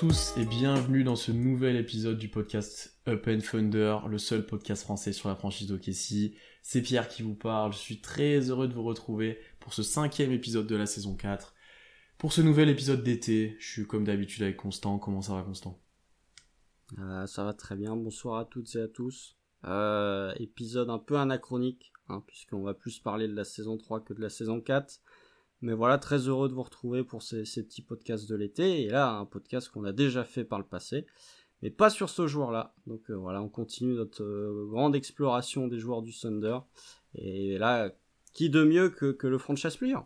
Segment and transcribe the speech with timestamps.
[0.00, 4.82] tous et bienvenue dans ce nouvel épisode du podcast Up and Thunder, le seul podcast
[4.82, 6.34] français sur la franchise d'OKC.
[6.62, 10.32] C'est Pierre qui vous parle, je suis très heureux de vous retrouver pour ce cinquième
[10.32, 11.52] épisode de la saison 4.
[12.16, 14.98] Pour ce nouvel épisode d'été, je suis comme d'habitude avec Constant.
[14.98, 15.78] Comment ça va Constant?
[16.98, 19.36] Euh, ça va très bien, bonsoir à toutes et à tous.
[19.66, 24.14] Euh, épisode un peu anachronique, hein, puisqu'on va plus parler de la saison 3 que
[24.14, 24.98] de la saison 4.
[25.62, 28.82] Mais voilà, très heureux de vous retrouver pour ces, petits podcasts de l'été.
[28.82, 31.06] Et là, un podcast qu'on a déjà fait par le passé,
[31.62, 32.74] mais pas sur ce joueur-là.
[32.86, 36.58] Donc euh, voilà, on continue notre euh, grande exploration des joueurs du Thunder.
[37.14, 37.90] Et là,
[38.32, 39.98] qui de mieux que, que le franchise player?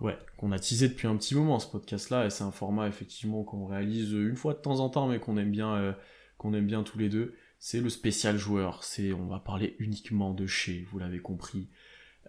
[0.00, 3.44] Ouais, qu'on a teasé depuis un petit moment ce podcast-là, et c'est un format effectivement
[3.44, 5.92] qu'on réalise une fois de temps en temps, mais qu'on aime bien, euh,
[6.38, 7.34] qu'on aime bien tous les deux.
[7.60, 8.82] C'est le spécial joueur.
[8.82, 11.68] C'est, on va parler uniquement de chez, vous l'avez compris.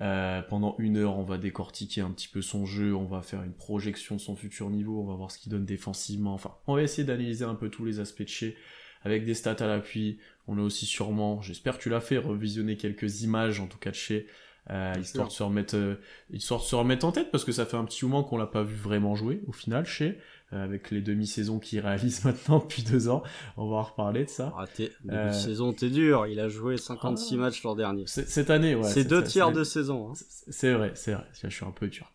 [0.02, 3.44] Euh, pendant une heure, on va décortiquer un petit peu son jeu, on va faire
[3.44, 6.33] une projection de son futur niveau, on va voir ce qu'il donne défensivement.
[6.33, 8.58] Enfin, on va essayer d'analyser un peu tous les aspects de chez,
[9.03, 10.17] avec des stats à l'appui.
[10.47, 13.91] On a aussi sûrement, j'espère que tu l'as fait, revisionner quelques images en tout cas
[13.91, 14.27] de chez,
[14.69, 15.95] euh, histoire de se remettre, euh,
[16.31, 18.47] histoire de se remettre en tête parce que ça fait un petit moment qu'on l'a
[18.47, 20.17] pas vu vraiment jouer au final chez,
[20.53, 23.23] avec les demi-saisons qu'il réalise maintenant depuis deux ans.
[23.57, 24.53] On va en reparler de ça.
[24.57, 26.27] ah, t'es- Euh, saison, t'es dur.
[26.27, 27.37] Il a joué 56 Ah.
[27.37, 28.03] matchs l'an dernier.
[28.07, 28.83] Cette année, ouais.
[28.83, 30.09] c'est deux tiers de saison.
[30.11, 30.13] hein.
[30.49, 31.25] C'est vrai, c'est vrai.
[31.41, 32.11] Je suis un peu dur.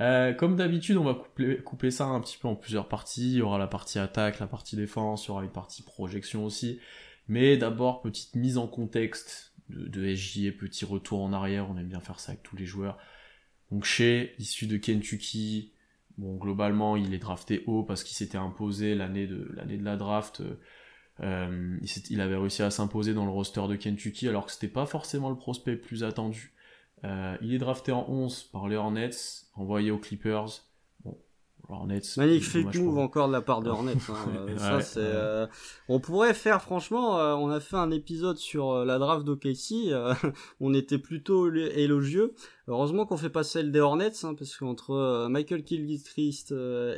[0.00, 3.32] Euh, comme d'habitude, on va couper, couper ça un petit peu en plusieurs parties.
[3.32, 6.44] Il y aura la partie attaque, la partie défense, il y aura une partie projection
[6.44, 6.80] aussi.
[7.28, 11.70] Mais d'abord, petite mise en contexte de, de SJ et petit retour en arrière.
[11.70, 12.98] On aime bien faire ça avec tous les joueurs.
[13.70, 15.72] Donc chez, issu de Kentucky,
[16.18, 19.96] bon globalement il est drafté haut parce qu'il s'était imposé l'année de l'année de la
[19.96, 20.42] draft.
[21.20, 21.78] euh,
[22.10, 25.30] il avait réussi à s'imposer dans le roster de Kentucky alors que c'était pas forcément
[25.30, 26.54] le prospect le plus attendu.
[27.04, 29.10] Euh, il est drafté en 11 par les Hornets,
[29.54, 30.62] envoyé aux Clippers.
[31.68, 32.00] Hornets.
[32.16, 33.92] Magnifique move encore de la part de Hornets.
[34.08, 34.14] hein.
[34.48, 35.06] Euh, ça, Ouais, c'est, ouais.
[35.06, 35.46] euh,
[35.88, 39.88] On pourrait faire, franchement, euh, on a fait un épisode sur euh, la draft d'OKC.
[39.92, 40.14] euh,
[40.60, 42.34] on était plutôt élo- élogieux.
[42.68, 46.94] Heureusement qu'on fait pas celle des Hornets, hein, parce qu'entre Michael Kilgit-Christ euh,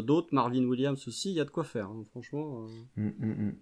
[0.00, 1.86] et d'autres, Marvin Williams aussi, il y a de quoi faire.
[1.86, 2.66] hein, franchement.
[2.96, 3.52] Mm, mm,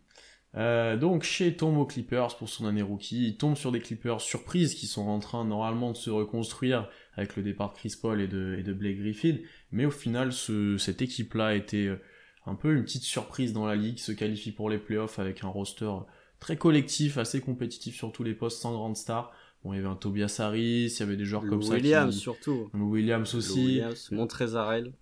[0.55, 0.99] mm.
[0.99, 4.75] Donc chez tombe aux Clippers pour son année rookie, il tombe sur des Clippers surprises
[4.75, 6.89] qui sont en train normalement de se reconstruire
[7.19, 9.37] avec le départ de Chris Paul et de, et de Blake Griffin,
[9.73, 12.01] mais au final ce, cette équipe-là a été euh,
[12.47, 15.49] un peu une petite surprise dans la ligue, se qualifie pour les playoffs avec un
[15.49, 15.91] roster
[16.39, 19.33] très collectif, assez compétitif sur tous les postes, sans grande star.
[19.65, 22.15] Bon, il y avait un Tobias Harris, il y avait des joueurs comme ça Williams
[22.15, 22.21] qui...
[22.21, 22.71] surtout.
[22.73, 23.65] Lou Williams aussi.
[23.67, 24.93] Williams, Montrezarel.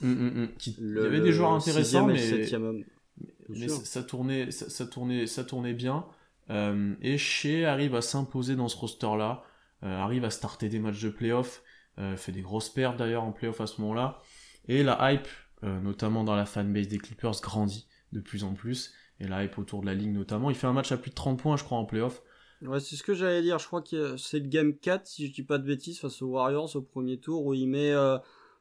[0.00, 4.70] Mm, mm, mm, qui- Il y avait des joueurs intéressants, mais ça, ça tournait, ça,
[4.70, 6.06] ça tournait, ça tournait bien.
[6.50, 9.44] Euh, et Shea arrive à s'imposer dans ce roster-là,
[9.82, 11.62] arrive à starter des matchs de playoff,
[11.98, 14.20] euh, fait des grosses pertes d'ailleurs en playoff à ce moment-là.
[14.68, 15.26] Et la hype,
[15.64, 18.92] euh, notamment dans la fanbase des Clippers, grandit de plus en plus.
[19.20, 20.50] Et la hype autour de la ligue notamment.
[20.50, 22.22] Il fait un match à plus de 30 points, je crois, en playoff.
[22.62, 23.58] Ouais, c'est ce que j'allais dire.
[23.58, 26.28] Je crois que c'est le game 4, si je dis pas de bêtises, face aux
[26.28, 27.90] Warriors au premier tour, où il met.
[27.90, 28.18] euh,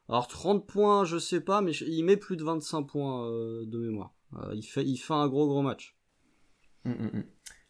[0.10, 3.78] alors 30 points, je sais pas, mais il met plus de 25 points euh, de
[3.78, 4.14] mémoire.
[4.38, 5.96] Euh, il, fait, il fait un gros gros match.
[6.86, 7.24] Mm, mm, mm.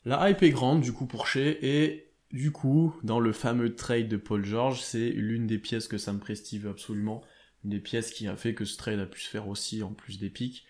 [0.06, 4.08] La hype est grande du coup pour Shea et du coup dans le fameux trade
[4.08, 7.24] de Paul George c'est l'une des pièces que Sam Presti veut absolument.
[7.64, 9.94] Une des pièces qui a fait que ce trade a pu se faire aussi en
[9.94, 10.66] plus des pics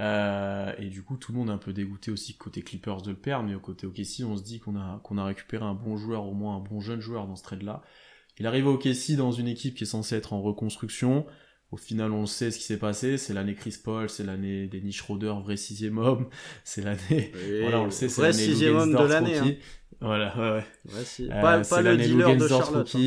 [0.00, 3.10] Euh, et du coup tout le monde est un peu dégoûté aussi côté Clippers de
[3.10, 5.74] le perdre mais au côté OKC on se dit qu'on a, qu'on a récupéré un
[5.74, 7.82] bon joueur au moins un bon jeune joueur dans ce trade là
[8.38, 11.26] il arrive au OKC dans une équipe qui est censée être en reconstruction
[11.70, 13.18] au final, on sait ce qui s'est passé.
[13.18, 16.28] C'est l'année Chris Paul, c'est l'année Dennis Schroeder, vrai sixième homme.
[16.64, 17.32] C'est l'année
[17.62, 19.36] voilà, on le sait, c'est l'année sixième homme de l'année.
[19.38, 19.42] Hein.
[20.00, 20.94] Voilà, ouais, ouais.
[20.96, 22.86] Ouais, si- Euh, pas pas le dealer de Charlotte.
[22.94, 22.98] hein.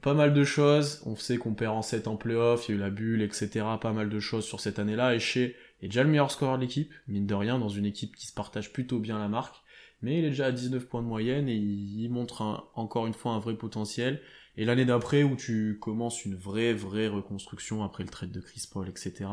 [0.00, 1.02] Pas mal de choses.
[1.06, 3.64] On sait qu'on perd en 7 en playoff, il y a eu la bulle, etc.
[3.80, 5.14] Pas mal de choses sur cette année-là.
[5.14, 8.16] Et chez est déjà le meilleur scoreur de l'équipe, mine de rien, dans une équipe
[8.16, 9.56] qui se partage plutôt bien la marque.
[10.00, 13.06] Mais il est déjà à 19 points de moyenne et il, il montre un- encore
[13.06, 14.20] une fois un vrai potentiel.
[14.56, 18.68] Et l'année d'après, où tu commences une vraie, vraie reconstruction après le trade de Chris
[18.70, 19.26] Paul, etc.,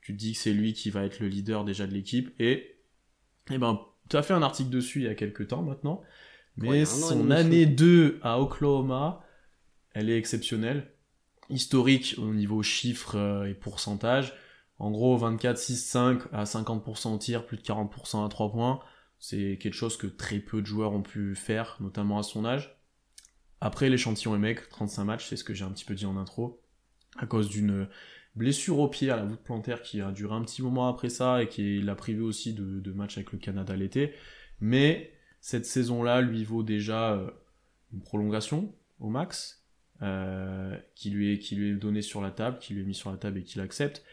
[0.00, 2.32] tu te dis que c'est lui qui va être le leader déjà de l'équipe.
[2.40, 2.76] Et,
[3.50, 6.02] eh ben, tu as fait un article dessus il y a quelques temps maintenant.
[6.56, 9.24] Mais Ouais, son année 2 à Oklahoma,
[9.92, 10.92] elle est exceptionnelle.
[11.50, 14.34] Historique au niveau chiffres euh, et pourcentage.
[14.78, 18.80] En gros, 24, 6, 5 à 50% au tir, plus de 40% à 3 points.
[19.18, 22.75] C'est quelque chose que très peu de joueurs ont pu faire, notamment à son âge.
[23.60, 26.62] Après, l'échantillon mec, 35 matchs, c'est ce que j'ai un petit peu dit en intro,
[27.18, 27.88] à cause d'une
[28.36, 31.42] Blessure au pied à la voûte plantaire qui a duré un petit moment après ça
[31.42, 34.12] et qui l'a privé aussi de, de matchs avec le Canada l'été.
[34.60, 35.10] Mais
[35.40, 37.30] cette saison-là lui vaut déjà euh,
[37.94, 39.64] une prolongation au max,
[40.02, 42.94] euh, qui, lui est, qui lui est donnée sur la table, qui lui est mis
[42.94, 44.04] sur la table et qu'il accepte.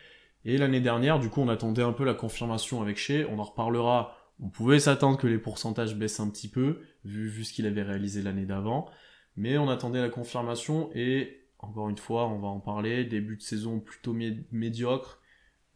[0.46, 3.25] Et l'année dernière, du coup, on attendait un peu la confirmation avec Shea.
[3.30, 4.18] On en reparlera.
[4.39, 7.84] On pouvait s'attendre que les pourcentages baissent un petit peu, vu, vu ce qu'il avait
[7.84, 8.89] réalisé l'année d'avant.
[9.36, 13.04] Mais on attendait la confirmation et, encore une fois, on va en parler.
[13.04, 14.16] Début de saison plutôt
[14.52, 15.22] médiocre.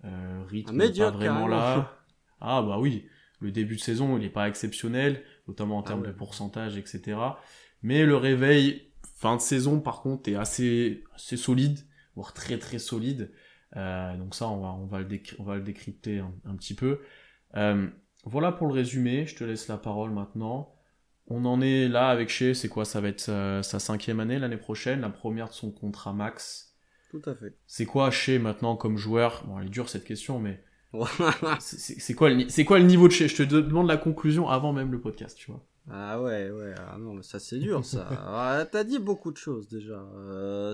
[0.05, 1.97] Euh, rythme pas vraiment là.
[2.39, 3.07] Ah bah oui,
[3.39, 7.17] le début de saison, il n'est pas exceptionnel, notamment en ah termes de pourcentage, etc.
[7.81, 11.79] Mais le réveil, fin de saison, par contre, est assez, assez solide,
[12.15, 13.31] voire très très solide.
[13.75, 15.07] Euh, donc ça, on va, on va, le,
[15.39, 17.01] on va le décrypter un, petit peu.
[17.55, 17.87] Euh,
[18.23, 20.76] voilà pour le résumé, je te laisse la parole maintenant.
[21.27, 24.57] On en est là avec Shea, c'est quoi Ça va être sa, cinquième année l'année
[24.57, 26.75] prochaine, la première de son contrat max.
[27.11, 27.57] Tout à fait.
[27.67, 29.43] C'est quoi Shea maintenant comme joueur?
[29.45, 30.63] Bon, elle est dure cette question, mais
[31.59, 33.27] c'est quoi, le, quoi le niveau de Shea?
[33.27, 35.65] Je te demande la conclusion avant même le podcast, tu vois.
[35.89, 38.09] Ah ouais, ouais, ah non, mais ça c'est dur ça.
[38.27, 40.05] Ah, t'as dit beaucoup de choses déjà.
[40.15, 40.73] Euh,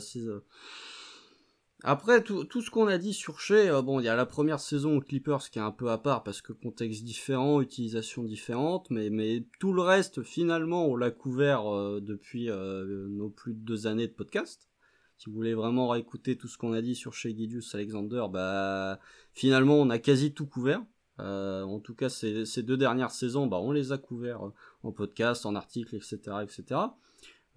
[1.85, 4.25] après, tout, tout ce qu'on a dit sur Shea, euh, bon, il y a la
[4.25, 8.23] première saison aux Clippers qui est un peu à part parce que contexte différent, utilisation
[8.23, 13.53] différente, mais, mais tout le reste, finalement, on l'a couvert euh, depuis euh, nos plus
[13.53, 14.69] de deux années de podcast.
[15.17, 18.97] Si vous voulez vraiment réécouter tout ce qu'on a dit sur Shea Gidius Alexander, bah,
[19.33, 20.81] finalement, on a quasi tout couvert.
[21.19, 24.51] en tout cas, ces, ces, deux dernières saisons, bah, on les a couverts
[24.83, 26.79] en podcast, en articles, etc., etc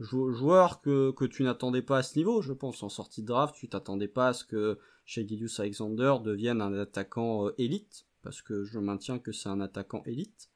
[0.00, 2.82] joueur que, que tu n'attendais pas à ce niveau, je pense.
[2.82, 7.46] En sortie de draft, tu t'attendais pas à ce que Shagidius Alexander devienne un attaquant
[7.46, 10.50] euh, élite, parce que je maintiens que c'est un attaquant élite.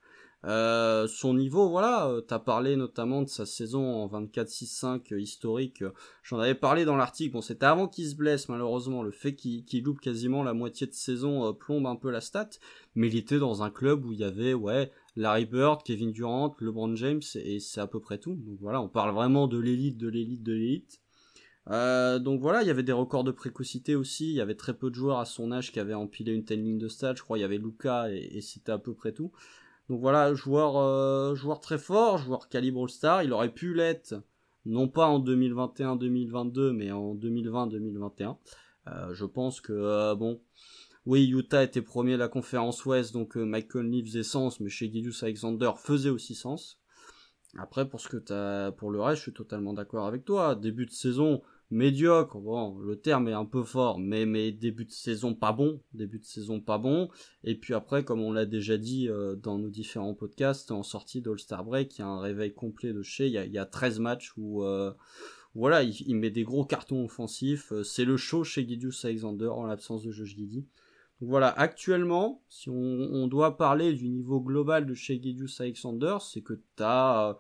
[0.46, 5.84] Euh, son niveau, voilà, euh, t'as parlé notamment de sa saison en 24-6-5 historique.
[6.22, 7.34] J'en avais parlé dans l'article.
[7.34, 9.02] Bon, c'était avant qu'il se blesse, malheureusement.
[9.02, 12.48] Le fait qu'il loupe quasiment la moitié de saison plombe un peu la stat.
[12.94, 16.54] Mais il était dans un club où il y avait, ouais, Larry Bird, Kevin Durant,
[16.60, 18.34] LeBron James, et c'est à peu près tout.
[18.34, 21.00] Donc voilà, on parle vraiment de l'élite, de l'élite, de l'élite.
[21.68, 24.30] Euh, donc voilà, il y avait des records de précocité aussi.
[24.30, 26.62] Il y avait très peu de joueurs à son âge qui avaient empilé une telle
[26.62, 27.16] ligne de stade.
[27.16, 29.32] Je crois il y avait Luca et, c'était à peu près tout.
[29.88, 33.22] Donc voilà, joueur, euh, joueur très fort, joueur calibre All-Star.
[33.22, 34.14] Il aurait pu l'être,
[34.64, 38.36] non pas en 2021-2022, mais en 2020-2021.
[38.86, 40.40] Euh, je pense que bon,
[41.06, 44.68] oui, Utah était premier de la conférence Ouest, donc euh, Mike Conley faisait sens, mais
[44.68, 46.78] chez Gideus Alexander faisait aussi sens.
[47.58, 50.54] Après, pour ce que t'as, pour le reste, je suis totalement d'accord avec toi.
[50.54, 55.34] Début de saison médiocre, bon, le terme est un peu fort, mais début de saison
[55.34, 57.08] pas bon, début de saison pas bon.
[57.44, 61.22] Et puis après, comme on l'a déjà dit euh, dans nos différents podcasts, en sortie
[61.22, 63.26] d'All-Star Break, il y a un réveil complet de chez.
[63.26, 64.92] Il y a, il y a 13 matchs où euh,
[65.54, 67.72] voilà, il, met des gros cartons offensifs.
[67.84, 70.66] C'est le show chez Gideus Alexander en l'absence de Josh Giddy
[71.20, 76.54] voilà, actuellement, si on, doit parler du niveau global de chez Gideus Alexander, c'est que
[76.54, 77.34] tu as euh,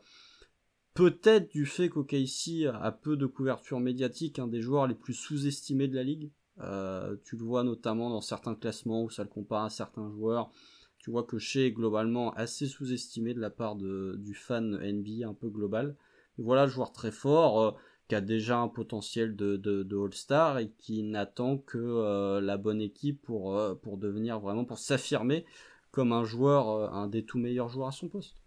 [0.92, 5.88] peut-être du fait qu'OKC a peu de couverture médiatique, un des joueurs les plus sous-estimés
[5.88, 6.30] de la ligue.
[6.60, 10.50] Euh, tu le vois notamment dans certains classements où ça le compare à certains joueurs.
[10.98, 15.32] Tu vois que chez est globalement assez sous-estimé de la part du fan NBA un
[15.32, 15.96] peu global.
[16.36, 17.60] voilà, joueur très fort.
[17.62, 17.70] Euh,
[18.10, 22.80] qui a déjà un potentiel de, de, All-Star et qui n'attend que euh, la bonne
[22.80, 25.46] équipe pour, euh, pour devenir vraiment, pour s'affirmer
[25.92, 28.42] comme un joueur, euh, un des tout meilleurs joueurs à son poste.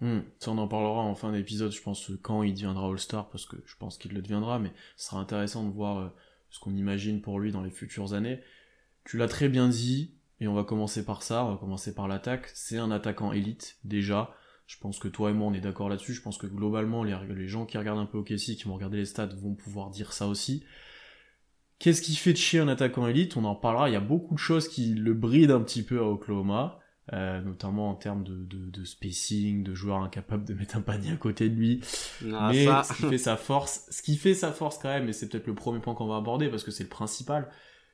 [0.00, 0.20] Hmm.
[0.38, 3.56] ça, on en parlera en fin d'épisode, je pense, quand il deviendra All-Star, parce que
[3.66, 6.12] je pense qu'il le deviendra, mais ce sera intéressant de voir
[6.50, 8.40] ce qu'on imagine pour lui dans les futures années.
[9.04, 12.06] Tu l'as très bien dit, et on va commencer par ça, on va commencer par
[12.06, 12.52] l'attaque.
[12.54, 14.32] C'est un attaquant élite, déjà.
[14.66, 16.12] Je pense que toi et moi on est d'accord là-dessus.
[16.12, 18.96] Je pense que globalement les, les, gens qui regardent un peu OKC, qui vont regarder
[18.96, 20.64] les stats, vont pouvoir dire ça aussi.
[21.78, 23.36] Qu'est-ce qui fait de chier un attaquant élite?
[23.36, 23.88] On en parlera.
[23.88, 26.80] Il y a beaucoup de choses qui le brident un petit peu à Oklahoma,
[27.12, 31.16] euh, notamment en termes de, de, spacing, de joueurs incapables de mettre un panier à
[31.16, 31.80] côté de lui.
[32.32, 35.12] Ah, Mais ce qui fait sa force, ce qui fait sa force quand même, et
[35.12, 37.48] c'est peut-être le premier point qu'on va aborder parce que c'est le principal,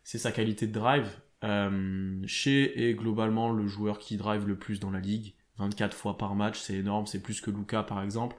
[0.05, 1.09] c'est sa qualité de drive.
[1.45, 5.35] Euh, chez est globalement le joueur qui drive le plus dans la ligue.
[5.59, 8.37] 24 fois par match, c'est énorme, c'est plus que Luca par exemple.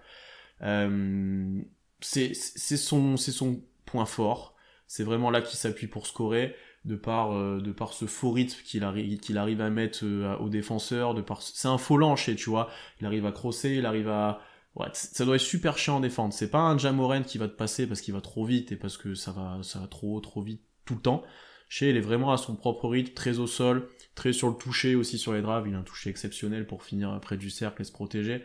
[0.61, 1.61] Euh,
[2.01, 4.55] c'est son, son point fort,
[4.87, 6.55] c'est vraiment là qu'il s'appuie pour scorer,
[6.85, 10.35] de par, euh, de par ce faux rythme qu'il arrive, qu'il arrive à mettre euh,
[10.37, 13.85] aux défenseurs, de par, c'est un faux lancher, tu vois, il arrive à crosser, il
[13.85, 14.41] arrive à,
[14.75, 17.55] ouais, ça doit être super chiant en défendre, c'est pas un Jamoren qui va te
[17.55, 20.41] passer parce qu'il va trop vite et parce que ça va, ça va trop, trop
[20.41, 21.23] vite tout le temps,
[21.69, 24.95] chez il est vraiment à son propre rythme, très au sol, très sur le toucher
[24.95, 25.67] aussi sur les drives.
[25.67, 28.43] Il a un toucher exceptionnel pour finir près du cercle et se protéger.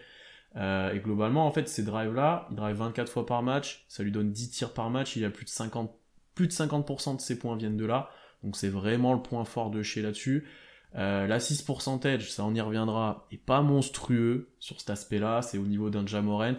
[0.56, 4.10] Euh, et globalement, en fait, ces drives-là, il drive 24 fois par match, ça lui
[4.10, 5.94] donne 10 tirs par match, il a plus de 50
[6.34, 8.10] plus de 50% de ses points viennent de là.
[8.44, 10.46] Donc c'est vraiment le point fort de chez là-dessus.
[10.94, 15.66] Euh, L'assist percentage, ça on y reviendra, est pas monstrueux sur cet aspect-là, c'est au
[15.66, 16.56] niveau d'un Jamorant.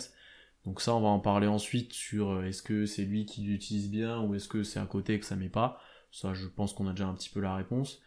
[0.66, 3.90] Donc ça on va en parler ensuite sur euh, est-ce que c'est lui qui l'utilise
[3.90, 5.82] bien ou est-ce que c'est à côté que ça met pas.
[6.12, 8.02] Ça je pense qu'on a déjà un petit peu la réponse.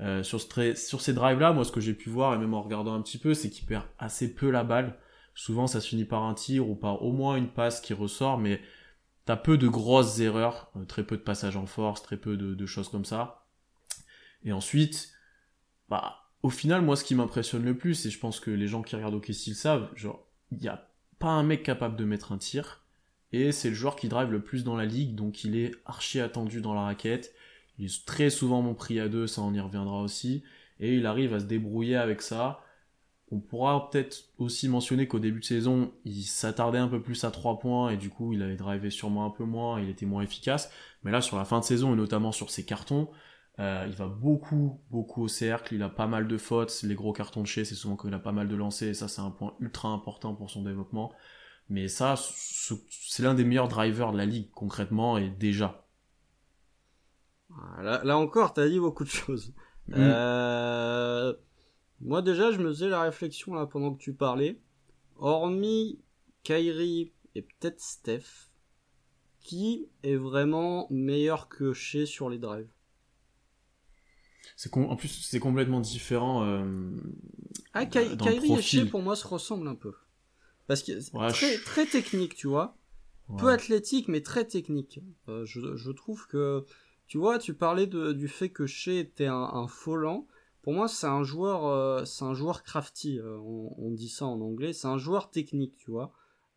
[0.00, 2.62] Euh, sur, ce sur ces drives-là, moi ce que j'ai pu voir, et même en
[2.62, 4.98] regardant un petit peu, c'est qu'il perd assez peu la balle.
[5.34, 8.38] Souvent ça se finit par un tir ou par au moins une passe qui ressort,
[8.38, 8.60] mais
[9.24, 12.54] t'as peu de grosses erreurs, euh, très peu de passages en force, très peu de,
[12.54, 13.46] de choses comme ça.
[14.44, 15.12] Et ensuite,
[15.88, 18.82] bah, au final, moi, ce qui m'impressionne le plus, et je pense que les gens
[18.82, 22.32] qui regardent OKC le savent, genre, il n'y a pas un mec capable de mettre
[22.32, 22.84] un tir,
[23.32, 26.20] et c'est le joueur qui drive le plus dans la ligue, donc il est archi
[26.20, 27.34] attendu dans la raquette.
[27.78, 30.42] Il très souvent mon prix à deux, ça on y reviendra aussi,
[30.80, 32.60] et il arrive à se débrouiller avec ça.
[33.30, 37.30] On pourra peut-être aussi mentionner qu'au début de saison, il s'attardait un peu plus à
[37.30, 40.22] trois points et du coup, il avait drivé sûrement un peu moins, il était moins
[40.22, 40.70] efficace.
[41.02, 43.08] Mais là, sur la fin de saison et notamment sur ses cartons,
[43.60, 47.12] euh, il va beaucoup, beaucoup au cercle, il a pas mal de fautes, les gros
[47.12, 49.30] cartons de chez, c'est souvent qu'il a pas mal de lancers, et ça c'est un
[49.30, 51.12] point ultra important pour son développement.
[51.68, 52.14] Mais ça,
[52.90, 55.83] c'est l'un des meilleurs drivers de la ligue, concrètement, et déjà.
[57.82, 59.52] Là, là encore, t'as dit beaucoup de choses.
[59.88, 59.94] Mm.
[59.96, 61.34] Euh,
[62.00, 64.60] moi déjà, je me faisais la réflexion là pendant que tu parlais.
[65.16, 66.00] Hormis
[66.42, 68.50] Kyrie et peut-être Steph,
[69.40, 72.68] qui est vraiment meilleur que chez sur les drives?
[74.56, 76.44] C'est en plus c'est complètement différent.
[76.44, 76.90] Euh,
[77.72, 79.92] ah, Kyrie et Shea pour moi se ressemblent un peu.
[80.66, 80.92] Parce que
[81.30, 82.76] très, très technique, tu vois.
[83.38, 85.00] Peu athlétique, mais très technique.
[85.28, 86.64] Euh, je, je, trouve que,
[87.06, 89.66] tu vois, tu parlais du fait que Shea était un, un.
[90.62, 93.18] Pour moi, c'est un joueur, euh, c'est un joueur crafty.
[93.18, 94.72] Euh, on, on, dit ça en anglais.
[94.72, 96.12] C'est un joueur technique, tu vois.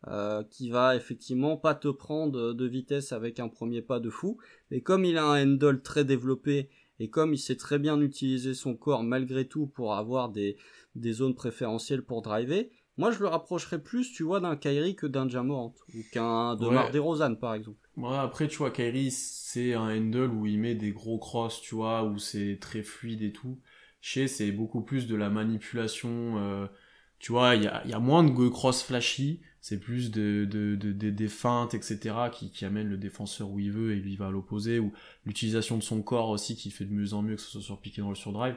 [0.06, 4.38] Euh, qui va effectivement pas te prendre de vitesse avec un premier pas de fou,
[4.70, 8.54] mais comme il a un handle très développé et comme il sait très bien utiliser
[8.54, 10.56] son corps malgré tout pour avoir des,
[10.94, 15.06] des zones préférentielles pour driver, moi je le rapprocherais plus, tu vois, d'un Kyrie que
[15.06, 16.90] d'un Jamorant ou qu'un de ouais.
[16.90, 17.88] DeRozan par exemple.
[17.96, 21.76] Ouais, après tu vois, Kyrie c'est un handle où il met des gros crosses, tu
[21.76, 23.58] vois, où c'est très fluide et tout.
[24.00, 26.66] Chez c'est beaucoup plus de la manipulation, euh,
[27.18, 30.76] tu vois, il y a, y a moins de cross flashy, c'est plus de, de,
[30.76, 34.28] de, des feintes, etc., qui, qui amènent le défenseur où il veut et lui va
[34.28, 34.92] à l'opposé, ou
[35.26, 37.80] l'utilisation de son corps aussi qui fait de mieux en mieux, que ce soit sur
[37.80, 38.54] pick and roll, sur drive.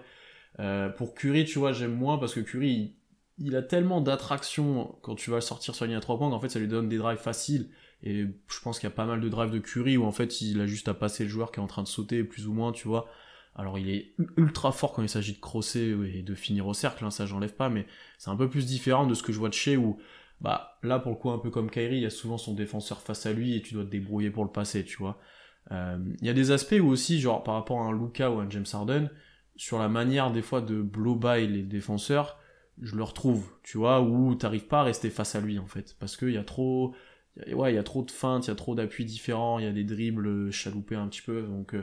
[0.60, 2.96] Euh, pour Curry, tu vois, j'aime moins parce que Curry,
[3.46, 6.30] il, a tellement d'attraction quand tu vas le sortir sur la ligne à 3 points
[6.30, 7.70] qu'en fait ça lui donne des drives faciles.
[8.04, 10.42] Et je pense qu'il y a pas mal de drives de Curry où en fait
[10.42, 12.54] il a juste à passer le joueur qui est en train de sauter, plus ou
[12.54, 13.08] moins, tu vois.
[13.56, 17.04] Alors il est ultra fort quand il s'agit de crosser et de finir au cercle,
[17.04, 17.86] hein, ça j'enlève pas, mais
[18.18, 20.00] c'est un peu plus différent de ce que je vois de chez où
[20.40, 23.02] bah là pour le coup un peu comme Kyrie, il y a souvent son défenseur
[23.02, 25.20] face à lui et tu dois te débrouiller pour le passer, tu vois.
[25.72, 28.40] Euh, il y a des aspects où aussi, genre par rapport à un Luca ou
[28.40, 29.10] un James Harden,
[29.56, 32.40] sur la manière des fois de blow by les défenseurs,
[32.82, 35.96] je le retrouve, tu vois, où t'arrives pas à rester face à lui en fait,
[36.00, 36.96] parce qu'il y a trop,
[37.54, 39.68] ouais, il y a trop de feintes, il y a trop d'appuis différents, il y
[39.68, 41.76] a des dribbles chaloupés un petit peu, donc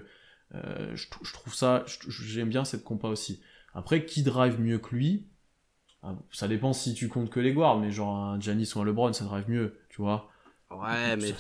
[0.55, 3.41] euh, je, je, trouve ça, j'aime bien cette compa aussi.
[3.75, 5.29] Après, qui drive mieux que lui?
[6.03, 8.85] Ah, ça dépend si tu comptes que les guards, mais genre un Giannis ou un
[8.85, 10.31] LeBron, ça drive mieux, tu vois.
[10.71, 11.35] Ouais, mais.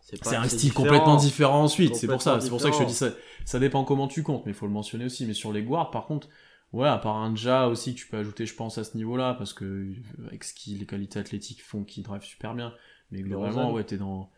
[0.00, 2.88] C'est un style complètement différent ensuite, c'est pour ça, c'est pour ça que je te
[2.88, 3.10] dis ça.
[3.44, 5.26] Ça dépend comment tu comptes, mais il faut le mentionner aussi.
[5.26, 6.28] Mais sur les guards, par contre,
[6.74, 9.52] ouais, à part un Ja aussi, tu peux ajouter, je pense, à ce niveau-là, parce
[9.52, 9.92] que
[10.26, 12.74] avec ce qui les qualités athlétiques font qu'ils drive super bien.
[13.10, 14.30] Mais globalement, ouais, t'es dans.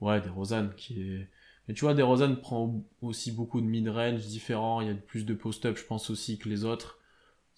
[0.00, 1.28] Ouais, des Rosanne qui est.
[1.68, 5.24] Mais tu vois, des Rosanne prend aussi beaucoup de mid-range différents, il y a plus
[5.24, 7.00] de post-up, je pense aussi, que les autres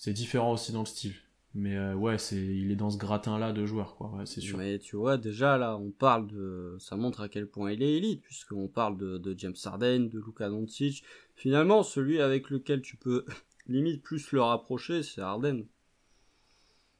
[0.02, 1.14] c'est différent aussi dans le style.
[1.54, 4.10] Mais euh, ouais, c'est, il est dans ce gratin-là de joueurs, quoi.
[4.10, 4.58] Ouais, c'est sûr.
[4.58, 7.92] Mais tu vois, déjà là, on parle de, ça montre à quel point il est
[7.98, 11.04] élite, puisqu'on parle de, de James Harden, de Luka Doncic.
[11.36, 13.24] Finalement, celui avec lequel tu peux
[13.66, 15.66] limite plus le rapprocher, c'est Harden.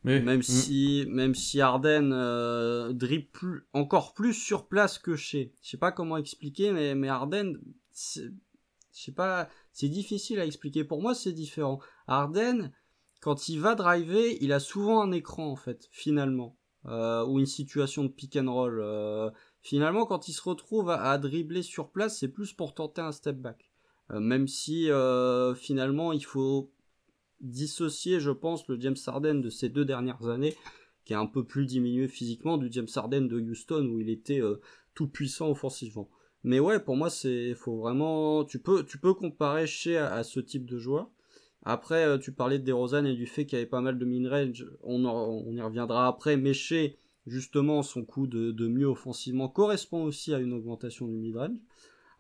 [0.05, 0.43] Mais, même mm.
[0.43, 5.55] si, même si Harden euh, dribble plus, encore plus sur place que chez.
[5.63, 7.59] Je sais pas comment expliquer, mais, mais Harden,
[7.95, 8.31] je
[8.91, 10.85] sais pas, c'est difficile à expliquer.
[10.85, 11.81] Pour moi, c'est différent.
[12.07, 12.73] Harden,
[13.21, 17.47] quand il va driver, il a souvent un écran en fait, finalement, euh, ou une
[17.47, 18.81] situation de pick and roll.
[18.83, 19.31] Euh,
[19.63, 23.37] finalement, quand il se retrouve à, dribbler sur place, c'est plus pour tenter un step
[23.37, 23.72] back.
[24.13, 26.71] Euh, même si euh, finalement, il faut
[27.41, 30.55] dissocier, je pense, le James Harden de ces deux dernières années,
[31.05, 34.41] qui est un peu plus diminué physiquement du James Harden de Houston où il était
[34.41, 34.61] euh,
[34.95, 36.09] tout puissant offensivement.
[36.45, 40.79] Mais ouais, pour moi, c'est faut vraiment, tu peux, comparer chez à, ce type de
[40.79, 41.11] joueur.
[41.65, 44.67] Après, tu parlais de DeRozan et du fait qu'il y avait pas mal de mid-range.
[44.83, 46.37] On, on, y reviendra après.
[46.37, 51.15] Mais chez, justement, son coup de, de mieux offensivement correspond aussi à une augmentation du
[51.15, 51.59] mid-range.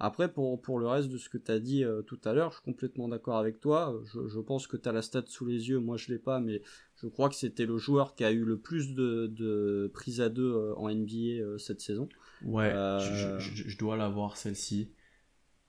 [0.04, 2.50] Après, pour, pour le reste de ce que tu as dit euh, tout à l'heure,
[2.50, 3.94] je suis complètement d'accord avec toi.
[4.04, 6.40] Je, je pense que tu as la stat sous les yeux, moi je l'ai pas,
[6.40, 6.60] mais
[7.00, 10.28] je crois que c'était le joueur qui a eu le plus de, de prises à
[10.28, 12.08] deux euh, en NBA euh, cette saison.
[12.44, 14.90] Ouais, je, je, je, dois l'avoir celle-ci.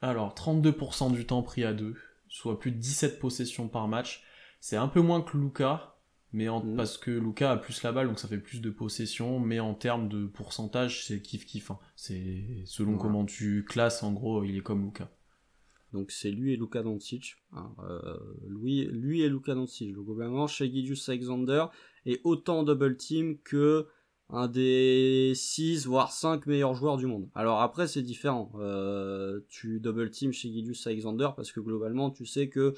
[0.01, 1.93] Alors, 32% du temps pris à deux,
[2.27, 4.23] soit plus de 17 possessions par match.
[4.59, 5.92] C'est un peu moins que Luca,
[6.33, 6.75] mais en, mm.
[6.75, 9.73] parce que Luca a plus la balle, donc ça fait plus de possession, mais en
[9.73, 11.71] termes de pourcentage, c'est kiff kiff.
[11.71, 11.79] Hein.
[11.95, 15.09] C'est selon comment tu classes, en gros, il est comme Luca.
[15.93, 17.35] Donc c'est lui et Luca Doncic.
[17.53, 19.93] Hein, euh, lui, lui et Luca Doncic.
[19.93, 21.65] Donc globalement, chez Gidius Alexander
[22.05, 23.87] est autant double team que
[24.29, 27.29] un des 6 voire 5 meilleurs joueurs du monde.
[27.35, 28.51] Alors après c'est différent.
[28.55, 32.73] Euh, tu double team chez Gidius Alexander parce que globalement tu sais que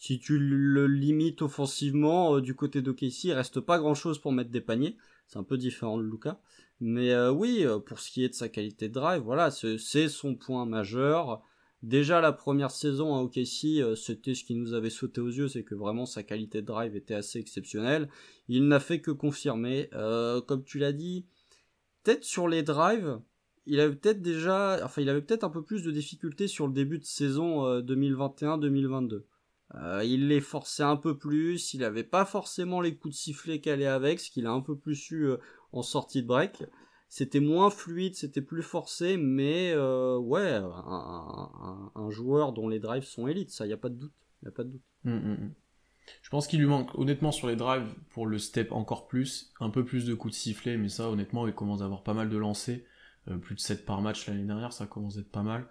[0.00, 4.32] si tu le limites offensivement euh, du côté d'OKC, il reste pas grand chose pour
[4.32, 4.96] mettre des paniers.
[5.26, 6.40] C'est un peu différent de Luca.
[6.80, 10.08] Mais euh, oui, euh, pour ce qui est de sa qualité de drive, voilà, c'est
[10.08, 11.42] son point majeur.
[11.82, 15.64] Déjà la première saison à OKC, c'était ce qui nous avait sauté aux yeux, c'est
[15.64, 18.08] que vraiment sa qualité de drive était assez exceptionnelle.
[18.48, 19.88] Il n'a fait que confirmer.
[20.46, 21.26] comme tu l'as dit,
[22.02, 23.20] peut-être sur les drives,
[23.66, 26.72] il avait peut-être déjà, enfin il avait peut-être un peu plus de difficultés sur le
[26.74, 29.22] début de saison 2021-2022.
[29.76, 33.60] Euh, il les forçait un peu plus, il avait pas forcément les coups de sifflet
[33.60, 35.36] qu'elle avec, ce qu'il a un peu plus eu euh,
[35.72, 36.64] en sortie de break.
[37.08, 43.26] C'était moins fluide, c'était plus forcé, mais euh, ouais, un, joueur dont les drives sont
[43.26, 44.12] élites, ça y a pas de doute,
[44.44, 44.82] y a pas de doute.
[45.04, 45.52] Hum, hum, hum.
[46.22, 49.70] Je pense qu'il lui manque honnêtement sur les drives pour le step encore plus, un
[49.70, 52.28] peu plus de coups de sifflet, mais ça honnêtement il commence à avoir pas mal
[52.28, 52.80] de lancers,
[53.42, 55.68] plus de 7 par match l'année dernière, ça commence à être pas mal.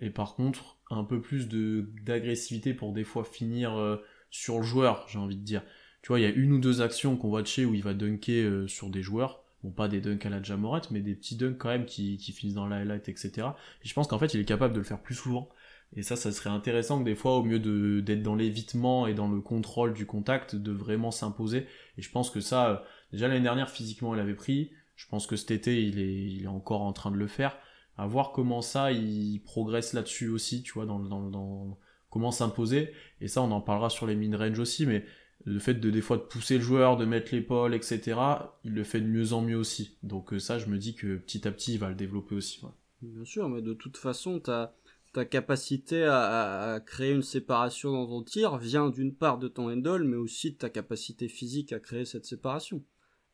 [0.00, 3.96] Et par contre, un peu plus de d'agressivité pour des fois finir euh,
[4.30, 5.62] sur le joueur, j'ai envie de dire.
[6.02, 7.82] Tu vois, il y a une ou deux actions qu'on voit de chez où il
[7.82, 9.42] va dunker euh, sur des joueurs.
[9.64, 12.32] Bon, pas des dunks à la Jamoret, mais des petits dunks quand même qui, qui
[12.32, 13.48] finissent dans la highlight, etc.
[13.84, 15.48] Et je pense qu'en fait, il est capable de le faire plus souvent.
[15.96, 19.14] Et ça, ça serait intéressant que des fois, au mieux de, d'être dans l'évitement et
[19.14, 21.66] dans le contrôle du contact, de vraiment s'imposer.
[21.96, 24.70] Et je pense que ça, déjà l'année dernière, physiquement, il avait pris.
[24.96, 27.56] Je pense que cet été, il est, il est encore en train de le faire
[27.98, 31.78] à voir comment ça il progresse là-dessus aussi, tu vois, dans, dans,
[32.10, 32.92] comment s'imposer.
[33.20, 35.04] Et ça, on en parlera sur les mid-range aussi, mais
[35.44, 38.18] le fait de des fois de pousser le joueur, de mettre l'épaule, etc.,
[38.64, 39.98] il le fait de mieux en mieux aussi.
[40.04, 42.60] Donc euh, ça, je me dis que petit à petit, il va le développer aussi.
[43.02, 44.76] Bien sûr, mais de toute façon, ta,
[45.12, 49.72] ta capacité à, à, créer une séparation dans ton tir vient d'une part de ton
[49.72, 52.84] handle, mais aussi de ta capacité physique à créer cette séparation.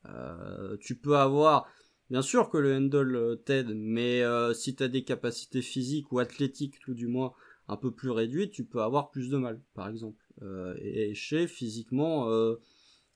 [0.07, 1.66] Euh, tu peux avoir
[2.10, 6.12] Bien sûr que le handle euh, t'aide, mais euh, si tu as des capacités physiques
[6.12, 7.32] ou athlétiques tout du moins
[7.66, 10.22] un peu plus réduites, tu peux avoir plus de mal, par exemple.
[10.42, 12.28] Euh, et, chez physiquement,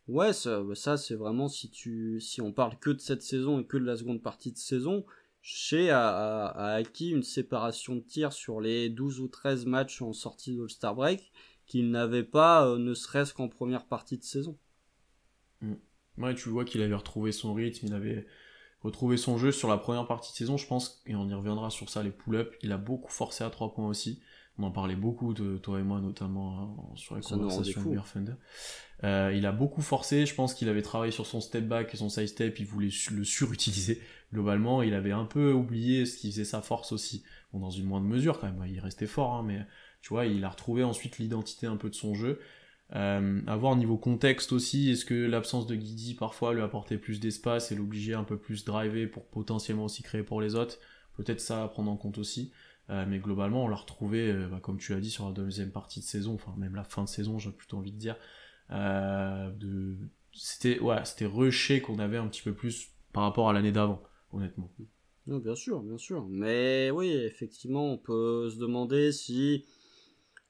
[0.06, 3.76] ouais, ça, c'est vraiment si tu, si on parle que de cette saison et que
[3.76, 5.04] de la seconde partie de saison,
[5.42, 10.14] chez a, a, acquis une séparation de tir sur les 12 ou 13 matchs en
[10.14, 11.30] sortie de All-Star Break
[11.66, 14.56] qu'il n'avait pas, ne serait-ce qu'en première partie de saison.
[15.60, 15.74] Mm.
[16.16, 18.26] Ouais, tu vois qu'il avait retrouvé son rythme, il avait
[18.82, 21.70] retrouver son jeu sur la première partie de saison, je pense, et on y reviendra
[21.70, 24.20] sur ça, les pull-ups, il a beaucoup forcé à 3 points aussi.
[24.60, 28.32] On en parlait beaucoup de toi et moi, notamment hein, sur les conversations de Thunder.
[29.04, 31.96] Euh, il a beaucoup forcé, je pense qu'il avait travaillé sur son step back et
[31.96, 34.00] son side step, il voulait le surutiliser.
[34.32, 37.22] Globalement, il avait un peu oublié ce qui faisait sa force aussi.
[37.52, 39.64] Bon, dans une moindre mesure quand même, il restait fort, hein, mais
[40.02, 42.40] tu vois, il a retrouvé ensuite l'identité un peu de son jeu.
[42.96, 47.20] Euh, à voir niveau contexte aussi, est-ce que l'absence de Guidi parfois lui apportait plus
[47.20, 50.78] d'espace et l'obligeait un peu plus driver pour potentiellement aussi créer pour les autres?
[51.16, 52.52] Peut-être ça à prendre en compte aussi.
[52.90, 55.70] Euh, mais globalement, on l'a retrouvé, euh, bah, comme tu l'as dit, sur la deuxième
[55.70, 58.16] partie de saison, enfin même la fin de saison, j'ai plutôt envie de dire.
[58.70, 59.50] Euh.
[60.32, 64.02] C'était ouais, c'était rushé qu'on avait un petit peu plus par rapport à l'année d'avant,
[64.32, 64.70] honnêtement.
[65.26, 66.26] Bien sûr, bien sûr.
[66.28, 69.64] Mais oui, effectivement, on peut se demander si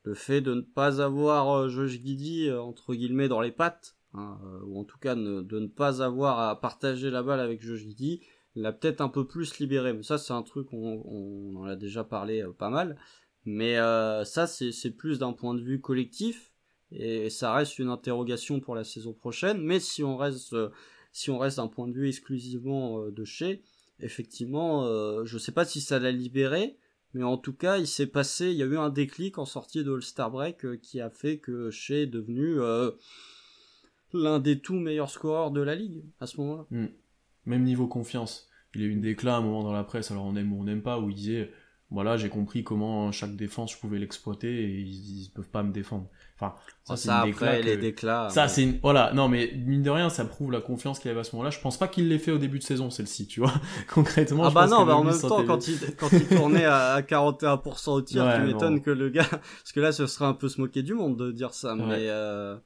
[0.08, 3.94] le fait de ne pas avoir euh, Josh Giddy euh, entre guillemets dans les pattes,
[4.14, 7.60] hein, euh, ou en tout cas de ne pas avoir à partager la balle avec
[7.60, 8.22] Josh Giddy,
[8.54, 9.92] l'a peut-être un peu plus libéré.
[9.92, 12.96] Mais ça c'est un truc on, on, en a déjà parlé pas mal.
[13.44, 13.76] Mais
[14.24, 16.52] ça c'est plus d'un point de vue collectif
[16.90, 19.60] et ça reste une interrogation pour la saison prochaine.
[19.62, 20.56] Mais si on reste
[21.12, 23.62] si on reste d'un point de vue exclusivement de chez,
[24.00, 26.78] effectivement, je sais pas si ça l'a libéré,
[27.14, 29.82] mais en tout cas, il s'est passé, il y a eu un déclic en sortie
[29.84, 32.90] de All-Star Break euh, qui a fait que Shea est devenu euh,
[34.12, 36.66] l'un des tout meilleurs scoreurs de la ligue à ce moment-là.
[36.70, 36.88] Hmm.
[37.46, 38.48] Même niveau confiance.
[38.74, 40.52] Il y a eu une déclat à un moment dans la presse, alors on aime
[40.52, 41.50] ou on n'aime pas, où il disait
[41.90, 45.72] voilà, j'ai compris comment chaque défense je pouvais l'exploiter et ils, ils peuvent pas me
[45.72, 46.08] défendre.
[46.40, 48.28] Enfin, ça, c'est après déclat les déclats.
[48.30, 48.78] Ça, c'est une...
[48.80, 51.50] voilà, non mais mine de rien, ça prouve la confiance qu'il avait à ce moment-là.
[51.50, 53.52] Je pense pas qu'il l'ait fait au début de saison celle-ci, tu vois.
[53.92, 54.44] Concrètement.
[54.44, 57.00] Ah je bah pense non, bah en même temps, quand il, quand il tournait à
[57.02, 60.34] 41% au tir, Ouais, tu m'étonnes que le gars, parce que là, ce serait un
[60.34, 61.82] peu se moquer du monde de dire ça, Ouais.
[61.86, 62.56] mais euh...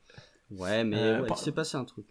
[0.51, 2.07] ouais, mais Euh, par- il s'est passé un truc.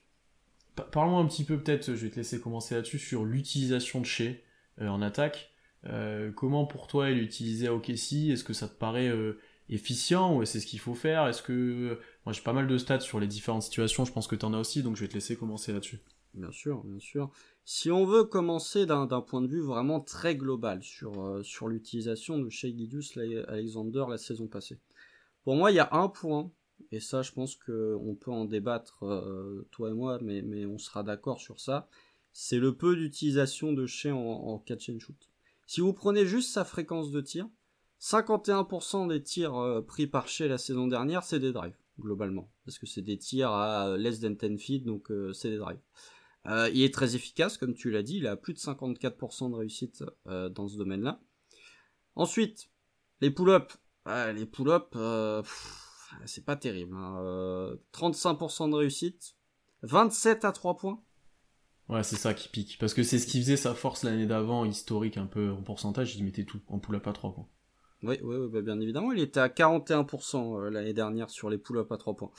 [0.76, 4.06] Pa- Parle-moi un petit peu peut-être, je vais te laisser commencer là-dessus, sur l'utilisation de
[4.06, 4.32] Shea
[4.80, 5.51] euh, en attaque.
[5.86, 9.39] Euh, comment pour toi il est utilisé à OKC Est-ce que ça te paraît euh,
[9.70, 11.28] efficient ou c'est ce qu'il faut faire?
[11.28, 14.36] Est-ce que moi j'ai pas mal de stats sur les différentes situations, je pense que
[14.36, 16.00] tu en as aussi, donc je vais te laisser commencer là-dessus.
[16.34, 17.30] Bien sûr, bien sûr.
[17.65, 22.50] Si on veut commencer d'un point de vue vraiment très global sur, euh, l'utilisation de
[22.50, 24.80] Shea Gilgeous Alexander la saison passée.
[25.44, 26.52] Pour moi, il y a un point,
[26.91, 30.78] et ça je pense qu'on peut en débattre, euh, toi et moi, mais, mais on
[30.78, 31.89] sera d'accord sur ça,
[32.32, 35.31] c'est le peu d'utilisation de Shea en, en catch and shoot.
[35.67, 37.47] Si vous prenez juste sa fréquence de tir,
[38.02, 42.52] 51% des tirs euh, pris par Shea la saison dernière, c'est des drives, globalement.
[42.65, 45.80] Parce que c'est des tirs à less than 10 feet, donc euh, c'est des drives.
[46.47, 49.56] Euh, il est très efficace, comme tu l'as dit, il a plus de 54% de
[49.56, 51.21] réussite dans ce domaine-là.
[52.15, 52.69] Ensuite,
[53.21, 53.78] les pull-ups.
[54.06, 54.97] Ah, les pull-ups,
[56.26, 56.95] c'est pas terrible.
[56.95, 57.17] hein.
[57.21, 59.36] Euh, 35% de réussite,
[59.84, 61.02] 27 à 3 points.
[61.91, 62.77] Ouais, c'est ça qui pique.
[62.80, 66.15] Parce que c'est ce qui faisait sa force l'année d'avant, historique un peu en pourcentage,
[66.15, 67.47] il mettait tout en pull-up à 3 points.
[68.04, 71.91] Oui, oui, bah, bien évidemment, il était à 41% euh, l'année dernière sur les pull-ups
[71.91, 72.32] à 3 points.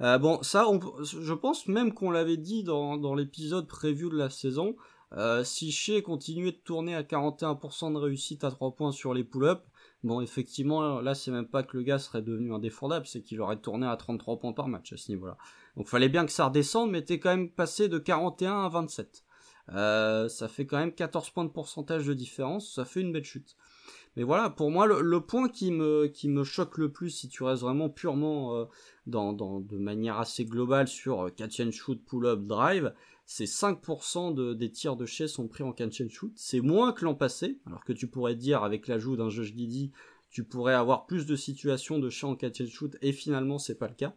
[0.00, 0.66] Euh, bon, ça,
[1.02, 4.76] je pense même qu'on l'avait dit dans, l'épisode preview de la saison.
[5.12, 9.22] Euh, si Shea continuait de tourner à 41% de réussite à 3 points sur les
[9.22, 9.62] pull-ups,
[10.04, 13.60] bon, effectivement, là, c'est même pas que le gars serait devenu indéfendable, c'est qu'il aurait
[13.60, 15.36] tourné à 33 points par match à ce niveau-là.
[15.76, 19.24] Donc, fallait bien que ça redescende, mais t'es quand même passé de 41 à 27.
[19.72, 23.24] Euh, ça fait quand même 14 points de pourcentage de différence, ça fait une belle
[23.24, 23.56] chute.
[24.16, 27.42] Mais voilà, pour moi, le, point qui me, qui me choque le plus, si tu
[27.42, 28.64] restes vraiment purement euh,
[29.06, 32.94] dans, dans, de manière assez globale sur euh, catch and shoot, pull-up, drive,
[33.26, 36.32] c'est 5% de, des tirs de chez sont pris en catch and shoot.
[36.36, 39.92] C'est moins que l'an passé, alors que tu pourrais dire, avec l'ajout d'un Josh Giddy,
[40.30, 43.78] tu pourrais avoir plus de situations de chez en catch and shoot, et finalement, c'est
[43.78, 44.14] pas le cas.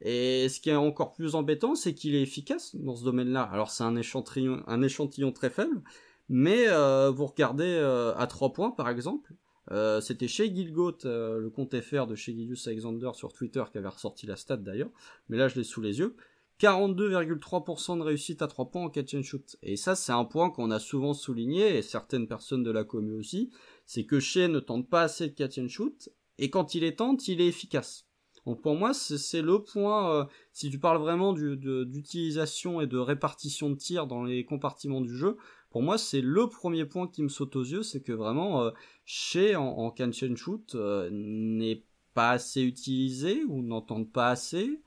[0.00, 3.42] Et ce qui est encore plus embêtant, c'est qu'il est efficace dans ce domaine-là.
[3.42, 5.82] Alors c'est un échantillon, un échantillon très faible,
[6.28, 9.34] mais euh, vous regardez euh, à 3 points par exemple,
[9.70, 13.78] euh, c'était chez Gilgoat, euh, le compte FR de chez Gilius Alexander sur Twitter qui
[13.78, 14.90] avait ressorti la stat d'ailleurs,
[15.28, 16.16] mais là je l'ai sous les yeux.
[16.60, 19.56] 42,3% de réussite à 3 points en catch and shoot.
[19.62, 23.14] Et ça, c'est un point qu'on a souvent souligné, et certaines personnes de la commu
[23.14, 23.50] aussi,
[23.86, 26.96] c'est que Shea ne tente pas assez de catch and shoot, et quand il est
[26.96, 28.06] tente, il est efficace.
[28.46, 33.70] Donc pour moi, c'est le point, euh, si tu parles vraiment d'utilisation et de répartition
[33.70, 35.36] de tirs dans les compartiments du jeu,
[35.70, 38.70] pour moi, c'est le premier point qui me saute aux yeux, c'est que vraiment, euh,
[39.04, 44.80] chez en, en catch and shoot euh, n'est pas assez utilisé ou n'entend pas assez.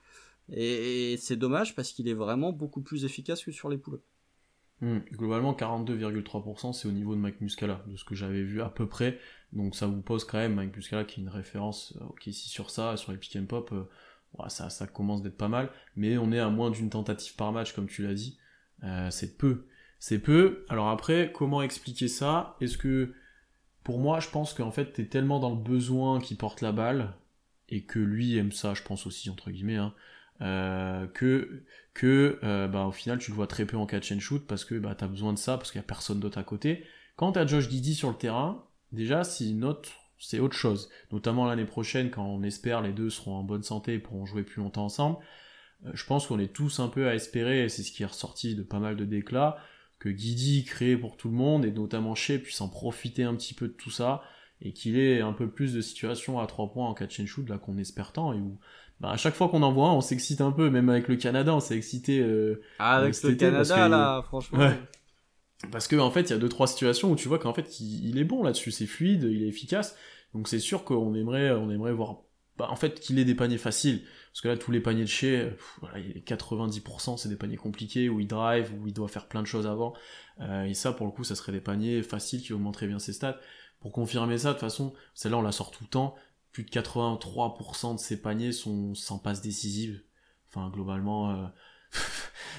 [0.49, 3.99] Et, c'est dommage parce qu'il est vraiment beaucoup plus efficace que sur les pull
[4.82, 8.69] Hmm, Globalement, 42,3%, c'est au niveau de Mike Muscala, de ce que j'avais vu à
[8.69, 9.19] peu près.
[9.54, 12.49] Donc ça vous pose quand même Mike Muscala qui est une référence euh, ok, ici
[12.49, 15.69] sur ça, sur les pick and pop, euh, ça commence d'être pas mal.
[15.95, 18.39] Mais on est à moins d'une tentative par match, comme tu l'as dit.
[18.84, 19.67] Euh, c'est peu.
[19.99, 20.65] C'est peu.
[20.67, 22.56] Alors après, comment expliquer ça?
[22.60, 23.13] Est-ce que,
[23.84, 27.13] pour moi, je pense qu'en fait, t'es tellement dans le besoin qui porte la balle,
[27.71, 29.93] et que lui aime ça, je pense aussi, entre guillemets, hein,
[30.41, 34.19] euh, que que euh, bah, au final tu le vois très peu en catch and
[34.19, 36.38] shoot parce que bah, tu as besoin de ça parce qu'il y a personne d'autre
[36.38, 36.86] à côté.
[37.15, 40.89] Quand tu as Josh Giddy sur le terrain, déjà c'est autre c'est autre chose.
[41.12, 44.43] Notamment l'année prochaine quand on espère les deux seront en bonne santé et pourront jouer
[44.43, 45.17] plus longtemps ensemble.
[45.86, 48.08] Euh, je pense qu'on est tous un peu à espérer, et c'est ce qui est
[48.08, 49.58] ressorti de pas mal de déclats,
[49.99, 53.54] que Guidi crée pour tout le monde et notamment Shea puisse en profiter un petit
[53.54, 54.23] peu de tout ça
[54.60, 57.47] et qu'il ait un peu plus de situations à trois points en catch and shoot
[57.47, 58.60] là qu'on espère tant et où
[59.01, 61.15] bah, à chaque fois qu'on en voit un on s'excite un peu même avec le
[61.17, 64.59] Canada on s'est excité euh, Avec cet le été, parce Canada, que- là, franchement.
[64.59, 64.79] Ouais.
[65.71, 67.79] parce que en fait il y a deux trois situations où tu vois qu'en fait
[67.79, 69.95] il, il est bon là-dessus c'est fluide il est efficace.
[70.33, 72.17] Donc c'est sûr qu'on aimerait on aimerait voir
[72.57, 74.03] bah, en fait qu'il ait des paniers faciles.
[74.31, 77.27] Parce que là tous les paniers de chez pff, voilà, il y a 90% c'est
[77.29, 79.93] des paniers compliqués où il drive où il doit faire plein de choses avant.
[80.39, 83.13] Euh, et ça pour le coup ça serait des paniers faciles qui augmenteraient bien ses
[83.13, 83.39] stats.
[83.81, 86.15] Pour confirmer ça de toute façon celle-là on la sort tout le temps
[86.51, 90.01] plus de 83% de ses paniers sont sans passe décisive
[90.49, 91.47] enfin globalement euh,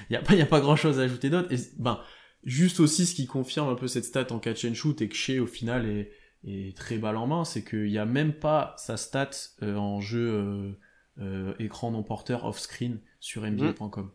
[0.09, 1.99] il y a pas y a pas grand chose à ajouter d'autre et ben
[2.43, 5.15] juste aussi ce qui confirme un peu cette stat en catch and shoot et que
[5.15, 6.11] Shea au final est,
[6.43, 9.29] est très balle en main, c'est qu'il n'y a même pas sa stat
[9.61, 10.71] euh, en jeu euh,
[11.19, 14.11] euh, écran non porteur off-screen sur NBA.com.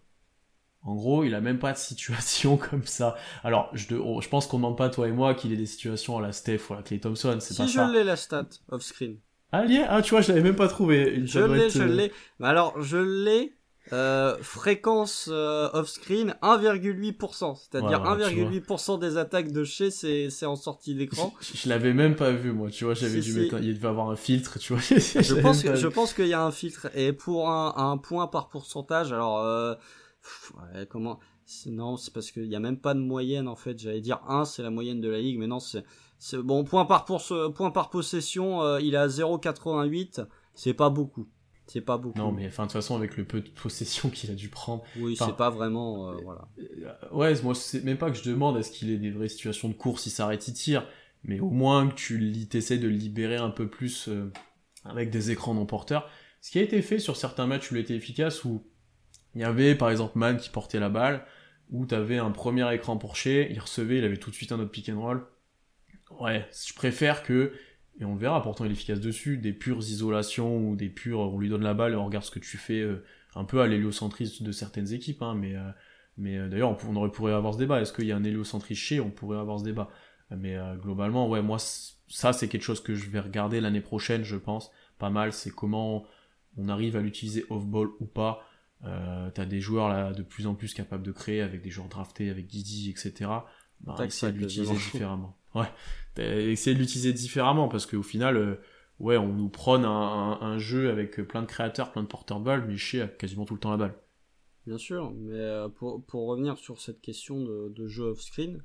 [0.82, 3.16] En gros, il a même pas de situation comme ça.
[3.44, 6.20] Alors, je, je pense qu'on demande pas, toi et moi, qu'il ait des situations à
[6.20, 7.90] la Steph ou à la Clay Thompson, c'est Si pas je ça.
[7.90, 9.18] l'ai la stat off-screen.
[9.52, 11.14] Ah, lié ah, tu vois, je l'avais même pas trouvé.
[11.14, 12.12] Une- Je l'ai, être, je euh, l'ai.
[12.38, 13.52] Mais alors, je l'ai.
[13.90, 20.28] Euh, fréquence euh, off-screen 1,8%, c'est-à-dire Ouais, ouais, tu 1,8% des attaques de chez c'est
[20.28, 21.32] c'est en sortie d'écran.
[21.40, 23.72] Je, je l'avais même pas vu, moi, tu vois, j'avais Si, dû mettre, un- il
[23.74, 24.82] devait avoir un filtre, tu vois.
[24.82, 28.26] Je pense que je pense qu'il y a un filtre et pour un, un point
[28.26, 29.74] par pourcentage, alors euh,
[30.22, 31.18] pff, ouais, comment
[31.66, 33.78] non, c'est parce qu'il y a même pas de moyenne en fait.
[33.78, 35.82] J'allais dire 1, c'est la moyenne de la ligue, mais non, c'est
[36.34, 37.22] bon point par pour
[37.54, 41.28] point par possession, euh, il est à 0,88, c'est pas beaucoup.
[41.68, 42.18] C'est pas beaucoup.
[42.18, 44.82] Non, mais enfin, de toute façon, avec le peu de possession qu'il a dû prendre.
[44.98, 46.48] oui, c'est pas vraiment euh, voilà.
[46.58, 49.68] Euh, Ouais, moi, c'est même pas que je demande est-ce qu'il ait des vraies situations
[49.68, 50.86] de course, il s'arrête, il tire,
[51.24, 54.32] mais au moins que tu t'essayes de le libérer un peu plus euh,
[54.84, 56.08] avec des écrans non porteurs.
[56.40, 58.64] Ce qui a été fait sur certains matchs où il était efficace, où
[59.34, 61.26] il y avait par exemple Man qui portait la balle,
[61.70, 64.60] où t'avais un premier écran pour Shea, il recevait, il avait tout de suite un
[64.60, 65.26] autre pick and roll.
[66.20, 67.52] Ouais, je préfère que,
[68.00, 71.20] et on le verra, pourtant il est efficace dessus, des pures isolations ou des pures,
[71.20, 73.60] on lui donne la balle et on regarde ce que tu fais, euh, un peu
[73.60, 75.70] à l'héliocentrisme de certaines équipes, hein, mais, euh,
[76.18, 77.80] mais euh, d'ailleurs on, aurait pourrait avoir ce débat.
[77.80, 79.88] Est-ce qu'il y a un héliocentrisme chez On pourrait avoir ce débat.
[80.30, 84.24] Mais euh, globalement, ouais, moi ça c'est quelque chose que je vais regarder l'année prochaine,
[84.24, 85.32] je pense, pas mal.
[85.32, 86.04] C'est comment
[86.56, 88.44] on arrive à l'utiliser off-ball ou pas.
[88.84, 91.88] Euh, T'as des joueurs là de plus en plus capables de créer avec des joueurs
[91.88, 93.30] draftés, avec Guidi, etc.
[93.80, 95.37] Bah, Tac, essayer de l'utiliser différemment.
[95.54, 95.70] Ouais,
[96.18, 98.60] essayer de l'utiliser différemment parce qu'au final, euh,
[98.98, 102.76] ouais, on nous prône un, jeu avec plein de créateurs, plein de porteurs balles, mais
[102.76, 103.94] chez a quasiment tout le temps la balle.
[104.66, 108.62] Bien sûr, mais euh, pour, pour revenir sur cette question de, jeu off-screen,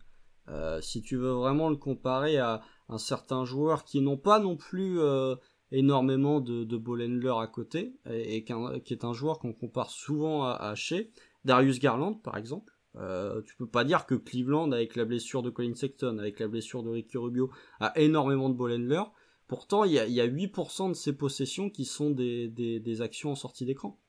[0.50, 4.58] euh, si tu veux vraiment le comparer à un certain joueur qui n'ont pas non
[4.58, 5.36] plus euh,
[5.72, 10.76] énormément de, de à côté, et, qui est un joueur qu'on compare souvent à, à
[10.76, 11.06] Shea,
[11.46, 15.50] Darius Garland par exemple, euh, tu peux pas dire que Cleveland, avec la blessure de
[15.50, 19.04] Colin Sexton, avec la blessure de Ricky Rubio, a énormément de ball handler.
[19.48, 23.32] Pourtant, il y a, il y a 8% de ses possessions qui sont des, actions
[23.32, 24.00] en sortie d'écran.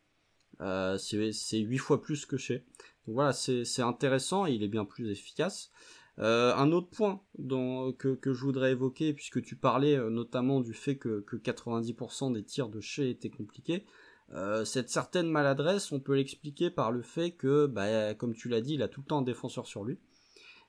[0.61, 2.65] Euh, c'est c'est 8 fois plus que chez.
[3.07, 5.71] Donc voilà, c'est intéressant et il est bien plus efficace.
[6.21, 7.21] Euh, un autre point
[7.99, 12.69] que, je voudrais évoquer, puisque tu parlais notamment du fait que, que 90% des tirs
[12.69, 13.85] de chez étaient compliqués,
[14.33, 18.61] euh, cette certaine maladresse, on peut l'expliquer par le fait que, bah, comme tu l'as
[18.61, 19.99] dit, il a tout le temps un défenseur sur lui.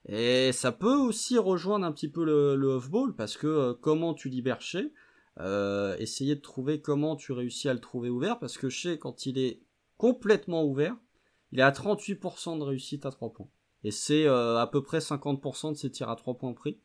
[0.08, 4.14] Et ça peut aussi rejoindre un petit peu le, le off-ball, parce que euh, comment
[4.14, 4.92] tu libères chez,
[5.40, 9.26] euh, essayer de trouver comment tu réussis à le trouver ouvert, parce que chez, quand
[9.26, 9.60] il est
[9.96, 10.96] complètement ouvert,
[11.50, 13.48] il est à 38% de réussite à 3 points.
[13.82, 16.78] Et c'est euh, à peu près 50% de ses tirs à 3 points pris.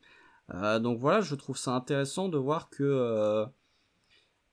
[0.82, 3.46] Donc voilà, je trouve ça intéressant de voir que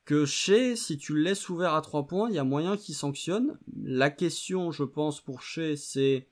[0.10, 2.95] que chez, si tu le laisses ouvert à 3 points, il y a moyen qu'il
[2.95, 3.60] sanctionne.
[3.84, 6.28] La question, je pense, pour chez, c'est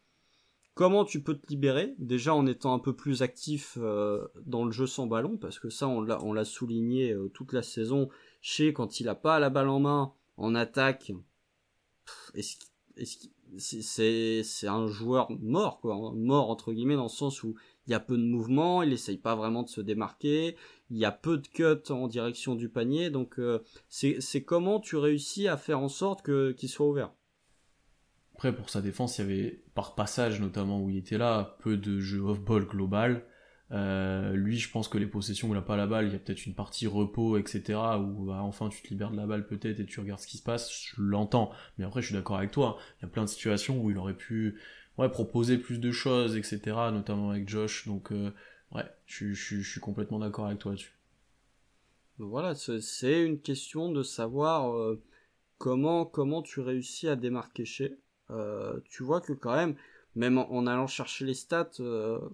[0.74, 4.72] comment tu peux te libérer, déjà en étant un peu plus actif euh, dans le
[4.72, 8.10] jeu sans ballon, parce que ça, on l'a, souligné euh, toute la saison.
[8.42, 11.12] Chez, quand il a pas la balle en main, en attaque,
[13.60, 17.54] c'est un joueur mort, quoi, hein, mort entre guillemets, dans le sens où
[17.88, 20.56] il y a peu de mouvement, il essaye pas vraiment de se démarquer,
[20.90, 24.98] il y a peu de cuts en direction du panier, donc euh, c'est, comment tu
[24.98, 27.12] réussis à faire en sorte que, qu'il soit ouvert?
[28.36, 31.78] Après, pour sa défense, il y avait, par passage notamment où il était là, peu
[31.78, 33.26] de jeu off-ball global.
[33.72, 36.16] Euh, lui, je pense que les possessions où il a pas la balle, il y
[36.16, 37.80] a peut-être une partie repos, etc.
[38.00, 40.38] Où bah, enfin tu te libères de la balle peut-être et tu regardes ce qui
[40.38, 40.72] se passe.
[40.72, 42.78] Je l'entends, mais après je suis d'accord avec toi.
[43.00, 44.58] Il y a plein de situations où il aurait pu
[44.98, 46.60] ouais, proposer plus de choses, etc.
[46.92, 47.88] Notamment avec Josh.
[47.88, 48.32] Donc euh,
[48.74, 50.94] ouais, je, suis complètement d'accord avec toi là-dessus.
[52.20, 55.02] Donc voilà, c'est, une question de savoir euh,
[55.58, 57.98] comment, comment tu réussis à démarquer chez.
[58.32, 59.76] Euh, tu vois que quand même,
[60.16, 61.70] même en, allant chercher les stats,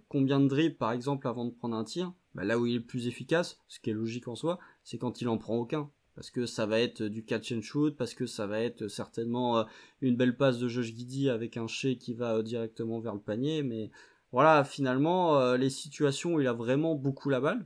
[0.08, 2.78] combien de dribbles par exemple avant de prendre un tir, bah, là où il est
[2.78, 5.90] le plus efficace, ce qui est logique en soi, c'est quand il en prend aucun.
[6.16, 9.58] Parce que ça va être du catch and shoot, parce que ça va être certainement
[9.58, 9.64] euh,
[10.02, 13.20] une belle passe de Josh Giddy avec un Shea qui va euh, directement vers le
[13.20, 13.90] panier, mais
[14.32, 17.66] voilà, finalement, euh, les situations où il a vraiment beaucoup la balle,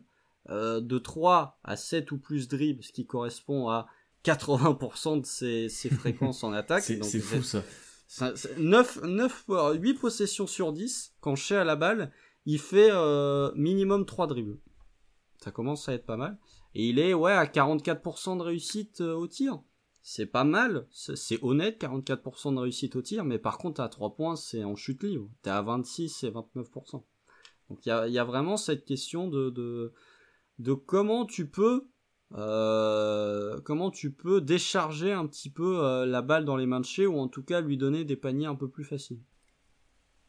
[0.49, 3.85] de 3 à 7 ou plus dribbles, ce qui correspond à
[4.23, 6.83] 80% de ses, ses fréquences en attaque.
[6.83, 7.43] C'est fou
[8.07, 12.13] ça- 9, 9, 8 possessions sur 10, quand Shea a la balle,
[12.45, 14.57] il fait euh, minimum 3 dribbles.
[15.43, 16.37] Ça commence à être pas mal.
[16.75, 19.61] Et il est ouais à 44% de réussite euh, au tir.
[20.03, 24.15] C'est pas mal, c'est honnête 44% de réussite au tir, mais par contre à 3
[24.15, 25.29] points c'est en chute libre.
[25.41, 27.03] T'es à 26 et 29%.
[27.69, 29.93] Donc il y a, vraiment cette question de
[30.85, 31.89] comment tu peux
[32.33, 36.85] euh, comment tu peux décharger un petit peu euh, la balle dans les mains de
[36.85, 39.21] chez ou en tout cas lui donner des paniers un peu plus faciles.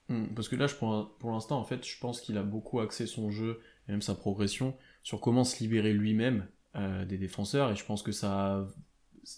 [0.08, 2.80] Hmm, parce que là, je, pour, pour l'instant, en fait, je pense qu'il a beaucoup
[2.80, 4.76] axé son jeu et même sa progression
[5.08, 7.70] sur comment se libérer lui-même euh, des défenseurs.
[7.70, 8.68] Et je pense que ça,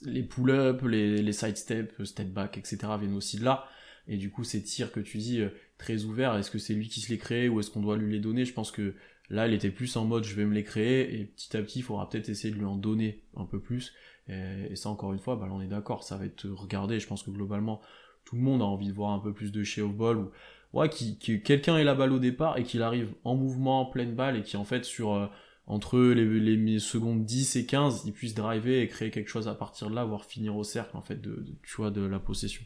[0.03, 2.79] les pull-up, les, les side step, step back, etc.
[2.99, 3.69] viennent aussi de là.
[4.09, 6.89] Et du coup, ces tirs que tu dis euh, très ouverts, est-ce que c'est lui
[6.89, 8.45] qui se les crée ou est-ce qu'on doit lui les donner?
[8.45, 8.97] Je pense que
[9.29, 11.79] là, il était plus en mode je vais me les créer et petit à petit,
[11.79, 13.95] il faudra peut-être essayer de lui en donner un peu plus.
[14.27, 16.99] Et, ça, encore une fois, bah, on est d'accord, ça va être regardé.
[16.99, 17.81] Je pense que globalement,
[18.25, 20.31] tout le monde a envie de voir un peu plus de chez au ball ou
[20.73, 24.17] ouais, qui, quelqu'un ait la balle au départ et qu'il arrive en mouvement, en pleine
[24.17, 25.29] balle et qui en fait sur euh,
[25.71, 29.55] entre les, les, secondes 10 et 15, il puisse driver et créer quelque chose à
[29.55, 32.65] partir de là, voire finir au cercle en fait de, tu vois, de la possession.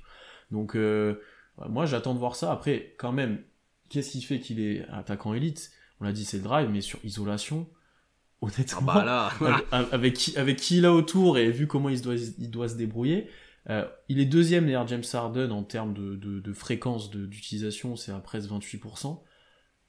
[0.50, 1.20] Donc euh,
[1.68, 2.50] moi j'attends de voir ça.
[2.50, 3.42] Après quand même,
[3.90, 5.70] qu'est-ce qui fait qu'il est attaquant élite?
[6.00, 7.68] On l'a dit c'est le drive, mais sur isolation,
[8.40, 9.62] honnêtement, ah bah
[9.92, 12.76] avec, qui, avec qui il a autour et vu comment il doit, il doit se
[12.76, 13.28] débrouiller,
[13.68, 18.12] euh, il est deuxième derrière James Harden en termes de, de, de fréquence d'utilisation, c'est
[18.12, 19.20] à presque 28%.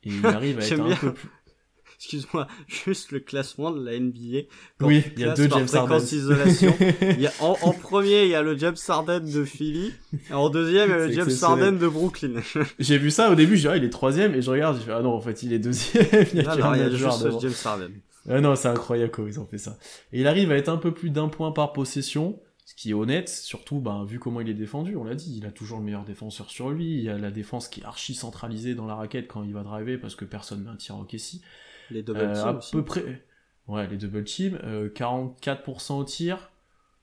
[0.04, 1.30] Et il arrive à être un peu plus...
[1.98, 4.48] Excuse-moi, juste le classement de la NBA.
[4.82, 6.00] oui, il y a deux James Harden.
[7.20, 9.94] Y a, en, en, premier, il y a le James Harden de Philly.
[10.30, 12.42] Et en deuxième, il y a le James Harden de Brooklyn.
[12.80, 14.92] j'ai vu ça au début, je dirais, il est troisième, et je regarde, je fais,
[14.92, 16.06] ah non, en fait, il est deuxième.
[16.34, 17.92] il y a, non, il y a juste James Harden.
[18.28, 19.78] Ah non, c'est incroyable comment ils ont fait ça.
[20.12, 22.94] Et il arrive à être un peu plus d'un point par possession ce qui est
[22.94, 25.86] honnête, surtout ben, vu comment il est défendu, on l'a dit, il a toujours le
[25.86, 28.96] meilleur défenseur sur lui, il y a la défense qui est archi centralisée dans la
[28.96, 31.42] raquette quand il va driver parce que personne n'a un tir au Kessie.
[31.92, 32.48] Les double euh, teams.
[32.48, 33.26] à peu près.
[33.68, 34.58] Ouais, les double teams,
[34.94, 36.52] 44% au tir.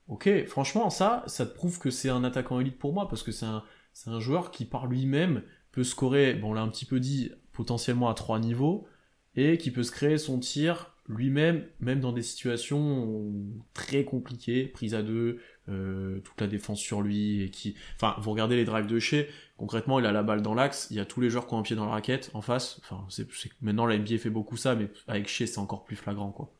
[0.07, 3.31] Ok, franchement, ça, ça te prouve que c'est un attaquant élite pour moi parce que
[3.31, 6.85] c'est un, c'est un joueur qui par lui-même peut scorer, bon on l'a un petit
[6.85, 8.87] peu dit, potentiellement à trois niveaux,
[9.35, 13.33] et qui peut se créer son tir lui-même, même dans des situations
[13.73, 17.75] très compliquées, prise à deux, euh, toute la défense sur lui, et qui...
[17.95, 19.27] Enfin, vous regardez les drives de chez,
[19.63, 21.59] concrètement, il a la balle dans l'axe, il y a tous les joueurs qui ont
[21.59, 23.25] un pied dans la raquette, en face, enfin, c'est,
[23.61, 26.53] maintenant la NBA fait beaucoup ça, mais avec chez c'est encore plus flagrant, quoi.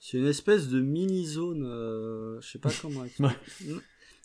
[0.00, 3.04] C'est une espèce de mini-zone, euh, je sais pas comment...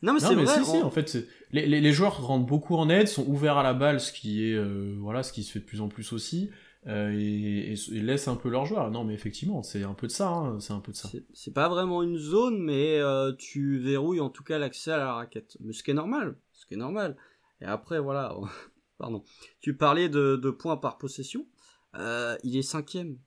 [0.04, 0.46] Non mais c'est vrai.
[0.46, 1.18] Si, si, en fait,
[1.52, 4.48] les, les, les, joueurs rentrent beaucoup en aide, sont ouverts à la balle, ce qui
[4.48, 6.52] est euh, voilà, ce qui se fait de plus en plus aussi.
[6.88, 8.90] Euh, et, et, laissent un peu leur joueur.
[8.92, 10.30] Non, mais effectivement, c'est un peu de ça.
[10.30, 11.10] Hein, c'est un peu de ça.
[11.34, 15.14] C'est pas vraiment une zone, mais euh, tu verrouilles en tout cas l'accès à la
[15.14, 15.58] raquette.
[15.60, 17.18] Mais ce qui est normal, ce qui est normal.
[17.62, 18.36] Et après, voilà,
[18.98, 19.24] pardon.
[19.60, 21.48] Tu parlais de, points par possession.
[21.96, 23.18] Euh, il est cinquième.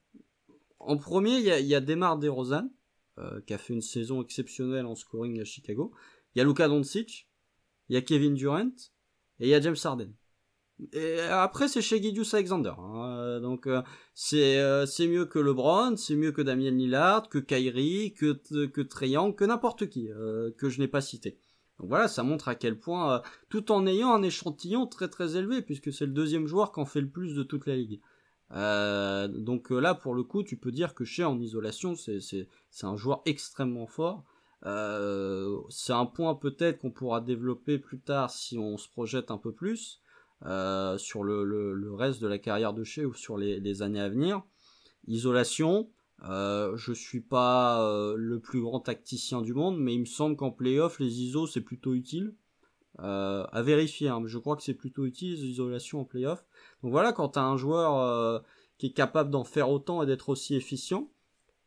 [0.79, 2.69] En premier, il y a, Demar DeRozan,
[3.19, 5.93] euh, qui a fait une saison exceptionnelle en scoring à Chicago.
[6.33, 7.29] Il y a Luka Doncic,
[7.89, 8.71] il y a Kevin Durant,
[9.39, 10.13] et il y a James Harden.
[10.93, 12.73] Et après, c'est chez Gidius Alexander.
[12.79, 13.39] Hein.
[13.41, 13.83] Donc, euh,
[14.15, 18.33] c'est mieux que LeBron, c'est mieux que Damien Lillard, que Kyrie, que
[18.65, 20.07] que que n'importe qui
[20.57, 21.37] que je n'ai pas cité.
[21.81, 25.63] Donc voilà, ça montre à quel point, tout en ayant un échantillon très très élevé,
[25.63, 27.99] puisque c'est le deuxième joueur qui en fait le plus de toute la ligue.
[28.51, 32.47] donc là, pour le coup, tu peux dire que chez en isolation, c'est
[32.83, 34.23] un joueur extrêmement fort.
[34.61, 39.51] c'est un point peut-être qu'on pourra développer plus tard si on se projette un peu
[39.51, 40.01] plus.
[40.45, 44.43] Euh, sur le, reste de la carrière de chez ou sur les années à venir.
[45.07, 45.89] Isolation,
[46.23, 50.35] euh, je suis pas euh, le plus grand tacticien du monde, mais il me semble
[50.35, 52.35] qu'en playoff, les ISO c'est plutôt utile.
[52.99, 56.45] Euh, à vérifier, hein, je crois que c'est plutôt utile les isolations en playoff.
[56.83, 58.39] Donc voilà, quand t'as un joueur euh,
[58.77, 61.09] qui est capable d'en faire autant et d'être aussi efficient,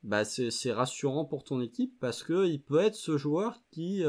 [0.02, 4.04] bah c'est rassurant pour ton équipe parce que il peut être ce joueur qui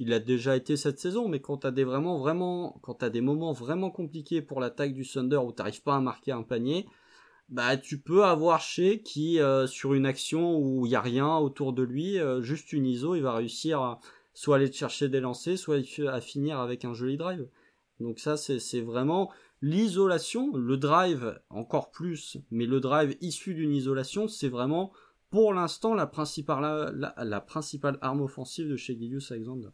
[0.00, 3.20] il a déjà été cette saison, mais quand t'as des vraiment, vraiment, quand t'as des
[3.20, 6.86] moments vraiment compliqués pour l'attaque du Thunder où t'arrives pas à marquer un panier,
[7.50, 11.36] bah tu peux avoir chez qui euh, sur une action où il y a rien
[11.36, 14.00] autour de lui, euh, juste une ISO, il va réussir à
[14.34, 17.48] soit aller chercher des lancers, soit à finir avec un joli drive.
[17.98, 19.30] Donc ça c'est vraiment
[19.62, 24.92] l'isolation, le drive encore plus, mais le drive issu d'une isolation, c'est vraiment
[25.28, 29.68] pour l'instant la principale arme offensive de chez Gilius Alexander.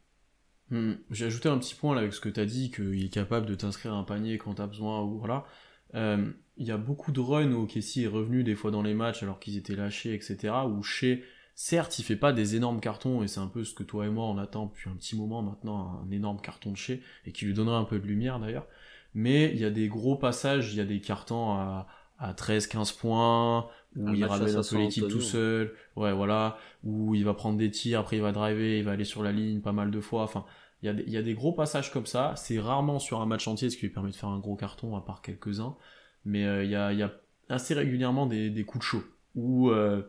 [0.71, 0.95] Hmm.
[1.11, 3.47] J'ai ajouté un petit point là avec ce que tu as dit, qu'il est capable
[3.47, 5.45] de t'inscrire un panier quand tu as besoin, ou voilà.
[5.95, 8.95] Euh, il y a beaucoup de runs où Kessie est revenu des fois dans les
[8.95, 10.55] matchs alors qu'ils étaient lâchés, etc.
[10.67, 11.23] Où chez,
[11.55, 14.11] certes, il fait pas des énormes cartons, et c'est un peu ce que toi et
[14.11, 17.45] moi on attend depuis un petit moment maintenant, un énorme carton de chez, et qui
[17.45, 18.67] lui donnerait un peu de lumière d'ailleurs.
[19.15, 21.87] Mais il y a des gros passages, il y a des cartons à,
[22.19, 27.25] à 13-15 points, où il ramène un peu l'équipe tout seul, ouais voilà, où il
[27.25, 29.73] va prendre des tirs, après il va driver, il va aller sur la ligne pas
[29.73, 30.45] mal de fois, enfin,
[30.83, 33.77] il y a, des, gros passages comme ça, c'est rarement sur un match entier ce
[33.77, 35.77] qui lui permet de faire un gros carton, à part quelques-uns,
[36.25, 37.13] mais euh, il, y a,
[37.49, 39.05] assez régulièrement des, coups de chaud,
[39.35, 40.03] où euh,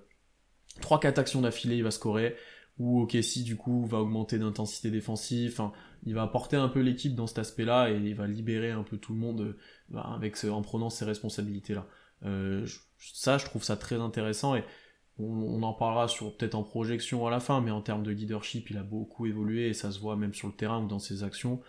[0.81, 2.35] 3-4 actions d'affilée il va scorer,
[2.79, 5.51] où OKC du coup va augmenter d'intensité défensive.
[5.53, 5.71] Enfin,
[6.05, 8.97] il va apporter un peu l'équipe dans cet aspect-là et il va libérer un peu
[8.97, 9.55] tout le monde
[9.93, 11.87] euh, avec en prenant ses responsabilités-là.
[12.25, 12.65] Euh,
[12.99, 14.63] ça, je trouve ça très intéressant et
[15.19, 18.69] on, en parlera sur peut-être en projection à la fin, mais en termes de leadership,
[18.69, 21.23] il a beaucoup évolué et ça se voit même sur le terrain ou dans ses
[21.23, 21.61] actions.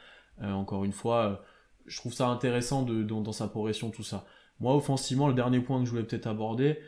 [0.43, 1.45] Euh, encore une fois,
[1.87, 4.27] je trouve ça intéressant dans, sa progression, tout ça.
[4.61, 6.79] Moi, offensivement, le dernier point que je voulais peut-être aborder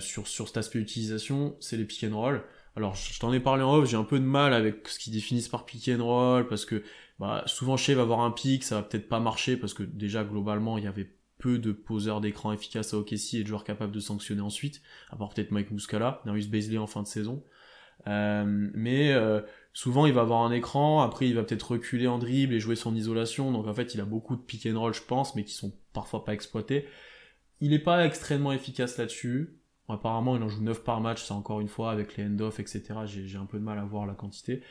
[0.00, 2.44] sur, sur cet aspect utilisation, c'est les pick and roll.
[2.76, 5.14] Alors, je t'en ai parlé en off, j'ai un peu de mal avec ce qu'ils
[5.14, 6.82] définissent par pick and roll, parce que
[7.18, 10.24] bah, souvent Shea va avoir un pick, ça va peut-être pas marcher, parce que déjà,
[10.24, 13.92] globalement, il y avait peu de poseurs d'écran efficaces à OKC et de joueurs capables
[13.92, 17.42] de sanctionner ensuite, à part peut-être Mike Muscala, Darius Baisley en fin de saison.
[18.06, 19.40] Euh, mais euh,
[19.72, 22.76] souvent, il va avoir un écran, après il va peut-être reculer en dribble et jouer
[22.76, 25.44] son isolation, donc en fait, il a beaucoup de pick and roll, je pense, mais
[25.44, 26.86] qui sont parfois pas exploités.
[27.60, 29.58] Il est pas extrêmement efficace là-dessus.
[29.88, 32.82] Apparemment, il en joue 9 par match, c'est encore une fois avec les end-off, etc.
[33.06, 34.62] J'ai un peu de mal à voir la quantité.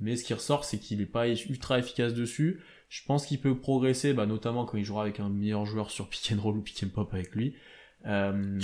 [0.00, 2.60] Mais ce qui ressort, c'est qu'il n'est pas ultra efficace dessus.
[2.88, 6.08] Je pense qu'il peut progresser, bah, notamment quand il jouera avec un meilleur joueur sur
[6.08, 7.54] pick and roll ou pick and pop avec lui.
[8.06, 8.58] Euh,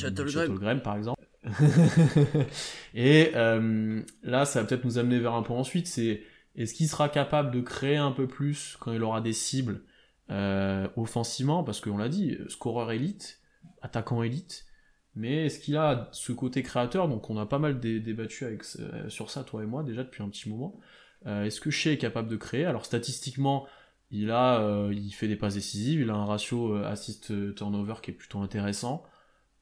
[0.59, 1.22] Graham, par exemple.
[2.95, 6.22] Et euh, là, ça va peut-être nous amener vers un point ensuite, c'est
[6.57, 9.83] est-ce qu'il sera capable de créer un peu plus quand il aura des cibles
[10.31, 11.62] euh, offensivement?
[11.62, 13.41] Parce qu'on l'a dit, scoreur élite,
[13.81, 14.66] attaquant élite,
[15.14, 17.09] mais est-ce qu'il a ce côté créateur?
[17.09, 20.22] Donc on a pas mal débattu avec, euh, sur ça, toi et moi, déjà depuis
[20.22, 20.79] un petit moment.
[21.27, 22.64] Euh, est-ce que Shea est capable de créer?
[22.64, 23.66] Alors statistiquement,
[24.11, 28.14] il a, euh, fait des passes décisives, il a un ratio assist turnover qui est
[28.14, 29.05] plutôt intéressant.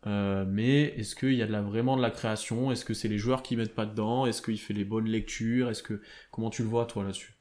[0.04, 2.70] mais est-ce qu'il y a de la, vraiment de la création?
[2.70, 4.26] Est-ce que c'est les joueurs qui mettent pas dedans?
[4.26, 5.70] Est-ce qu'il fait les bonnes lectures?
[5.70, 5.82] Est-ce
[6.30, 7.34] comment tu le vois toi là-dessus?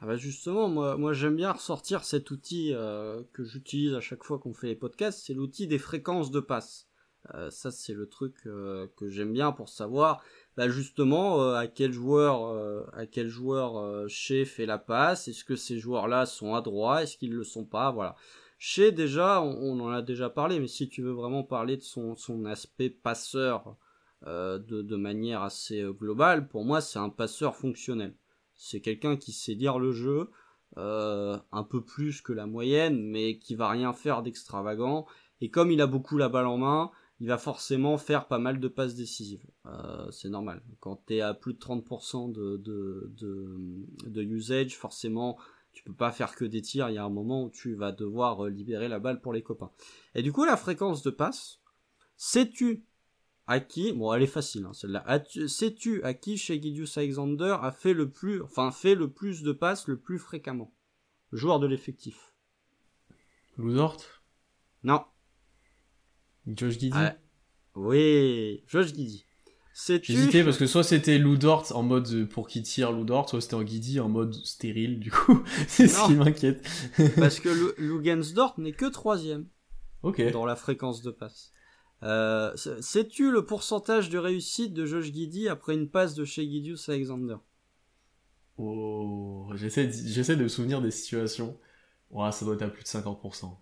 [0.00, 2.72] Ah bah justement, moi, j'aime bien ressortir cet outil
[3.32, 6.88] que j'utilise à chaque fois qu'on fait les podcasts, c'est l'outil des fréquences de passe.
[7.32, 10.22] Euh, ça, c'est le truc euh, que j'aime bien pour savoir
[10.56, 15.28] bah, justement euh, à quel joueur, à quel joueur chez fait la passe.
[15.28, 17.90] Est-ce que ces joueurs-là sont à droit Est-ce qu'ils le sont pas?
[17.90, 18.16] Voilà.
[18.58, 22.16] Chez déjà, on, en a déjà parlé, mais si tu veux vraiment parler de son,
[22.16, 23.76] son aspect passeur
[24.26, 28.14] de, de manière assez globale, pour moi, c'est un passeur fonctionnel.
[28.54, 30.30] C'est quelqu'un qui sait lire le jeu,
[30.76, 35.06] un peu plus que la moyenne, mais qui va rien faire d'extravagant.
[35.40, 36.90] Et comme il a beaucoup la balle en main,
[37.20, 39.46] il va forcément faire pas mal de passes décisives.
[39.66, 40.62] Euh, c'est normal.
[40.80, 43.12] Quand tu es à plus de 30% de, de,
[44.06, 45.38] de, usage, forcément,
[45.72, 46.90] tu peux pas faire que des tirs.
[46.90, 49.42] Il y a un moment où tu vas devoir euh, libérer la balle pour les
[49.42, 49.70] copains.
[50.14, 51.60] Et du coup, la fréquence de passe,
[52.16, 52.84] sais-tu
[53.46, 55.04] à qui, bon, elle est facile, hein, celle-là.
[55.46, 59.52] Sais-tu à qui chez Gideus Alexander a fait le plus, enfin, fait le plus de
[59.52, 60.72] passes le plus fréquemment?
[61.34, 62.32] joueur de l'effectif.
[63.58, 64.00] Louzort?
[64.82, 65.04] Non.
[66.46, 66.98] Josh Giddy
[67.74, 69.24] Oui, Josh Giddy.
[69.74, 73.28] J'hésitais parce que soit c'était Lou Dort en mode euh, pour qui tire Lou Dort,
[73.28, 75.42] soit c'était en Giddy en mode stérile, du coup.
[75.66, 76.64] c'est ce qui m'inquiète.
[77.16, 78.00] parce que Lou
[78.34, 79.46] Dort n'est que troisième.
[80.32, 81.50] Dans la fréquence de passe.
[82.02, 86.88] Euh, sais-tu le pourcentage de réussite de Josh Giddy après une passe de chez Gidius
[86.90, 87.36] Alexander?
[88.58, 91.58] Oh, j'essaie de, me souvenir des situations.
[92.10, 93.56] Ouais, ça doit être à plus de 50%.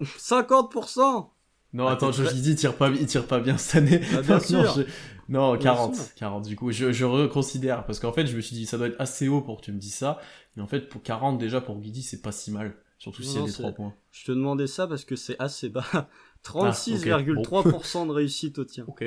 [0.00, 1.30] 50%
[1.76, 4.00] non, ah, attends, je dis, il tire pas, il tire pas bien cette année.
[4.16, 4.82] Ah, bien sûr.
[5.28, 8.64] Non, 40, 40 du coup, je, je reconsidère parce qu'en fait, je me suis dit
[8.64, 10.18] ça doit être assez haut pour que tu me dises ça,
[10.56, 13.42] mais en fait pour 40 déjà pour Guidi, c'est pas si mal, surtout s'il y
[13.42, 13.94] a des 3 points.
[14.10, 16.08] Je te demandais ça parce que c'est assez bas.
[16.44, 18.88] 36,3% ah, de réussite au tir.
[18.88, 19.04] OK.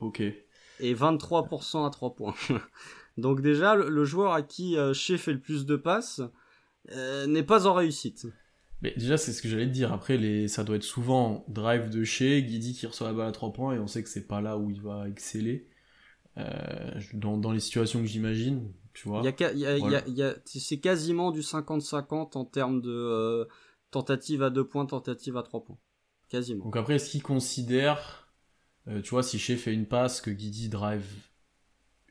[0.00, 0.20] OK.
[0.20, 2.34] Et 23% à 3 points.
[3.16, 6.20] Donc déjà le, joueur à qui euh, Shea fait le plus de passes
[6.90, 8.26] euh, n'est pas en réussite.
[8.82, 9.92] Mais déjà, c'est ce que j'allais te dire.
[9.92, 10.48] Après, les...
[10.48, 13.74] ça doit être souvent drive de chez, Guidi qui reçoit la balle à 3 points,
[13.74, 15.68] et on sait que c'est pas là où il va exceller.
[16.36, 19.24] Euh, dans, dans, les situations que j'imagine, tu vois.
[20.44, 23.44] c'est quasiment du 50-50 en termes de euh,
[23.90, 25.78] tentative à 2 points, tentative à 3 points.
[26.28, 26.64] Quasiment.
[26.64, 28.32] Donc après, est-ce qu'il considère,
[28.86, 31.06] euh, tu vois, si Shea fait une passe, que Guidi drive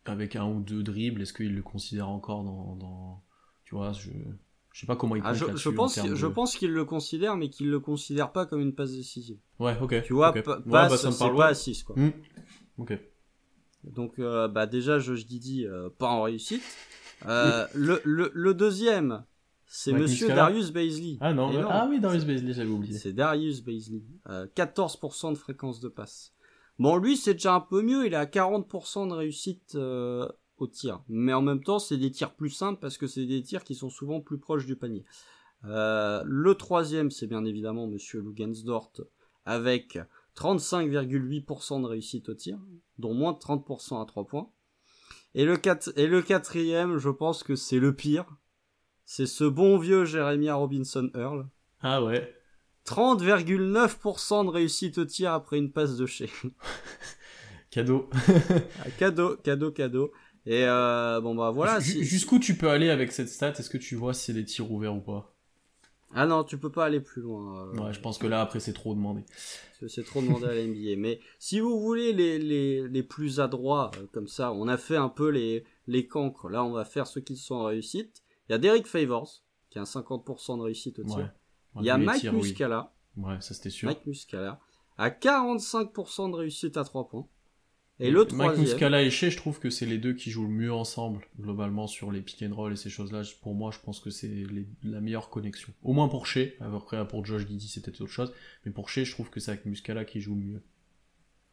[0.04, 3.24] avec un ou deux dribbles, est-ce qu'il le considère encore dans, dans...
[3.64, 4.10] Tu vois, je...
[4.78, 7.50] Je sais pas comment il ah, je, je, pense, je pense qu'il le considère, mais
[7.50, 9.40] qu'il le considère pas comme une passe décisive.
[9.58, 10.04] Ouais, ok.
[10.04, 11.96] Tu vois, passe, bah, c'est pas 6 quoi.
[11.98, 12.12] Hmm.
[12.78, 12.94] Ok.
[13.86, 16.62] Donc, euh, bah déjà, Josh Didi, euh, pas en réussite.
[17.26, 19.24] Euh, le, le, le, deuxième,
[19.66, 21.18] c'est Monsieur Darius Baisley.
[21.22, 23.00] Ah non, ah oui, Darius Baisley, j'avais oublié.
[23.00, 24.04] C'est Darius Baisley.
[24.28, 26.34] 14% de fréquence de passe.
[26.78, 28.06] Bon, lui, c'est déjà un peu mieux.
[28.06, 29.76] Il est à 40% de réussite
[30.62, 31.02] au tir.
[31.08, 33.76] Mais en même temps, c'est des tirs plus simples parce que c'est des tirs qui
[33.76, 35.06] sont souvent plus proches du panier.
[35.66, 38.92] Euh, le troisième, c'est bien évidemment Monsieur Lugensdort
[39.46, 39.98] avec
[40.36, 42.60] 35,8% de réussite au tir,
[43.00, 44.50] dont moins de 30% à 3 points.
[45.34, 45.58] Et le,
[45.96, 48.26] et le quatrième, je pense que c'est le pire.
[49.06, 51.48] C'est ce bon vieux Jeremiah Robinson Earl.
[51.82, 52.34] Ah ouais.
[52.86, 56.30] 30,9% de réussite au tir après une passe de chez.
[57.70, 58.10] cadeau.
[58.98, 60.12] Cadeau, cadeau, cadeau.
[60.50, 61.82] Et euh, bon bah voilà.
[61.82, 63.50] Jusqu'où tu peux aller avec cette stat?
[63.50, 65.36] Est-ce que tu vois si c'est des tirs ouverts ou pas?
[66.14, 67.68] Ah non, tu peux pas aller plus loin.
[67.68, 69.26] Euh, ouais, je pense que là après c'est trop demandé.
[69.90, 70.96] C'est trop demandé à la NBA.
[70.96, 74.96] Mais si vous voulez les, les, les plus adroits euh, comme ça, on a fait
[74.96, 76.48] un peu les, les cancres.
[76.48, 78.24] Là on va faire ceux qui sont en réussite.
[78.48, 81.30] Il y a Derek Favors qui a un 50% de réussite au tir.
[81.76, 82.94] Il y a Mike Muscala.
[83.18, 83.88] Ouais, ça c'était sûr.
[83.90, 84.62] Mike Muscala
[84.98, 87.28] à 45% de réussite à 3 points.
[88.00, 88.58] Et le troisième.
[88.58, 91.26] Mike Muscala et Shea, je trouve que c'est les deux qui jouent le mieux ensemble,
[91.40, 93.24] globalement, sur les pick and roll et ces choses-là.
[93.42, 94.46] Pour moi, je pense que c'est
[94.84, 95.74] la meilleure connexion.
[95.84, 96.50] Au moins pour Shea.
[96.60, 98.32] Après, pour Josh Giddy, c'était autre chose.
[98.66, 100.62] Mais pour Shea, je trouve que c'est avec Muscala qui joue le mieux.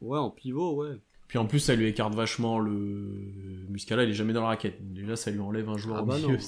[0.03, 0.99] Ouais, en pivot, ouais.
[1.29, 3.65] Puis en plus, ça lui écarte vachement le.
[3.71, 4.93] Muscala, il est jamais dans la raquette.
[4.93, 6.39] Déjà, ça lui enlève un joueur ah au bah milieu.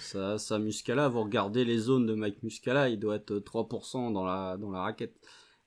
[0.00, 4.24] ça, ça, Muscala, vous regardez les zones de Mike Muscala, il doit être 3% dans
[4.24, 5.14] la, dans la raquette.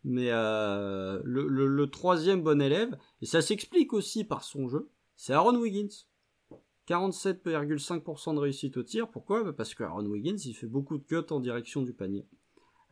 [0.08, 5.58] Mais euh, le, troisième bon élève, et ça s'explique aussi par son jeu, c'est Aaron
[5.58, 6.06] Wiggins.
[6.88, 9.10] 47,5% de réussite au tir.
[9.10, 9.44] Pourquoi?
[9.44, 12.28] Bah, Parce que Aaron Wiggins, il fait beaucoup de cuts en direction du panier.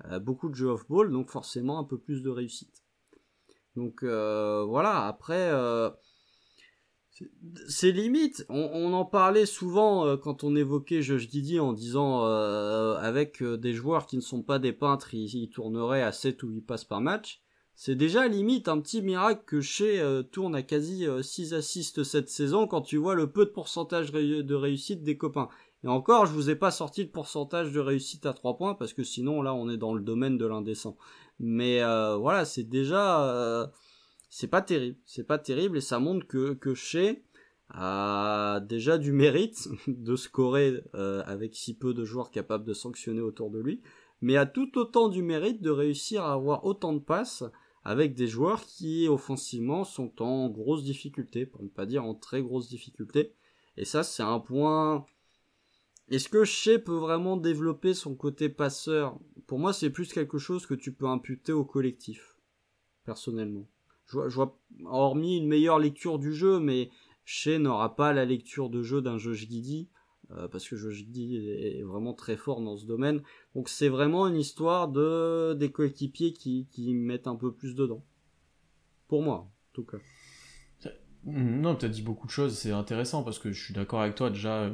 [0.05, 2.83] Euh, beaucoup de jeux off-ball, donc forcément un peu plus de réussite.
[3.75, 5.51] Donc euh, voilà, après,
[7.67, 8.45] c'est limite.
[8.49, 13.57] On, en parlait souvent euh, quand on évoquait Josh Didi en disant euh, avec euh,
[13.57, 16.83] des joueurs qui ne sont pas des peintres, ils, tourneraient à 7 ou 8 passes
[16.83, 17.41] par match.
[17.75, 19.99] C'est déjà limite un petit miracle que chez
[20.31, 24.53] tourne à quasi 6 assists cette saison quand tu vois le peu de pourcentage de
[24.53, 25.49] réussite des copains.
[25.83, 28.93] Et encore, je vous ai pas sorti de pourcentage de réussite à 3 points parce
[28.93, 30.97] que sinon là on est dans le domaine de l'indécent.
[31.39, 33.71] Mais voilà, c'est déjà
[34.35, 37.17] c'est pas terrible, c'est pas terrible et ça montre que que Shea
[37.69, 43.21] a déjà du mérite de scorer euh, avec si peu de joueurs capables de sanctionner
[43.21, 43.83] autour de lui,
[44.21, 47.43] mais a tout autant du mérite de réussir à avoir autant de passes
[47.83, 52.41] avec des joueurs qui offensivement sont en grosse difficulté, pour ne pas dire en très
[52.41, 53.35] grosse difficulté.
[53.77, 55.05] Et ça c'est un point.
[56.09, 59.19] Est-ce que Shea peut vraiment développer son côté passeur?
[59.45, 62.35] Pour moi, c'est plus quelque chose que tu peux imputer au collectif,
[63.05, 63.67] personnellement
[64.07, 66.89] je vois, hormis une meilleure lecture du jeu, mais
[67.25, 69.87] Shea n'aura pas la lecture de jeu d'un Josh Giddy,
[70.31, 73.21] euh, parce que Josh Giddy est vraiment très fort dans ce domaine.
[73.55, 78.03] Donc c'est vraiment une histoire de des coéquipiers qui, qui mettent un peu plus dedans.
[79.07, 79.97] Pour moi, en tout cas.
[81.25, 84.15] Non, tu as dit beaucoup de choses, c'est intéressant parce que je suis d'accord avec
[84.15, 84.69] toi déjà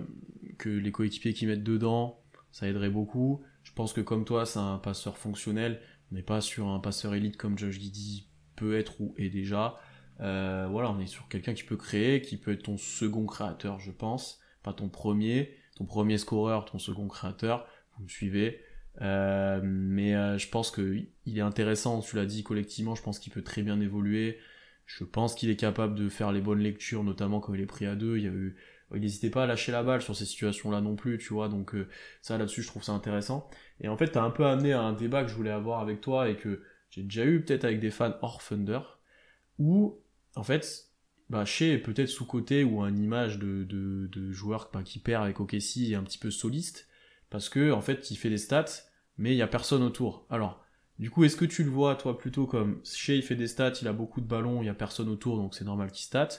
[0.57, 2.21] que les coéquipiers qui mettent dedans,
[2.51, 3.41] ça aiderait beaucoup.
[3.61, 5.79] Je pense que comme toi, c'est un passeur fonctionnel,
[6.11, 8.28] mais pas sur un passeur élite comme Josh Giddy
[8.67, 9.79] être ou est déjà.
[10.21, 13.79] Euh, voilà, on est sur quelqu'un qui peut créer, qui peut être ton second créateur,
[13.79, 17.67] je pense, pas ton premier, ton premier scoreur, ton second créateur.
[17.97, 18.61] Vous me suivez.
[19.01, 23.19] Euh, mais euh, je pense que il est intéressant, tu l'as dit collectivement, je pense
[23.19, 24.37] qu'il peut très bien évoluer.
[24.85, 27.85] Je pense qu'il est capable de faire les bonnes lectures, notamment quand il est pris
[27.85, 28.17] à deux.
[28.17, 28.25] Il
[28.95, 31.47] y n'hésitait pas à lâcher la balle sur ces situations-là non plus, tu vois.
[31.47, 31.75] Donc
[32.23, 33.47] ça là-dessus, je trouve ça intéressant.
[33.81, 36.01] Et en fait, t'as un peu amené à un débat que je voulais avoir avec
[36.01, 38.79] toi et que j'ai déjà eu peut-être avec des fans hors Thunder,
[39.57, 39.99] où
[40.35, 40.89] en fait,
[41.29, 45.91] bah, Shea est peut-être sous-côté ou une image de, joueur bah, qui perd avec OKC
[45.91, 46.87] est un petit peu soliste,
[47.29, 48.65] parce que en fait, il fait des stats,
[49.17, 50.25] mais il y a personne autour.
[50.29, 50.63] Alors,
[50.97, 53.73] du coup, est-ce que tu le vois, toi, plutôt comme Shea, il fait des stats,
[53.81, 56.29] il a beaucoup de ballons, il y a personne autour, donc c'est normal qu'il stat,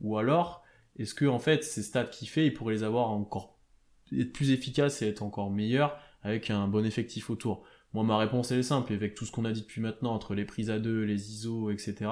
[0.00, 0.64] ou alors,
[0.98, 3.58] est-ce que en fait, ces stats qu'il fait, il pourrait les avoir encore
[4.12, 7.64] être plus efficaces et être encore meilleurs avec un bon effectif autour?
[7.96, 10.44] Moi, ma réponse est simple, avec tout ce qu'on a dit depuis maintenant, entre les
[10.44, 12.10] prises à deux, les ISO, etc.,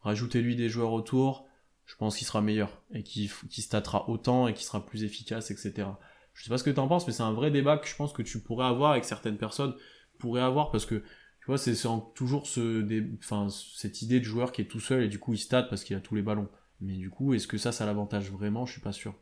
[0.00, 1.46] rajoutez-lui des joueurs autour,
[1.86, 5.86] je pense qu'il sera meilleur, et qu'il statera autant, et qu'il sera plus efficace, etc.
[6.34, 7.94] Je sais pas ce que tu en penses, mais c'est un vrai débat que je
[7.94, 9.72] pense que tu pourrais avoir avec certaines personnes,
[10.18, 11.76] pourraient avoir, parce que, tu vois, c'est
[12.16, 12.84] toujours ce,
[13.18, 15.84] enfin, cette idée de joueur qui est tout seul, et du coup, il stat parce
[15.84, 16.48] qu'il a tous les ballons.
[16.80, 18.66] Mais du coup, est-ce que ça, ça l'avantage vraiment?
[18.66, 19.14] Je suis pas sûr.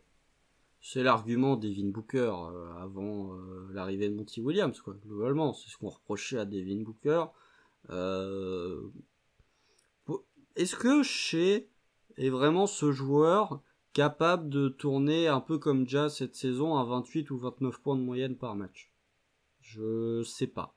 [0.91, 4.95] C'est l'argument Devin Booker euh, avant euh, l'arrivée de Monty Williams, quoi.
[4.95, 7.27] Globalement, c'est ce qu'on reprochait à Devin Booker.
[7.91, 8.89] Euh,
[10.57, 11.69] est-ce que chez
[12.17, 13.61] est vraiment ce joueur
[13.93, 18.01] capable de tourner un peu comme Ja cette saison à 28 ou 29 points de
[18.01, 18.91] moyenne par match?
[19.61, 20.75] Je sais pas.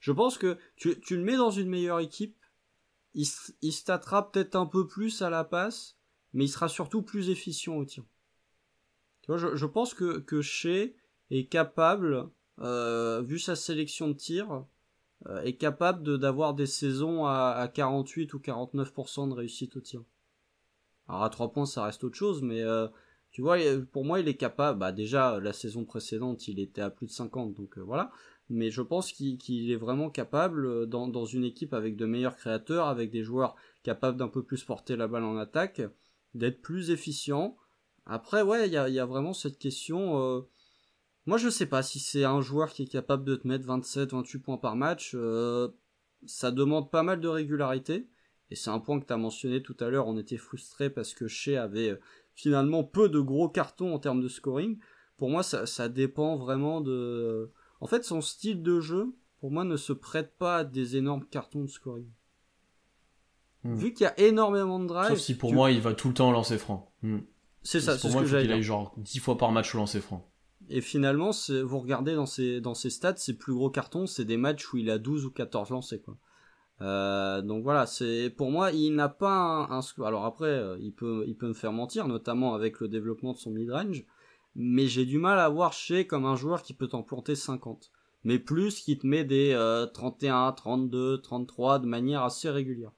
[0.00, 2.36] Je pense que tu, le mets dans une meilleure équipe,
[3.14, 3.28] il,
[3.62, 5.96] il statera peut-être un peu plus à la passe,
[6.32, 8.02] mais il sera surtout plus efficient au tir
[9.36, 10.40] je, pense que, que
[11.30, 12.28] est capable,
[12.60, 14.64] euh, vu sa sélection de tir,
[15.26, 20.02] euh, est capable d'avoir des saisons à, 48 ou 49% de réussite au tir.
[21.08, 22.62] Alors à 3 points, ça reste autre chose, mais
[23.30, 23.58] tu vois,
[23.92, 24.78] pour moi, il est capable.
[24.78, 28.10] Bah déjà, la saison précédente, il était à plus de 50, donc voilà.
[28.50, 33.10] Mais je pense qu'il est vraiment capable, dans une équipe avec de meilleurs créateurs, avec
[33.10, 35.82] des joueurs capables d'un peu plus porter la balle en attaque,
[36.34, 37.56] d'être plus efficient.
[38.08, 40.44] Après, ouais, il y a, y a, vraiment cette question.
[41.28, 44.12] Moi, je sais pas si c'est un joueur qui est capable de te mettre 27,
[44.12, 45.12] 28 points par match.
[45.14, 45.68] Euh,
[46.24, 48.08] ça demande pas mal de régularité.
[48.50, 50.06] Et c'est un point que tu as mentionné tout à l'heure.
[50.06, 52.00] On était frustré parce que Shea avait euh,
[52.32, 54.78] finalement peu de gros cartons en termes de scoring.
[55.18, 57.52] Pour moi, ça, ça dépend vraiment de.
[57.82, 61.26] En fait, son style de jeu, pour moi, ne se prête pas à des énormes
[61.26, 62.08] cartons de scoring.
[63.64, 63.74] Hmm.
[63.74, 65.10] Vu qu'il y a énormément de drive.
[65.10, 66.90] Sauf si pour moi, il va tout le temps lancer franc.
[67.02, 67.18] Hmm.
[67.68, 68.56] C'est ça, c'est ce que j'allais dire.
[68.56, 70.26] Il a genre 10 fois par match lancer franc.
[70.70, 71.32] Et finalement,
[71.64, 74.78] vous regardez dans ses, dans ses stats, ses plus gros cartons, c'est des matchs où
[74.78, 76.16] il a 12 ou 14 lancés, quoi.
[76.80, 81.24] Euh, donc voilà, c'est pour moi, il n'a pas un, alors après, euh, il peut,
[81.26, 84.06] il peut me faire mentir, notamment avec le développement de son mid-range,
[84.54, 87.90] mais j'ai du mal à voir chez comme un joueur qui peut t'en planter 50,
[88.24, 89.54] mais plus qui te met des
[89.92, 92.92] 31, 32, 33 de manière assez régulière.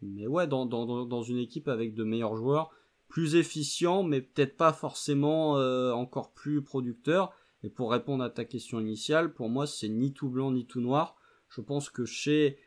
[0.00, 2.70] Mais ouais, dans, dans, dans une équipe avec de meilleurs joueurs,
[3.08, 7.32] plus efficient, mais peut-être pas forcément euh, encore plus producteur.
[7.62, 10.80] Et pour répondre à ta question initiale, pour moi, c'est ni tout blanc ni tout
[10.80, 11.16] noir.
[11.48, 12.58] Je pense que chez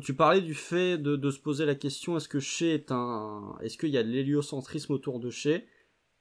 [0.00, 3.76] tu parlais du fait de, se poser la question est-ce que chez est un est-ce
[3.76, 5.66] qu'il y a de l'héliocentrisme autour de chez?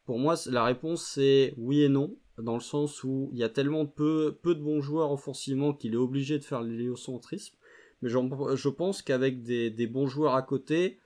[0.06, 3.49] Pour moi, la réponse c'est oui et non dans le sens où il y a
[3.49, 7.56] tellement peu peu de bons joueurs offensivement qu'il est obligé de faire l'héliocentrisme.
[8.01, 10.99] Mais je pense qu'avec des, des bons joueurs à côté,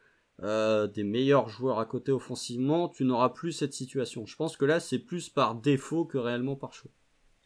[0.43, 4.25] euh, des meilleurs joueurs à côté offensivement, tu n'auras plus cette situation.
[4.25, 6.91] Je pense que là, c'est plus par défaut que réellement par choix.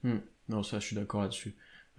[0.04, 0.20] Hmm.
[0.50, 1.56] Non, ça, je suis d'accord là-dessus.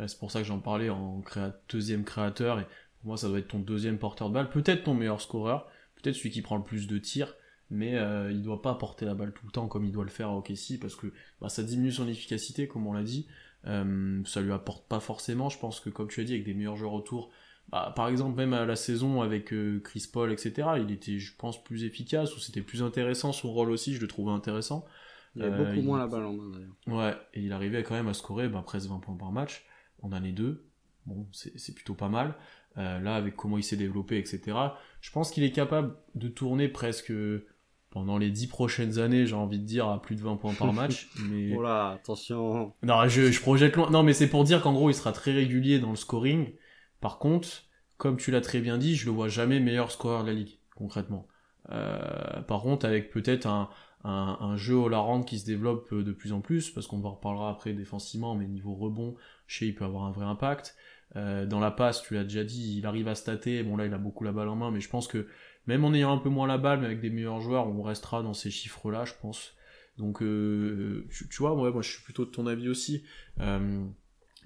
[0.07, 1.23] C'est pour ça que j'en parlais en
[1.69, 2.59] deuxième créateur.
[2.59, 2.65] Et
[2.99, 4.51] pour moi, ça doit être ton deuxième porteur de balle.
[4.51, 5.69] Peut-être ton meilleur scoreur.
[5.97, 7.35] Peut-être celui qui prend le plus de tirs.
[7.71, 10.11] Mais euh, il doit pas porter la balle tout le temps comme il doit le
[10.11, 13.27] faire à OKC parce que bah, ça diminue son efficacité, comme on l'a dit.
[13.67, 15.49] Euh, ça lui apporte pas forcément.
[15.49, 17.31] Je pense que, comme tu as dit, avec des meilleurs joueurs autour,
[17.71, 21.35] bah, par exemple, même à la saison avec euh, Chris Paul, etc., il était, je
[21.37, 24.85] pense, plus efficace, ou c'était plus intéressant, son rôle aussi, je le trouvais intéressant.
[25.37, 26.77] Il avait beaucoup euh, moins la balle en main, d'ailleurs.
[26.87, 29.65] Ouais, et il arrivait quand même à scorer bah, presque 20 points par match,
[30.03, 30.65] en année 2.
[31.07, 32.35] Bon, c'est plutôt pas mal.
[32.79, 34.57] Euh, là, avec comment il s'est développé, etc.,
[35.01, 37.13] je pense qu'il est capable de tourner presque
[37.91, 40.73] pendant les 10 prochaines années, j'ai envie de dire, à plus de 20 points par
[40.73, 41.09] match.
[41.29, 41.55] mais...
[41.57, 42.73] Oh là, attention.
[42.83, 43.91] Non, je, je projette loin.
[43.91, 46.53] Non, mais c'est pour dire qu'en gros, il sera très régulier dans le scoring
[47.05, 47.49] par contre,
[47.99, 50.59] comme tu l'as très bien dit, je le vois jamais meilleur scoreur de la ligue,
[50.75, 51.29] concrètement.
[51.69, 56.41] Euh, par contre, avec peut-être un, jeu au la qui se développe de plus en
[56.41, 60.13] plus, parce qu'on en reparlera après défensivement, mais niveau rebond, chez il peut avoir un
[60.13, 60.77] vrai impact.
[61.17, 63.93] Euh, dans la passe, tu l'as déjà dit, il arrive à stater, bon là il
[63.93, 65.29] a beaucoup la balle en main, mais je pense que
[65.67, 68.23] même en ayant un peu moins la balle, mais avec des meilleurs joueurs, on restera
[68.23, 69.53] dans ces chiffres-là, je pense.
[69.99, 73.05] Donc, euh, tu, vois, moi je suis plutôt de ton avis aussi.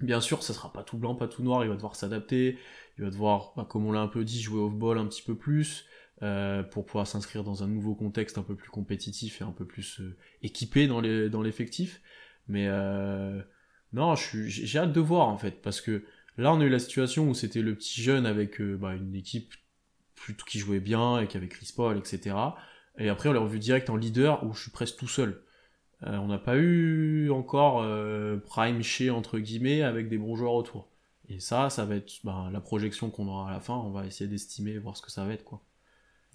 [0.01, 2.57] Bien sûr, ça sera pas tout blanc, pas tout noir, il va devoir s'adapter,
[2.97, 5.35] il va devoir, bah, comme on l'a un peu dit, jouer off-ball un petit peu
[5.35, 5.85] plus,
[6.21, 9.65] euh, pour pouvoir s'inscrire dans un nouveau contexte un peu plus compétitif et un peu
[9.65, 11.01] plus euh, équipé dans
[11.41, 12.01] l'effectif.
[12.47, 13.41] Mais euh,
[13.91, 16.05] non, j'ai hâte de voir en fait, parce que
[16.37, 19.53] là on a eu la situation où c'était le petit jeune avec bah, une équipe
[20.15, 22.35] plutôt qui jouait bien et qui avait Chris Paul, etc.
[22.97, 25.41] Et après on l'a revu direct en leader où je suis presque tout seul.
[26.07, 30.53] Euh, on n'a pas eu encore euh, prime chez entre guillemets avec des bons joueurs
[30.53, 30.87] autour.
[31.27, 33.75] Et ça, ça va être ben, la projection qu'on aura à la fin.
[33.75, 35.61] On va essayer d'estimer, voir ce que ça va être, quoi.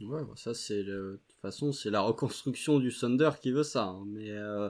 [0.01, 3.85] Ouais, bah, ça c'est de toute façon c'est la reconstruction du Thunder qui veut ça.
[3.85, 4.05] Hein.
[4.07, 4.69] Mais euh,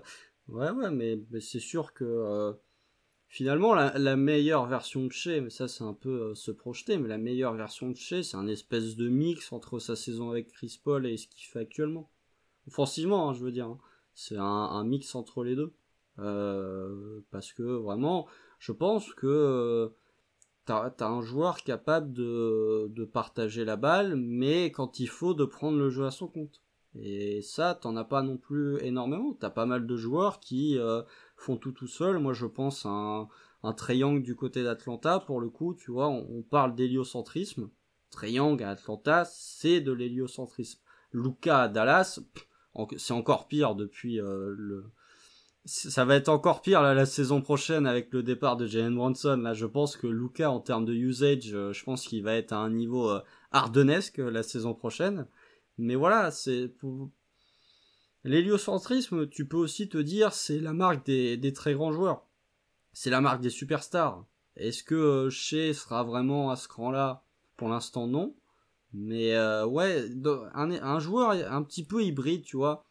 [0.49, 2.55] ouais, ouais, mais, c'est sûr que
[3.29, 7.19] finalement la, meilleure version de chez, mais ça c'est un peu se projeter, mais la
[7.19, 11.07] meilleure version de chez, c'est un espèce de mix entre sa saison avec Chris Paul
[11.07, 12.11] et ce qu'il fait actuellement.
[12.69, 13.67] Offensivement, hein, je veux dire.
[13.67, 13.79] Hein
[14.15, 15.75] c'est un, mix entre les deux.
[16.21, 18.27] Euh, parce que vraiment,
[18.59, 19.89] je pense que euh,
[20.65, 25.45] t'as as un joueur capable de, de, partager la balle, mais quand il faut de
[25.45, 26.63] prendre le jeu à son compte.
[26.97, 29.35] Et ça, t'en as pas non plus énormément.
[29.35, 31.03] T'as pas mal de joueurs qui euh,
[31.37, 32.19] font tout tout seul.
[32.19, 33.29] Moi, je pense à un,
[33.65, 35.19] un triangle du côté d'Atlanta.
[35.21, 37.71] Pour le coup, tu vois, on, parle d'héliocentrisme.
[38.11, 40.81] Triangle à Atlanta, c'est de l'héliocentrisme.
[41.13, 42.21] Luca à Dallas,
[42.97, 44.85] c'est encore pire depuis euh, le
[45.67, 49.37] ça va être encore pire la saison prochaine avec le départ de Jalen Bronson.
[49.37, 52.53] Là, je pense que Luca, en termes de usage, euh, je pense qu'il va être
[52.53, 55.27] à un niveau euh, ardennesque la saison prochaine.
[55.79, 57.11] Mais voilà, c'est pour...
[58.25, 59.27] l'héliocentrisme.
[59.29, 62.27] Tu peux aussi te dire, c'est la marque des, des très grands joueurs.
[62.93, 64.25] C'est la marque des superstars.
[64.57, 67.25] Est-ce que Shea sera vraiment à ce cran-là?
[67.57, 68.35] Pour l'instant, non.
[68.95, 70.05] Mais euh, ouais,
[70.55, 72.87] un, un, joueur un petit peu hybride, tu vois.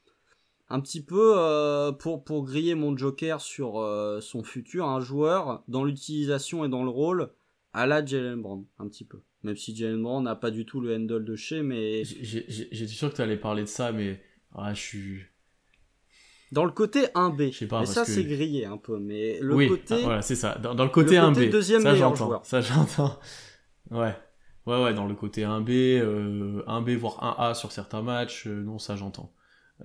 [0.69, 5.63] Un petit peu euh, pour, pour griller mon joker sur euh, son futur, un joueur
[5.69, 7.31] dans l'utilisation et dans le rôle
[7.73, 9.21] à la Jalen Brown, un petit peu.
[9.43, 12.03] Même si Jalen Brown n'a pas du tout le handle de chez, mais...
[12.03, 14.21] J'étais sûr que tu allais parler de ça, mais
[14.55, 15.21] ah, je suis...
[16.51, 17.51] Dans le côté 1B.
[17.51, 20.03] Je sais pas, mais ça c'est grillé un peu, mais le oui, côté...
[20.03, 20.55] voilà, c'est ça.
[20.55, 21.49] Dans, le côté, le côté 1B.
[21.49, 22.43] Deuxième ça j'entends.
[22.43, 23.19] Ça j'entends.
[23.89, 24.13] Ouais.
[24.65, 28.79] Ouais, ouais, dans le côté 1B, euh, 1B voire 1A sur certains matchs, euh, non,
[28.79, 29.33] ça j'entends.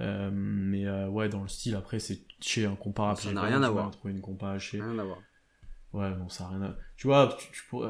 [0.01, 3.19] Euh, mais euh, ouais, dans le style, après, c'est chez incomparable.
[3.19, 3.91] Ça n'a rien à voir.
[3.91, 4.81] Trouver une compa chez...
[4.81, 5.19] Rien à voir.
[5.93, 6.77] Ouais, bon, ça n'a rien à...
[6.97, 7.37] Tu vois,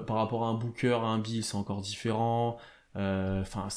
[0.06, 2.58] par rapport à un Booker, à un Bill, c'est encore différent.
[2.94, 3.68] Enfin,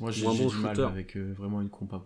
[0.00, 2.02] moi j'ai du mal avec vraiment une compa.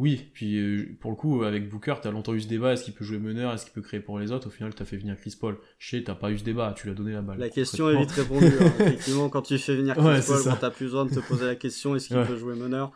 [0.00, 2.94] Oui, puis euh, pour le coup, avec Booker, t'as longtemps eu ce débat, est-ce qu'il
[2.94, 5.14] peut jouer meneur, est-ce qu'il peut créer pour les autres Au final, t'as fait venir
[5.18, 5.58] Chris Paul.
[5.78, 7.38] Chez, t'as pas eu ce débat, tu lui as donné la balle.
[7.38, 8.46] La question est vite répondue.
[8.46, 8.72] Hein.
[8.80, 11.54] Effectivement, quand tu fais venir Chris Paul, bon, t'as plus besoin de te poser la
[11.54, 12.92] question, est-ce qu'il peut jouer meneur?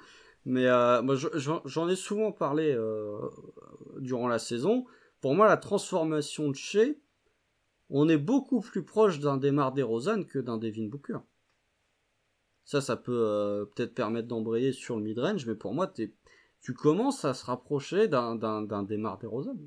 [0.46, 1.14] Mais euh, moi,
[1.66, 3.18] j'en ai souvent parlé euh,
[3.98, 4.86] durant la saison.
[5.20, 6.98] Pour moi, la transformation de chez,
[7.90, 11.18] on est beaucoup plus proche d'un Demar DeRozan que d'un Devin Booker.
[12.64, 16.14] Ça, ça peut peut-être permettre d'embrayer sur le mid-range, mais pour moi, t'es
[16.64, 19.58] tu commences à se rapprocher d'un, d'un, d'un Desmar DeRozan.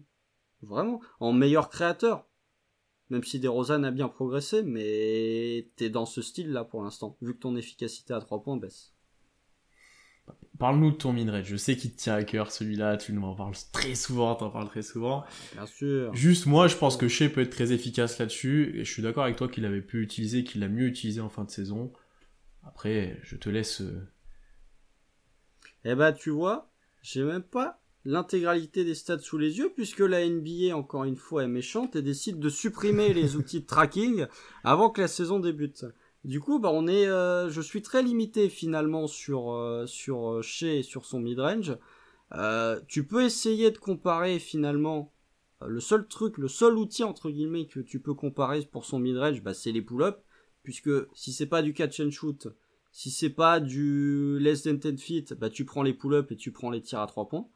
[0.64, 1.00] Vraiment.
[1.20, 2.26] En meilleur créateur.
[3.12, 7.40] Même si DeRozan a bien progressé, mais t'es dans ce style-là pour l'instant, vu que
[7.40, 8.96] ton efficacité à 3 points baisse.
[10.58, 11.44] Parle-nous de ton minerai.
[11.44, 14.50] Je sais qu'il te tient à cœur celui-là, tu nous en parles très souvent, t'en
[14.50, 15.24] parles très souvent.
[15.54, 16.14] Bien sûr.
[16.16, 19.24] Juste moi, je pense que Shea peut être très efficace là-dessus, et je suis d'accord
[19.24, 21.94] avec toi qu'il avait pu utiliser, qu'il l'a mieux utilisé en fin de saison.
[22.66, 23.82] Après, je te laisse.
[23.82, 24.10] Euh,
[25.86, 26.72] eh bah, tu vois,
[27.02, 31.44] j'ai même pas l'intégralité des stats sous les yeux puisque la NBA encore une fois
[31.44, 34.28] est méchante et décide de supprimer les outils de tracking
[34.64, 35.86] avant que la saison débute.
[36.24, 40.78] Du coup, bah on est, euh, je suis très limité finalement sur euh, sur chez
[40.78, 41.78] euh, et sur son midrange.
[42.34, 45.14] Euh, tu peux essayer de comparer finalement
[45.66, 49.42] le seul truc, le seul outil entre guillemets que tu peux comparer pour son midrange,
[49.42, 50.20] bah c'est les pull-ups
[50.64, 52.50] puisque si c'est pas du catch and shoot,
[52.98, 56.52] si c'est pas du less than 10 feet, bah tu prends les pull-ups et tu
[56.52, 57.48] prends les tirs à 3 points.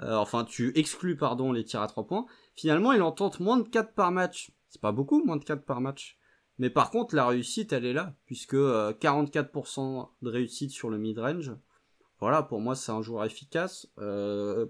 [0.00, 2.24] Euh, enfin, tu exclus, pardon, les tirs à 3 points.
[2.54, 4.52] Finalement, il en tente moins de 4 par match.
[4.70, 6.16] C'est pas beaucoup, moins de 4 par match.
[6.58, 10.96] Mais par contre, la réussite, elle est là, puisque 44% euh, de réussite sur le
[10.96, 11.52] mid-range.
[12.18, 13.90] Voilà, pour moi, c'est un joueur efficace.
[13.98, 14.64] Euh,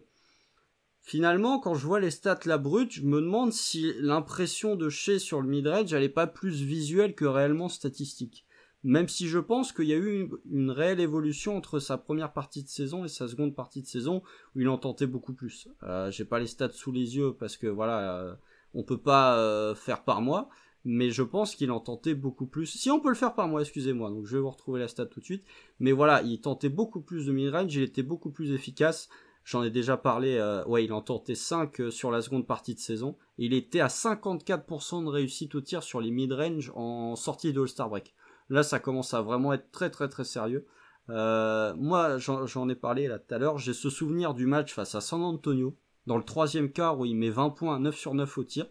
[1.03, 5.21] finalement, quand je vois les stats la brute, je me demande si l'impression de chez
[5.21, 8.45] sur le mid-range, elle est pas plus visuelle que réellement statistique.
[8.87, 12.63] Même si je pense qu'il y a eu une, réelle évolution entre sa première partie
[12.63, 14.23] de saison et sa seconde partie de saison
[14.55, 15.67] où il en tentait beaucoup plus.
[15.83, 18.35] Euh, J'ai pas les stats sous les yeux parce que voilà, euh,
[18.75, 20.51] on peut pas euh, faire par mois,
[20.85, 22.67] mais je pense qu'il en tentait beaucoup plus.
[22.67, 25.07] Si on peut le faire par mois, excusez-moi, donc je vais vous retrouver la stat
[25.07, 25.45] tout de suite.
[25.81, 29.09] Mais voilà, il tentait beaucoup plus de mid-range, il était beaucoup plus efficace.
[29.43, 32.81] J'en ai déjà parlé, euh, ouais, il en tentait 5 sur la seconde partie de
[32.81, 33.17] saison.
[33.37, 37.89] il était à 54% de réussite au tir sur les mid-range en sortie de All-Star
[37.89, 38.15] Break.
[38.49, 40.67] Là, ça commence à vraiment être très très très sérieux.
[41.09, 43.59] Euh, moi, j'en ai parlé là tout à l'heure.
[43.59, 45.77] J'ai ce souvenir du match face à San Antonio,
[46.07, 48.67] dans le troisième quart où il met 20 points, 9 sur 9 au tir.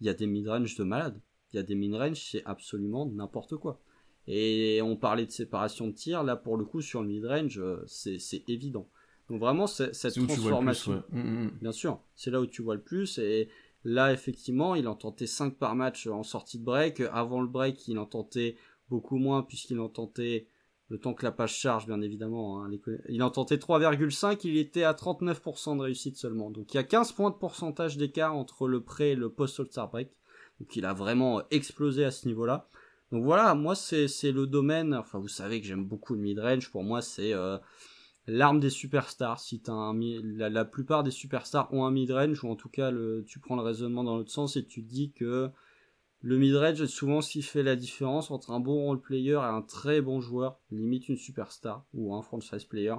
[0.00, 1.20] Il y a des mid-range de malade.
[1.52, 3.80] Il y a des mid-range, c'est absolument n'importe quoi.
[4.26, 7.82] Et on parlait de séparation de tir, là pour le coup sur le mid-range, euh,
[7.86, 8.86] c'est évident.
[9.30, 11.50] Donc vraiment cette transformation, mm, mm, mm.
[11.62, 13.18] bien sûr, c'est là où tu vois le plus.
[13.18, 13.48] Et
[13.84, 17.00] là effectivement, il en tentait 5 par match en sortie de break.
[17.12, 18.56] Avant le break, il en tentait
[18.88, 20.48] beaucoup moins puisqu'il en tentait
[20.88, 22.62] le temps que la page charge bien évidemment.
[22.62, 22.70] Hein,
[23.08, 26.50] il en tentait 3,5, il était à 39% de réussite seulement.
[26.50, 29.90] Donc il y a 15 points de pourcentage d'écart entre le pré et le post-All-Star
[29.90, 30.10] Break.
[30.60, 32.68] Donc il a vraiment explosé à ce niveau-là.
[33.12, 36.84] Donc voilà, moi c'est le domaine, enfin vous savez que j'aime beaucoup le mid-range, pour
[36.84, 37.56] moi c'est euh,
[38.26, 39.40] l'arme des superstars.
[39.40, 42.92] Si as un, la, la, plupart des superstars ont un mid-range, ou en tout cas
[43.26, 45.50] tu prends le raisonnement dans l'autre sens et tu dis que
[46.20, 49.36] le midrange est souvent ce qui fait la différence entre un bon role player et
[49.36, 52.94] un très bon joueur, limite une superstar ou un franchise player.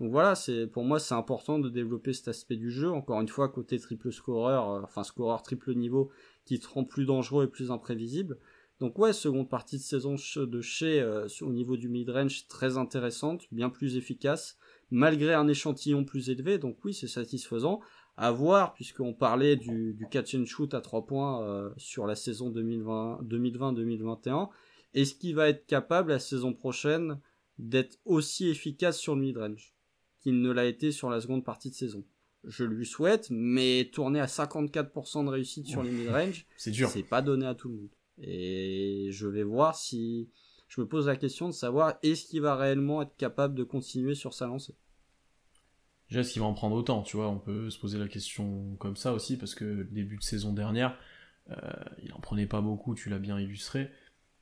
[0.00, 2.90] Donc voilà, c'est pour moi c'est important de développer cet aspect du jeu.
[2.90, 6.10] Encore une fois, côté triple scoreur, euh, enfin scoreur triple niveau,
[6.44, 8.38] qui te rend plus dangereux et plus imprévisible.
[8.80, 13.44] Donc ouais, seconde partie de saison de chez euh, au niveau du midrange très intéressante,
[13.52, 14.58] bien plus efficace,
[14.90, 16.58] malgré un échantillon plus élevé.
[16.58, 17.80] Donc oui, c'est satisfaisant
[18.16, 22.14] à voir puisqu'on parlait du, du, catch and shoot à 3 points euh, sur la
[22.14, 24.48] saison 2020-2021.
[24.94, 27.18] Est-ce qu'il va être capable la saison prochaine
[27.58, 29.74] d'être aussi efficace sur le mid-range
[30.20, 32.04] qu'il ne l'a été sur la seconde partie de saison?
[32.44, 36.88] Je lui souhaite, mais tourner à 54% de réussite sur les mid-range, c'est dur.
[36.90, 37.90] C'est pas donné à tout le monde.
[38.18, 40.28] Et je vais voir si
[40.68, 44.14] je me pose la question de savoir est-ce qu'il va réellement être capable de continuer
[44.14, 44.76] sur sa lancée?
[46.10, 48.96] Déjà, qu'il va en prendre autant Tu vois, on peut se poser la question comme
[48.96, 50.96] ça aussi, parce que début de saison dernière,
[51.50, 51.56] euh,
[52.02, 53.90] il en prenait pas beaucoup, tu l'as bien illustré.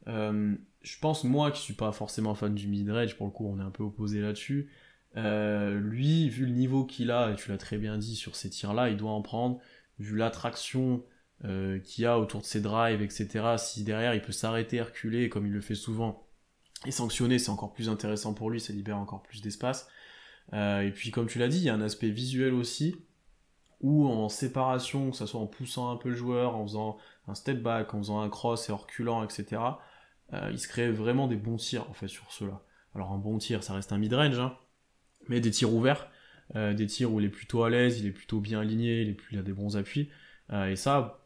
[0.09, 3.61] Euh, je pense, moi, qui suis pas forcément fan du mid-range, pour le coup, on
[3.61, 4.71] est un peu opposé là-dessus.
[5.17, 8.51] Euh, lui, vu le niveau qu'il a, et tu l'as très bien dit sur ces
[8.51, 9.61] tirs-là, il doit en prendre.
[9.99, 11.05] Vu l'attraction
[11.85, 13.57] qu'il a autour de ses drives, etc.
[13.59, 16.25] Si derrière il peut s'arrêter, reculer, comme il le fait souvent,
[16.87, 19.89] et sanctionner, c'est encore plus intéressant pour lui, ça libère encore plus d'espace.
[20.53, 22.97] Euh, et puis, comme tu l'as dit, il y a un aspect visuel aussi,
[23.80, 27.34] où en séparation, que ce soit en poussant un peu le joueur, en faisant un
[27.34, 29.61] step back, en faisant un cross et en reculant, etc.,
[30.32, 32.62] euh, il se crée vraiment des bons tirs en fait sur ceux-là.
[32.95, 34.57] Alors un bon tir, ça reste un mid-range, hein,
[35.28, 36.09] mais des tirs ouverts,
[36.57, 39.11] euh, des tirs où il est plutôt à l'aise, il est plutôt bien aligné, il,
[39.11, 40.11] est plus, a des bons appuis.
[40.68, 41.22] Et ça,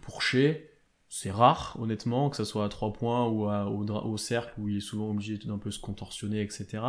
[0.00, 0.60] pour Shea,
[1.08, 4.76] c'est rare, honnêtement, que ce soit à 3 points ou au, au, cercle où il
[4.76, 6.82] est souvent obligé d'un peu se contorsionner, etc.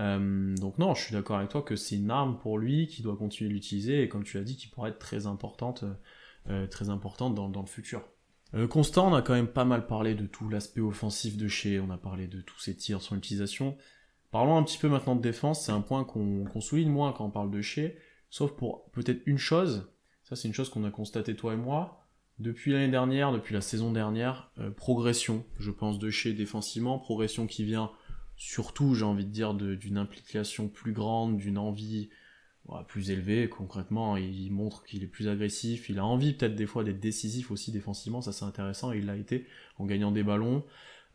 [0.00, 3.02] Euh, donc non, je suis d'accord avec toi que c'est une arme pour lui qui
[3.02, 5.84] doit continuer d'utiliser et comme tu l'as dit, qui pourrait être très importante,
[6.48, 8.02] euh, très importante dans, le futur.
[8.54, 11.78] Euh, Constant, on a quand même pas mal parlé de tout l'aspect offensif de chez,
[11.80, 13.76] on a parlé de tous ses tirs, son utilisation.
[14.30, 17.26] Parlons un petit peu maintenant de défense, c'est un point qu'on qu souligne moins quand
[17.26, 17.98] on parle de chez,
[18.30, 19.92] sauf pour peut-être une chose,
[20.22, 22.06] ça c'est une chose qu'on a constaté toi et moi,
[22.38, 27.46] depuis l'année dernière, depuis la saison dernière, euh, progression, je pense, de chez défensivement, progression
[27.46, 27.90] qui vient
[28.40, 32.08] surtout, j'ai envie de dire, d'une implication plus grande, d'une envie
[32.88, 36.82] plus élevée, concrètement, il montre qu'il est plus agressif, il a envie peut-être des fois
[36.82, 40.64] d'être décisif aussi défensivement, ça c'est intéressant, il l'a été en gagnant des ballons,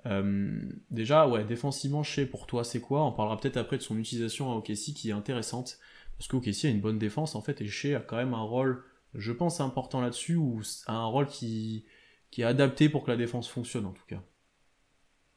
[0.05, 0.61] euh,
[0.91, 3.03] déjà, ouais, défensivement, chez pour toi, c'est quoi?
[3.03, 5.80] On parlera peut-être après de son utilisation à OKC qui est intéressante,
[6.19, 8.84] parce qu'OKC a une bonne défense en fait, et chez a quand même un rôle,
[9.15, 11.86] je pense, important là-dessus, ou un rôle qui
[12.38, 14.21] est adapté pour que la défense fonctionne en tout cas.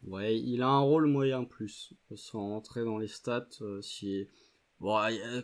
[0.07, 3.49] Ouais, il a un rôle moyen plus, sans entrer dans les stats.
[3.61, 4.27] Euh, si...
[4.81, 4.97] bon,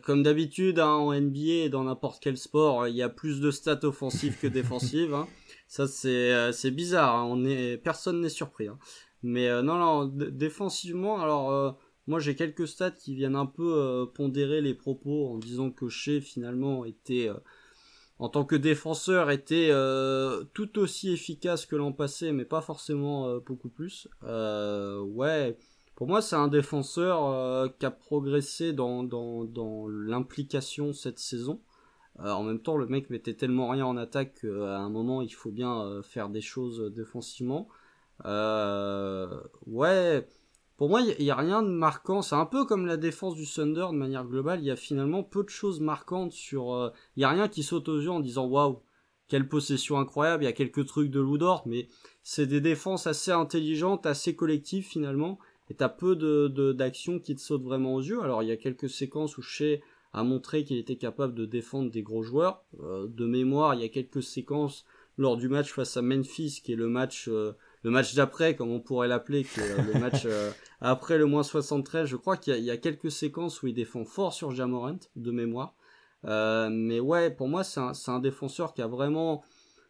[0.03, 3.51] comme d'habitude, hein, en NBA et dans n'importe quel sport, il y a plus de
[3.51, 5.13] stats offensives que défensives.
[5.13, 5.27] Hein.
[5.67, 7.15] Ça, c'est euh, bizarre.
[7.15, 7.27] Hein.
[7.29, 8.67] On est personne n'est surpris.
[9.23, 11.77] Mais euh, non, non, défensivement, alors
[12.07, 16.21] moi j'ai quelques stats qui viennent un peu pondérer les propos en disant que Shea
[16.21, 17.29] finalement était
[18.19, 19.71] en tant que défenseur était
[20.53, 24.07] tout aussi efficace que l'an passé, mais pas forcément beaucoup plus.
[24.23, 25.57] ouais,
[25.95, 31.59] pour moi c'est un défenseur qui a progressé dans, dans, dans l'implication cette saison.
[32.19, 35.51] en même temps, le mec mettait tellement rien en attaque qu'à un moment il faut
[35.51, 37.67] bien faire des choses défensivement.
[38.23, 40.27] Euh, ouais,
[40.77, 42.21] pour moi, il n'y a, rien de marquant.
[42.21, 44.59] C'est un peu comme la défense du Thunder de manière globale.
[44.59, 46.65] Il y a finalement peu de choses marquantes sur.
[46.65, 48.81] Il euh, n'y a rien qui saute aux yeux en disant waouh,
[49.29, 50.43] quelle possession incroyable.
[50.43, 51.87] Il y a quelques trucs de Ludort, mais
[52.23, 55.39] c'est des défenses assez intelligentes, assez collectives finalement.
[55.69, 58.21] Et t'as peu de d'actions qui te sautent vraiment aux yeux.
[58.21, 59.79] Alors il y a quelques séquences où Shea
[60.13, 62.63] a montré qu'il était capable de défendre des gros joueurs.
[62.81, 64.85] Euh, de mémoire, il y a quelques séquences
[65.17, 67.53] lors du match face à Memphis, qui est le match euh,
[67.85, 70.49] le match d'après, comme on pourrait l'appeler, qui est le match euh,
[70.81, 72.07] après le moins 73.
[72.07, 75.29] Je crois qu'il y, y, a quelques séquences où il défend fort sur Jamorant, de
[75.29, 75.75] mémoire.
[76.25, 79.43] Euh, mais ouais, pour moi, c'est un, un, défenseur qui a vraiment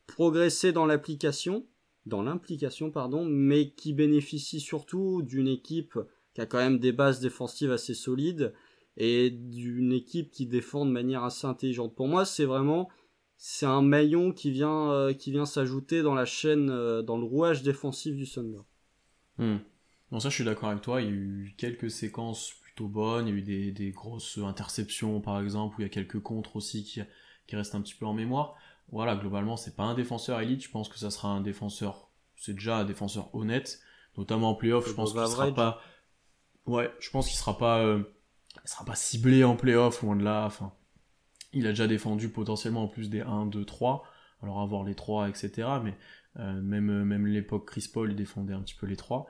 [0.07, 1.67] progressé dans l'application,
[2.05, 5.97] dans l'implication, pardon, mais qui bénéficie surtout d'une équipe
[6.33, 8.51] qui a quand même des bases défensives assez solides
[8.97, 11.95] et d'une équipe qui défend de manière assez intelligente.
[11.95, 12.89] Pour moi, c'est vraiment
[13.37, 17.25] c'est un maillon qui vient, euh, qui vient s'ajouter dans la chaîne, euh, dans le
[17.25, 18.61] rouage défensif du Thunder.
[19.37, 19.57] Hmm.
[20.11, 21.01] Bon, ça, je suis d'accord avec toi.
[21.01, 23.27] Il y a eu quelques séquences plutôt bonnes.
[23.27, 26.21] Il y a eu des, des grosses interceptions, par exemple, où il y a quelques
[26.21, 27.01] contres aussi qui,
[27.47, 28.55] qui restent un petit peu en mémoire.
[28.91, 30.63] Voilà, globalement, c'est pas un défenseur élite.
[30.63, 33.79] Je pense que ça sera un défenseur, c'est déjà un défenseur honnête,
[34.17, 34.87] notamment en playoff.
[34.87, 35.81] Je pense qu'il sera pas,
[36.65, 38.03] ouais, je pense qu'il sera pas, euh,
[38.63, 40.45] il sera pas ciblé en playoff, loin de là.
[40.45, 40.71] Enfin,
[41.55, 44.03] il a déjà défendu potentiellement en plus des 1, 2, 3.
[44.43, 45.67] Alors avoir les 3, etc.
[45.83, 45.95] Mais
[46.37, 49.27] euh, même, même l'époque Chris Paul, il défendait un petit peu les 3.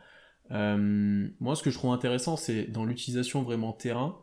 [0.52, 4.20] Euh, moi, ce que je trouve intéressant, c'est dans l'utilisation vraiment terrain,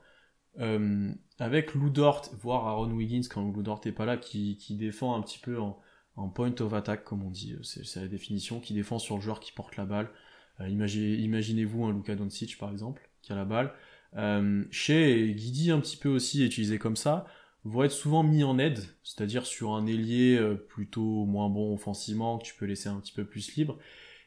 [0.58, 5.16] euh, avec Lou Dort, voire Aaron Wiggins quand Lou Dort n'est pas là, qui, défend
[5.16, 5.80] un petit peu en,
[6.16, 9.40] en, point of attack, comme on dit, c'est la définition, qui défend sur le joueur
[9.40, 10.10] qui porte la balle.
[10.60, 13.72] Imaginez-vous un Luka Doncic, par exemple, qui a la balle.
[14.70, 17.26] chez Guidi, un petit peu aussi utilisé comme ça
[17.64, 22.38] vont être souvent mis en aide, c'est-à-dire sur un ailier euh, plutôt moins bon offensivement,
[22.38, 23.78] que tu peux laisser un petit peu plus libre.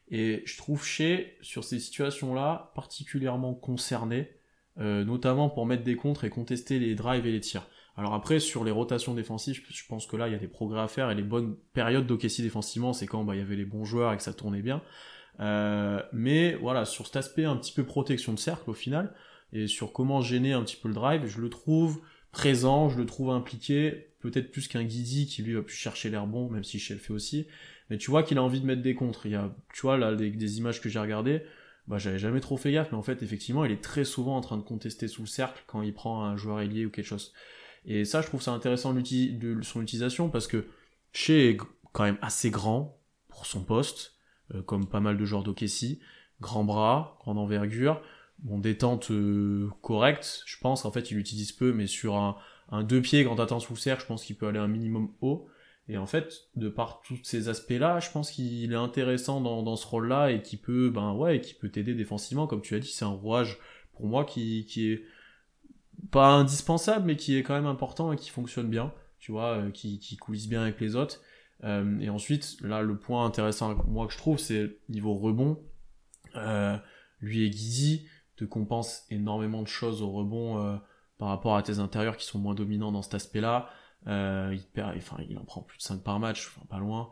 [0.10, 4.30] Et je trouve chez, sur ces situations-là, particulièrement concerné,
[4.78, 7.68] euh, notamment pour mettre des contres et contester les drives et les tirs.
[7.98, 10.82] Alors après, sur les rotations défensives, je pense que là, il y a des progrès
[10.82, 13.66] à faire, et les bonnes périodes d'Okessi défensivement, c'est quand bah, il y avait les
[13.66, 14.82] bons joueurs et que ça tournait bien.
[15.40, 19.14] mais voilà, sur cet aspect un petit peu protection de cercle au final,
[19.54, 22.02] et sur comment gêner un petit peu le drive, je le trouve
[22.36, 26.28] présent, je le trouve impliqué, peut-être plus qu'un Guidi qui lui va plus chercher l'air
[26.28, 27.48] bon, même si Shell fait aussi.
[27.90, 29.26] Mais tu vois qu'il a envie de mettre des contres.
[29.26, 31.44] Il y a, tu vois, là, des, images que j'ai regardées,
[31.88, 34.42] bah, j'avais jamais trop fait gaffe, mais en fait, effectivement, il est très souvent en
[34.42, 37.32] train de contester sous le cercle quand il prend un joueur ailier ou quelque chose.
[37.86, 40.68] Et ça, je trouve ça intéressant de son utilisation parce que
[41.14, 41.58] Shea est
[41.94, 44.16] quand même assez grand pour son poste,
[44.54, 46.02] euh, comme pas mal de joueurs d'Okessi.
[46.42, 48.02] Grand bras, grande envergure,
[48.40, 50.86] bon, détente euh, correcte, je pense.
[50.86, 52.38] En fait, il utilise peu, mais sur un,
[52.84, 55.48] deux pieds quand t'attends sous cercle, je pense qu'il peut aller un minimum haut.
[55.88, 59.76] Et en fait, de par tous ces aspects-là, je pense qu'il est intéressant dans, dans
[59.76, 62.88] ce rôle-là et qui peut, ben ouais, qui peut t'aider défensivement, comme tu as dit,
[62.88, 63.60] c'est un rouage
[63.94, 65.04] pour moi qui, qui est
[66.10, 69.70] pas indispensable, mais qui est quand même important et qui fonctionne bien, tu vois, euh,
[69.70, 71.22] qui, qui coulisse bien avec les autres.
[71.64, 75.60] Euh, et ensuite, là, le point intéressant, moi, que je trouve, c'est niveau rebond.
[77.22, 80.78] Lui et Guizy te compensent énormément de choses au rebond euh,
[81.18, 83.70] par rapport à tes intérieurs qui sont moins dominants dans cet aspect-là.
[84.08, 87.10] Euh, il, perd, enfin, il en prend plus de 5 par match, enfin, pas loin.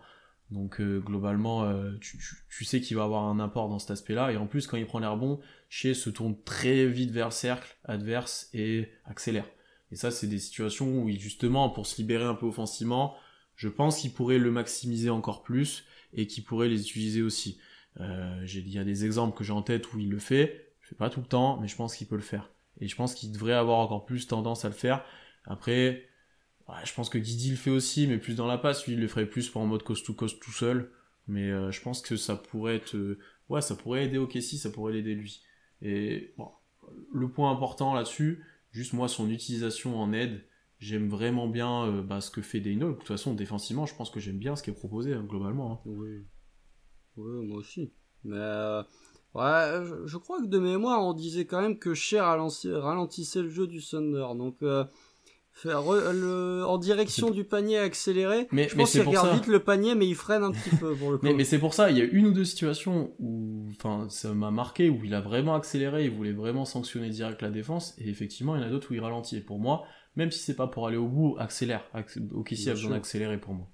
[0.51, 2.19] Donc euh, globalement, euh, tu,
[2.49, 4.31] tu, sais qu'il va avoir un apport dans cet aspect-là.
[4.31, 7.31] Et en plus, quand il prend l'air bon, Shea se tourne très vite vers le
[7.31, 9.47] cercle adverse et accélère.
[9.91, 13.15] Et ça, c'est des situations où, justement, pour se libérer un peu offensivement,
[13.55, 17.59] je pense qu'il pourrait le maximiser encore plus et qu'il pourrait les utiliser aussi.
[17.99, 20.72] Euh, il y a des exemples que j'ai en tête où il le fait.
[20.83, 22.51] Je fais pas tout le temps, mais je pense qu'il peut le faire.
[22.79, 25.03] Et je pense qu'il devrait avoir encore plus tendance à le faire.
[25.45, 26.07] Après,
[26.83, 28.85] je pense que Guidi le fait aussi, mais plus dans la passe.
[28.85, 30.91] Lui, il le ferait plus pour en mode cost-to-cost tout seul.
[31.27, 32.95] Mais euh, je pense que ça pourrait être...
[32.95, 33.17] Euh,
[33.49, 35.41] ouais, ça pourrait aider Okessi, ça pourrait l'aider lui.
[35.81, 36.49] Et bon,
[37.13, 40.43] le point important là-dessus, juste moi, son utilisation en aide,
[40.79, 42.91] j'aime vraiment bien euh, bah, ce que fait Deino.
[42.91, 45.73] De toute façon, défensivement, je pense que j'aime bien ce qui est proposé, hein, globalement.
[45.73, 45.79] Hein.
[45.85, 46.25] Oui.
[47.15, 47.93] oui, moi aussi.
[48.25, 48.37] Mais
[49.35, 53.67] ouais, je, crois que de mémoire, on disait quand même que Cher ralentissait le jeu
[53.67, 54.27] du Thunder.
[54.35, 54.61] Donc
[55.53, 58.47] faire le, en direction du panier accéléré.
[58.51, 61.11] Mais, je pense qu'il regarde vite le panier, mais il freine un petit peu pour
[61.11, 61.25] le coup.
[61.25, 63.69] mais, mais c'est pour ça, il y a une ou deux situations où,
[64.09, 67.93] ça m'a marqué, où il a vraiment accéléré, il voulait vraiment sanctionner direct la défense,
[67.99, 69.37] et effectivement, il y en a d'autres où il ralentit.
[69.37, 71.83] Et pour moi, même si c'est pas pour aller au bout, accélère.
[72.33, 73.67] Ok, si a besoin d'accélérer pour moi.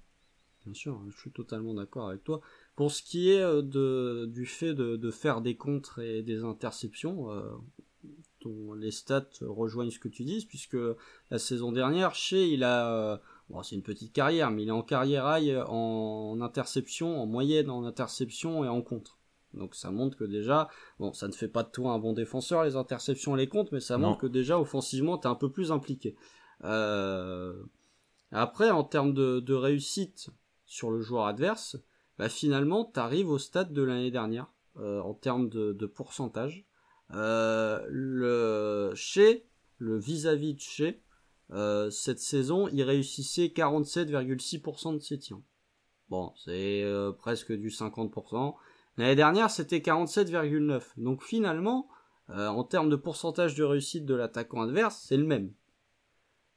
[0.64, 2.42] Bien sûr, je suis totalement d'accord avec toi.
[2.80, 6.44] Pour ce qui est euh, de, du fait de, de faire des contres et des
[6.44, 7.42] interceptions, euh,
[8.40, 10.78] dont les stats rejoignent ce que tu dis, puisque
[11.30, 13.18] la saison dernière, chez il a, euh,
[13.50, 17.68] bon, c'est une petite carrière, mais il est en carrière high en interception, en moyenne
[17.68, 19.18] en interception et en contre.
[19.52, 22.64] Donc ça montre que déjà, bon, ça ne fait pas de toi un bon défenseur
[22.64, 25.70] les interceptions et les comptes, mais ça montre que déjà offensivement t'es un peu plus
[25.70, 26.16] impliqué.
[26.64, 27.62] Euh...
[28.32, 30.30] Après, en termes de, de, réussite
[30.64, 31.76] sur le joueur adverse,
[32.20, 36.66] bah finalement t'arrives au stade de l'année dernière euh, en termes de, pourcentage.
[37.14, 39.46] Euh, le chez
[39.78, 41.00] le vis-à-vis de chez
[41.50, 45.40] euh, cette saison, il réussissait 47,6% de ses tirs.
[46.10, 46.84] Bon, c'est
[47.18, 48.54] presque du 50%.
[48.98, 50.82] L'année dernière, c'était 47,9%.
[50.98, 51.88] Donc finalement,
[52.28, 55.54] en termes de pourcentage de réussite de l'attaquant adverse, c'est le même.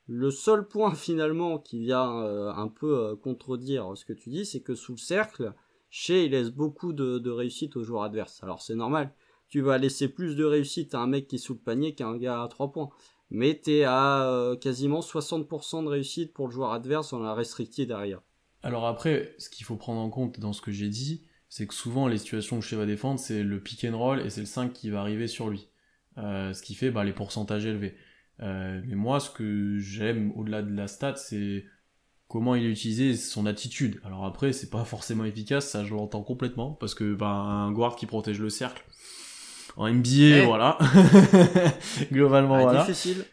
[0.07, 4.75] Le seul point finalement qui vient un peu contredire ce que tu dis, c'est que
[4.75, 5.53] sous le cercle,
[5.89, 8.41] chez il laisse beaucoup de, réussite aux joueurs adverses.
[8.41, 9.13] Alors c'est normal,
[9.47, 12.07] tu vas laisser plus de réussite à un mec qui est sous le panier qu'à
[12.07, 12.89] un gars à 3 points.
[13.29, 17.85] Mais t'es à euh, quasiment 60% de réussite pour le joueur adverse, on a restricté
[17.85, 18.21] derrière.
[18.63, 21.73] Alors après, ce qu'il faut prendre en compte dans ce que j'ai dit, c'est que
[21.75, 24.47] souvent les situations où Shea va défendre, c'est le pick and roll et c'est le
[24.47, 25.67] 5 qui va arriver sur lui.
[26.17, 27.95] Euh, ce qui fait bah, les pourcentages élevés.
[28.41, 31.65] Euh, mais moi, ce que j'aime au-delà de la stat, c'est
[32.27, 34.01] comment il a utilisé son attitude.
[34.03, 37.95] Alors après, c'est pas forcément efficace, ça je l'entends complètement, parce que bah, un guard
[37.95, 38.83] qui protège le cercle,
[39.77, 40.77] en NBA, voilà.
[42.11, 42.85] Globalement, ah, voilà.
[42.85, 43.25] Difficile.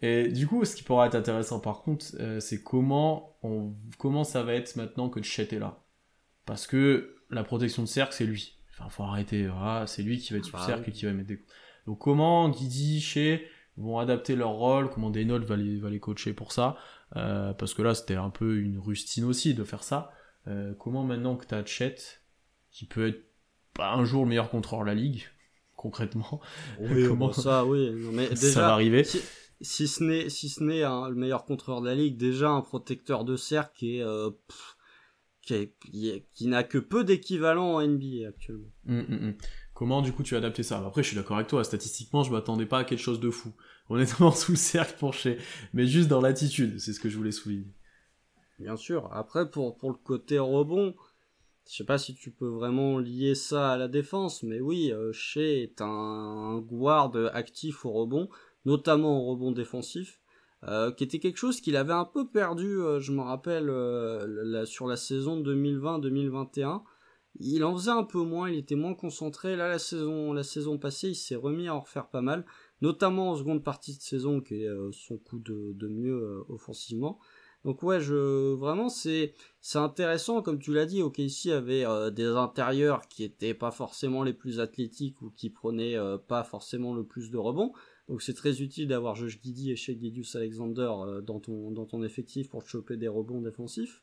[0.00, 4.24] Et du coup, ce qui pourra être intéressant par contre, euh, c'est comment on, comment
[4.24, 5.84] ça va être maintenant que Chet est là.
[6.44, 8.58] Parce que la protection de cercle, c'est lui.
[8.72, 9.46] Enfin, faut arrêter.
[9.46, 11.44] Voilà, c'est lui qui va être sous le bah cercle et qui va mettre des.
[11.86, 13.46] Donc, comment Guidi, Chez
[13.76, 16.76] vont adapter leur rôle, comment Denold va les, va les coacher pour ça.
[17.16, 20.10] Euh, parce que là, c'était un peu une rustine aussi de faire ça.
[20.48, 21.96] Euh, comment maintenant que tu as Chet,
[22.70, 23.24] qui peut être
[23.74, 25.24] pas un jour le meilleur contrôleur de la ligue,
[25.76, 26.40] concrètement.
[26.80, 27.90] Oui, Comment ça, oui.
[28.12, 29.04] mais déjà, ça va arriver.
[29.60, 33.24] Si, ce n'est si ce n'est le meilleur contreur de la ligue, déjà un protecteur
[33.24, 34.30] de cercle qui est, euh,
[35.40, 35.70] qui,
[36.32, 38.72] qui, n'a que peu d'équivalent en NBA actuellement.
[38.88, 39.34] Hum, hum, hum.
[39.82, 40.80] Comment du coup tu as adapté ça?
[40.86, 41.64] Après, je suis d'accord avec toi.
[41.64, 43.52] Statistiquement, je m'attendais pas à quelque chose de fou.
[43.88, 45.38] Honnêtement, sous le cercle pour chez,
[45.74, 47.74] mais juste dans l'attitude, c'est ce que je voulais souligner.
[48.60, 49.12] Bien sûr.
[49.12, 50.94] Après, pour pour le côté rebond,
[51.68, 55.10] Je sais pas si tu peux vraiment lier ça à la défense, mais oui, euh,
[55.12, 58.28] Shea est un, guard actif au rebond,
[58.64, 60.20] notamment au rebond défensif,
[60.62, 63.66] euh, qui était quelque chose qu'il avait un peu perdu, euh, je me rappelle,
[64.64, 66.84] sur la saison 2020-2021.
[67.40, 69.56] Il en faisait un peu moins, il était moins concentré.
[69.56, 72.44] Là, la saison, la saison passée, il s'est remis à en refaire pas mal,
[72.80, 77.18] notamment en seconde partie de saison, qui est son coup de, mieux offensivement.
[77.64, 81.02] Donc ouais, je vraiment c'est c'est intéressant comme tu l'as dit.
[81.02, 85.96] OKC avait euh, des intérieurs qui étaient pas forcément les plus athlétiques ou qui prenaient
[85.96, 87.72] euh, pas forcément le plus de rebonds.
[88.08, 91.86] Donc c'est très utile d'avoir Josh Giddy et chez Gidius Alexander euh, dans ton dans
[91.86, 94.02] ton effectif pour choper des rebonds défensifs.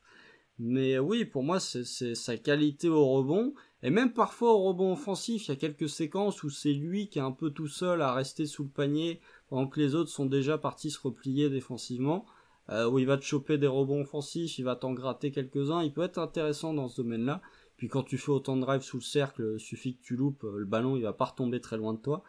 [0.59, 5.47] Mais oui, pour moi c'est sa qualité au rebond et même parfois au rebond offensif,
[5.47, 8.13] il y a quelques séquences où c'est lui qui est un peu tout seul à
[8.13, 12.25] rester sous le panier pendant que les autres sont déjà partis se replier défensivement.
[12.71, 15.91] Euh, où il va te choper des rebonds offensifs, il va t'en gratter quelques-uns, il
[15.91, 17.41] peut être intéressant dans ce domaine-là.
[17.77, 20.43] Puis quand tu fais autant de drive sous le cercle, il suffit que tu loupes,
[20.43, 22.23] euh, le ballon il va pas retomber très loin de toi.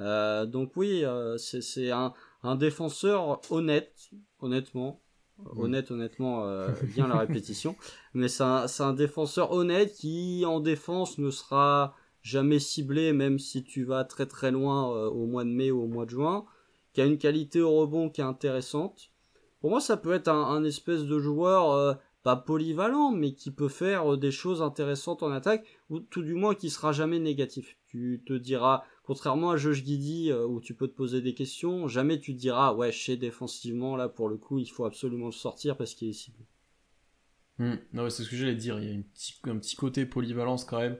[0.00, 1.04] Euh, donc oui,
[1.36, 2.12] c'est un,
[2.42, 4.10] un, défenseur honnête,
[4.40, 5.00] honnêtement.
[5.38, 5.60] Mm.
[5.60, 6.46] Honnête, honnêtement,
[6.94, 7.76] bien la répétition.
[8.12, 13.64] Mais c'est un, un défenseur honnête qui, en défense, ne sera jamais ciblé, même si
[13.64, 16.44] tu vas très très loin au mois de mai ou au mois de juin.
[16.92, 19.10] Qui a une qualité au rebond qui est intéressante
[19.64, 23.70] pour moi, ça peut être un, espèce de joueur euh, pas polyvalent, mais qui peut
[23.70, 27.78] faire euh, des choses intéressantes en attaque, ou tout du moins qui sera jamais négatif.
[27.94, 31.86] Tu te diras, contrairement à Josh Giddy, euh, où tu peux te poser des questions,
[31.86, 35.32] jamais tu te diras, ouais, chez défensivement, là, pour le coup, il faut absolument le
[35.32, 36.44] sortir parce qu'il est ciblé.
[37.58, 37.76] Hmm.
[37.92, 38.80] Non, c'est ce que j'allais dire.
[38.80, 40.98] Il y a un petit côté polyvalence quand même,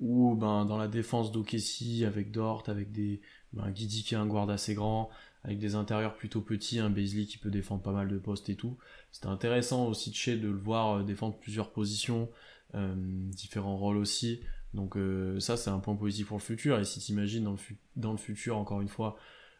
[0.00, 3.20] où ben, dans la défense d'Okessi, avec Dort, avec des
[3.52, 5.10] ben, Giddy qui est un guard assez grand,
[5.44, 8.56] avec des intérieurs plutôt petits, un Beasley qui peut défendre pas mal de postes et
[8.56, 8.76] tout.
[9.12, 12.28] C'était intéressant aussi de chez de le voir euh, défendre plusieurs positions,
[12.74, 14.40] euh, différents rôles aussi.
[14.74, 16.78] Donc euh, ça c'est un point positif pour le futur.
[16.78, 17.58] Et si t'imagines dans le,
[17.96, 19.16] dans le futur, encore une fois,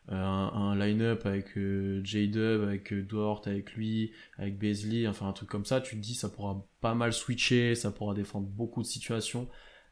[0.09, 5.65] un, un line-up avec J-Dub, avec Dort, avec lui, avec Beasley, enfin un truc comme
[5.65, 9.49] ça, tu te dis ça pourra pas mal switcher, ça pourra défendre beaucoup de situations.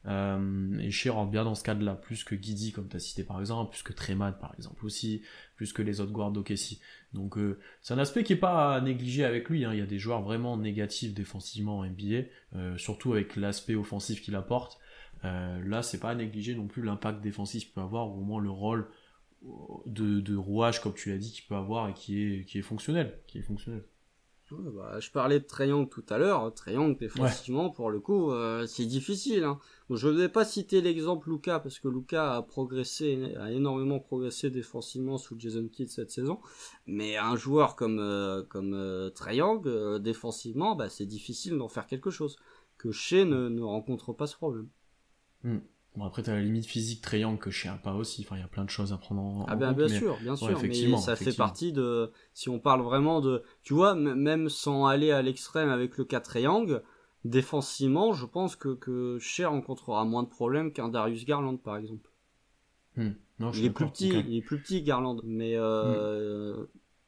[0.07, 3.41] Euh, et Shea rentre bien dans ce cadre-là, plus que Guidi, comme tu cité par
[3.41, 5.23] exemple, plus que Tremad par exemple aussi,
[5.57, 6.81] plus que les autres guards d'Okessi.
[7.13, 9.73] Donc euh, c'est un aspect qui est pas à négliger avec lui, hein.
[9.73, 14.23] il y a des joueurs vraiment négatifs défensivement en NBA, euh, surtout avec l'aspect offensif
[14.23, 14.80] qu'il apporte.
[15.23, 18.41] Là c'est pas à négliger non plus l'impact défensif qu'il peut avoir, ou au moins
[18.41, 18.89] le rôle
[19.87, 22.63] de, de rouage, comme tu l'as dit, qu'il peut avoir et qui est, qui est
[22.63, 23.19] fonctionnel.
[23.27, 23.85] Qui est fonctionnel.
[24.53, 26.53] Bah, je parlais de Triangle tout à l'heure.
[26.55, 29.45] Triangle, défensivement, pour le coup, euh, c'est difficile.
[29.45, 29.61] Hein.
[29.91, 34.51] je ne vais pas citer l'exemple Luca, parce que Luca a progressé, a énormément progressé
[34.51, 36.41] défensivement sous Jason Kidd cette saison.
[36.87, 42.11] Mais un joueur comme, euh, comme euh, Triangle, défensivement, bah, c'est difficile d'en faire quelque
[42.11, 42.37] chose.
[42.77, 44.69] Que Shea ne, ne rencontre pas ce problème.
[45.45, 45.59] Hmm.
[45.97, 48.25] Bon, après, t'as la limite physique triangle que je sais pas aussi.
[48.25, 50.37] Enfin, il y a plein de choses à prendre en, ah ben, bien sûr, bien
[50.37, 50.59] sûr.
[50.63, 55.11] mais ça fait partie de, si on parle vraiment de, tu vois, même sans aller
[55.11, 56.83] à l'extrême avec le cas triangle,
[57.25, 62.09] défensivement, je pense que, que Cher rencontrera moins de problèmes qu'un Darius Garland, par exemple.
[62.97, 63.11] Hmm.
[63.41, 66.67] Non, il est plus petit, il est plus petit, Garland, mais, euh, hmm.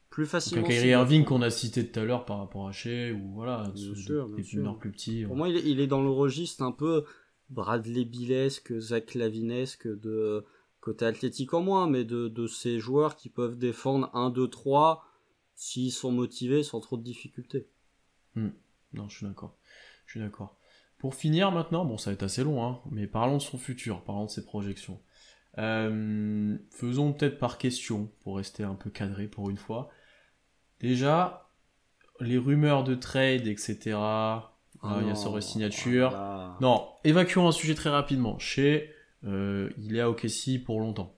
[0.09, 0.67] plus facilement.
[0.67, 3.95] Kyrie Irving qu'on a cité tout à l'heure par rapport à Shea, ou voilà, bien
[3.95, 4.77] sûr, bien sûr.
[4.77, 5.23] plus petit.
[5.23, 7.05] Pour moi, il est, il est dans le registre un peu,
[7.53, 10.45] Bradley Billesque, Zach Lavinesque de
[10.81, 15.05] côté athlétique en moins, mais de, ces joueurs qui peuvent défendre 1, 2, 3
[15.55, 17.67] s'ils sont motivés sans trop de difficultés.
[18.35, 18.49] Hmm.
[18.93, 19.55] Non, je suis d'accord.
[20.05, 20.57] Je suis d'accord.
[20.97, 24.03] Pour finir maintenant, bon ça va être assez long, hein, mais parlons de son futur,
[24.03, 25.01] parlons de ses projections.
[25.57, 29.89] Euh, faisons peut-être par question, pour rester un peu cadré pour une fois.
[30.79, 31.49] Déjà,
[32.19, 33.97] les rumeurs de trade, etc.
[34.83, 36.11] Ah, il y a sa signature.
[36.13, 38.37] Ah non, évacuons un sujet très rapidement.
[38.37, 38.89] Chez,
[39.25, 41.15] euh, il est à OKC pour longtemps.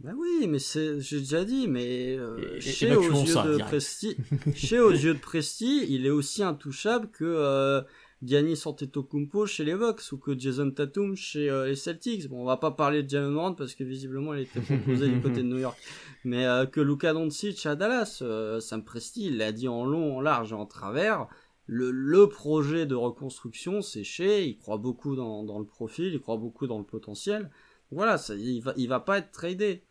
[0.00, 4.16] Ben oui, mais c'est, j'ai déjà dit, mais euh, chez, aux yeux de Presti,
[4.54, 7.82] chez aux yeux de Presti, il est aussi intouchable que euh,
[8.22, 12.28] Giannis Antetokounmpo chez les Bucks ou que Jason Tatum chez euh, les Celtics.
[12.28, 15.20] Bon, on va pas parler de Jalen Brown parce que visiblement il était proposé du
[15.20, 15.76] côté de New York,
[16.24, 18.22] mais euh, que Luka Doncic à Dallas,
[18.60, 21.26] Sam Presti, il l'a dit en long, en large et en travers
[21.68, 26.20] le, le, projet de reconstruction, c'est chez, il croit beaucoup dans, dans, le profil, il
[26.20, 27.50] croit beaucoup dans le potentiel.
[27.90, 29.84] Voilà, ça, il va, il va pas être tradé.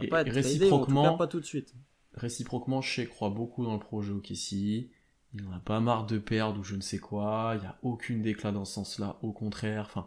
[0.00, 1.74] Il va pas être réciproquement, tradé, en tout cas pas tout de suite.
[2.14, 4.90] Réciproquement, chez croit beaucoup dans le projet OKC.
[5.34, 7.52] Il n'en a pas marre de perdre ou je ne sais quoi.
[7.54, 9.18] Il n'y a aucune déclat dans ce sens-là.
[9.22, 10.06] Au contraire, enfin,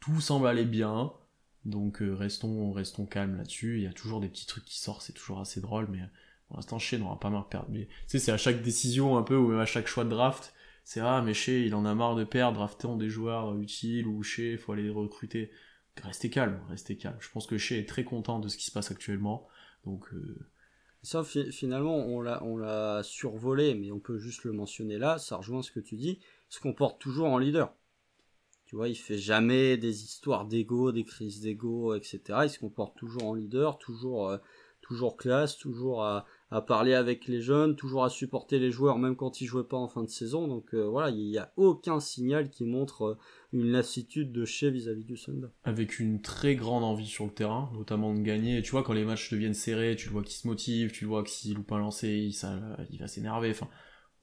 [0.00, 1.12] tout semble aller bien.
[1.64, 3.78] Donc euh, restons, restons calmes là-dessus.
[3.78, 6.00] Il y a toujours des petits trucs qui sortent, c'est toujours assez drôle, mais
[6.48, 7.68] pour l'instant, Shea n'aura pas marre de perdre.
[7.70, 10.10] Mais tu sais, c'est à chaque décision un peu, ou même à chaque choix de
[10.10, 10.54] draft,
[10.84, 14.22] c'est ah mais chez il en a marre de perdre, draftant des joueurs utiles ou
[14.38, 15.50] il faut aller les recruter.
[16.02, 17.16] Restez calme, restez calme.
[17.18, 19.48] Je pense que chez est très content de ce qui se passe actuellement.
[19.84, 20.46] Donc euh,
[21.02, 25.36] ça finalement on l'a on l'a survolé mais on peut juste le mentionner là, ça
[25.36, 27.74] rejoint ce que tu dis, se comporte toujours en leader.
[28.66, 32.20] Tu vois, il fait jamais des histoires d'ego, des crises d'ego, etc.
[32.44, 34.38] Il se comporte toujours en leader, toujours, euh,
[34.80, 39.16] toujours classe, toujours à, à, parler avec les jeunes, toujours à supporter les joueurs, même
[39.16, 40.48] quand ils jouaient pas en fin de saison.
[40.48, 43.18] Donc euh, voilà, il n'y a aucun signal qui montre euh,
[43.52, 45.48] une lassitude de chez vis-à-vis du Thunder.
[45.64, 48.62] Avec une très grande envie sur le terrain, notamment de gagner.
[48.62, 51.30] tu vois, quand les matchs deviennent serrés, tu vois qui se motive, tu vois que
[51.30, 53.54] s'il loupe un lancer, il, va s'énerver.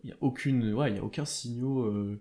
[0.03, 2.19] Il n'y a aucune, ouais, il y a aucun signal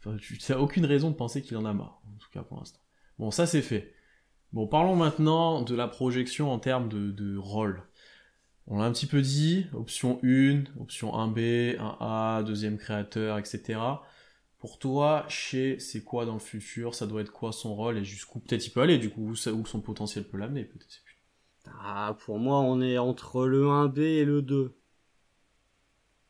[0.00, 2.58] Enfin, tu n'as aucune raison de penser qu'il en a marre, en tout cas pour
[2.58, 2.80] l'instant.
[3.18, 3.92] Bon, ça c'est fait.
[4.52, 7.82] Bon, parlons maintenant de la projection en termes de, rôle.
[8.72, 13.80] On l'a un petit peu dit, option 1, option 1B, 1A, deuxième créateur, etc.
[14.60, 18.04] Pour toi, chez c'est quoi dans le futur Ça doit être quoi son rôle et
[18.04, 21.00] jusqu'où peut-être il peut aller du coup Où, son potentiel peut l'amener peut-être
[21.82, 24.72] Ah, pour moi, on est entre le 1B et le 2.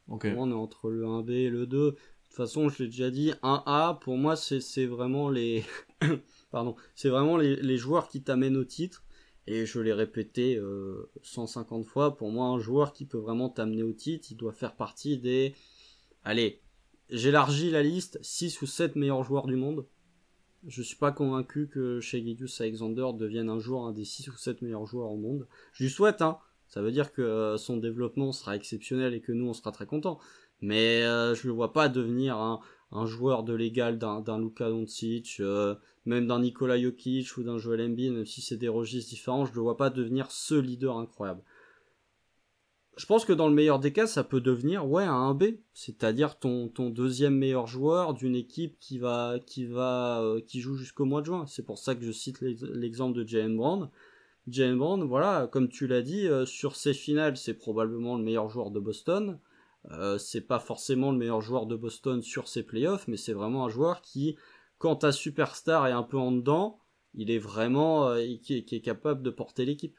[0.08, 0.26] Ok.
[0.36, 1.76] on est entre le 1B et le 2.
[1.76, 5.62] De toute façon, je l'ai déjà dit, 1A, pour moi, c'est vraiment les,
[6.50, 9.04] pardon, c'est vraiment les, joueurs qui t'amènent au titre.
[9.52, 10.60] Et je l'ai répété
[11.24, 14.52] 150 euh, fois, pour moi, un joueur qui peut vraiment t'amener au titre, il doit
[14.52, 15.56] faire partie des,
[16.22, 16.60] allez,
[17.08, 19.86] j'élargis la liste, 6 ou 7 meilleurs joueurs du monde.
[20.68, 24.36] Je suis pas convaincu que chez Gideus Alexander devienne un jour un des 6 ou
[24.36, 25.48] 7 meilleurs joueurs au monde.
[25.72, 26.38] Je lui souhaite, hein.
[26.68, 29.86] Ça veut dire que euh, son développement sera exceptionnel et que nous on sera très
[29.86, 30.20] contents
[30.60, 32.60] mais euh, je le vois pas devenir un,
[33.06, 35.40] joueur de l'égal d'un, Luka Doncic,
[36.10, 39.54] même d'un Nikola Jokic ou d'un Joel Embiid, même si c'est des registres différents, je
[39.54, 41.42] le vois pas devenir ce leader incroyable.
[42.96, 46.38] Je pense que dans le meilleur des cas, ça peut devenir ouais un 1B, c'est-à-dire
[46.38, 51.20] ton, deuxième meilleur joueur d'une équipe qui va qui va euh, qui joue jusqu'au mois
[51.20, 51.46] de juin.
[51.46, 53.88] C'est pour ça que je cite l'exemple de Jalen Brown.
[54.48, 58.50] Jalen Brown, voilà, comme tu l'as dit, euh, sur ces finales, c'est probablement le meilleur
[58.50, 59.38] joueur de Boston.
[59.92, 63.64] Euh, c'est pas forcément le meilleur joueur de Boston sur ses playoffs, mais c'est vraiment
[63.64, 64.36] un joueur qui,
[64.80, 66.80] quand ta superstar est un peu en dedans,
[67.12, 68.26] il est vraiment euh,
[68.82, 69.96] capable de porter l'équipe.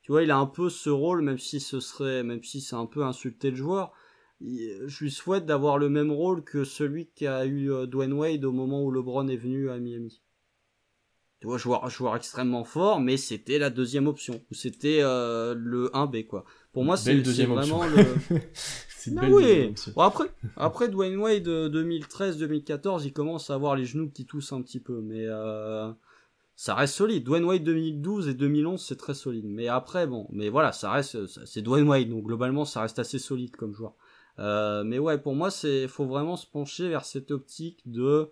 [0.00, 2.74] Tu vois, il a un peu ce rôle, même si ce serait, même si c'est
[2.74, 3.92] un peu insulter le joueur.
[4.40, 8.52] je lui souhaite d'avoir le même rôle que celui qu'a eu euh, Dwayne Wade au
[8.52, 10.22] moment où LeBron est venu à Miami.
[11.40, 14.42] Tu vois, joueur, joueur extrêmement fort, mais c'était la deuxième option.
[14.50, 16.44] Ou c'était le 1B, quoi.
[16.72, 18.04] Pour moi, c'est vraiment le...
[19.16, 19.74] Ah oui.
[19.96, 20.26] après,
[20.56, 24.80] après Dwayne Wade 2013-2014, euh, il commence à avoir les genoux qui toussent un petit
[24.80, 25.90] peu, mais euh,
[26.54, 27.24] ça reste solide.
[27.24, 29.46] Dwayne Wade 2012 et 2011, c'est très solide.
[29.46, 33.18] Mais après, bon, mais voilà, ça reste, c'est Dwayne Wade, donc globalement, ça reste assez
[33.18, 33.94] solide comme joueur.
[34.38, 38.30] Euh, mais ouais, pour moi, c'est, faut vraiment se pencher vers cette optique de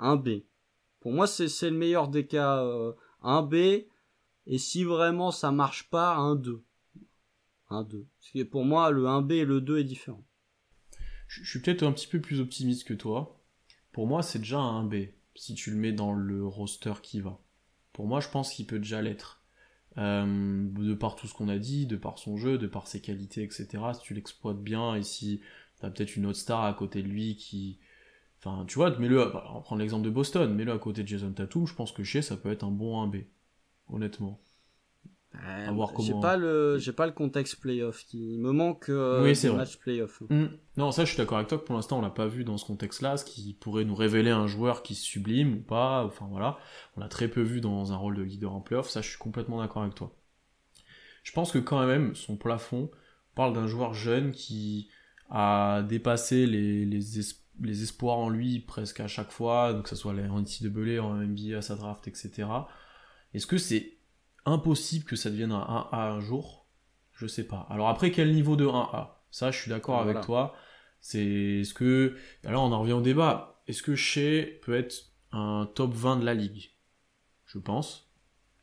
[0.00, 0.44] 1B.
[1.00, 2.64] Pour moi, c'est, c'est le meilleur des cas,
[3.24, 3.86] 1B.
[4.46, 6.60] Et si vraiment ça marche pas, 1-2.
[7.70, 8.04] 1-2.
[8.34, 10.24] Parce pour moi, le 1B et le 2 est différent.
[11.26, 13.40] Je suis peut-être un petit peu plus optimiste que toi.
[13.92, 17.38] Pour moi, c'est déjà un 1B, si tu le mets dans le roster qui va.
[17.92, 19.42] Pour moi, je pense qu'il peut déjà l'être.
[19.96, 23.00] Euh, de par tout ce qu'on a dit, de par son jeu, de par ses
[23.00, 23.66] qualités, etc.
[23.94, 25.40] Si tu l'exploites bien et si
[25.80, 27.78] t'as peut-être une autre star à côté de lui qui...
[28.38, 31.32] Enfin, tu vois, mets-le, on va prendre l'exemple de Boston, mets-le à côté de Jason
[31.32, 33.24] Tatum, je pense que chez ça peut être un bon 1B.
[33.88, 34.40] Honnêtement.
[35.34, 38.04] Euh, j'ai pas le, j'ai pas le contexte playoff.
[38.12, 40.22] Il me manque euh, oui, le match playoff.
[40.28, 40.46] Mm.
[40.76, 42.56] Non, ça, je suis d'accord avec toi que pour l'instant, on l'a pas vu dans
[42.56, 46.04] ce contexte-là, ce qui pourrait nous révéler un joueur qui sublime ou pas.
[46.04, 46.58] Enfin voilà,
[46.96, 48.88] on l'a très peu vu dans un rôle de leader en playoff.
[48.88, 50.14] Ça, je suis complètement d'accord avec toi.
[51.22, 52.90] Je pense que quand même, son plafond
[53.34, 54.88] parle d'un joueur jeune qui
[55.28, 57.00] a dépassé les, les,
[57.60, 61.16] les, espoirs en lui presque à chaque fois, donc que ce soit les NCAA, en
[61.16, 62.48] NBA à sa draft, etc.
[63.34, 63.97] Est-ce que c'est
[64.48, 66.66] impossible que ça devienne un 1A un jour.
[67.12, 67.66] Je sais pas.
[67.70, 70.54] Alors après, quel niveau de 1A Ça, je suis d'accord avec toi.
[71.00, 72.16] C'est ce que.
[72.44, 73.62] Alors, on en revient au débat.
[73.66, 74.94] Est-ce que Shea peut être
[75.32, 76.70] un top 20 de la ligue?
[77.46, 78.08] Je pense.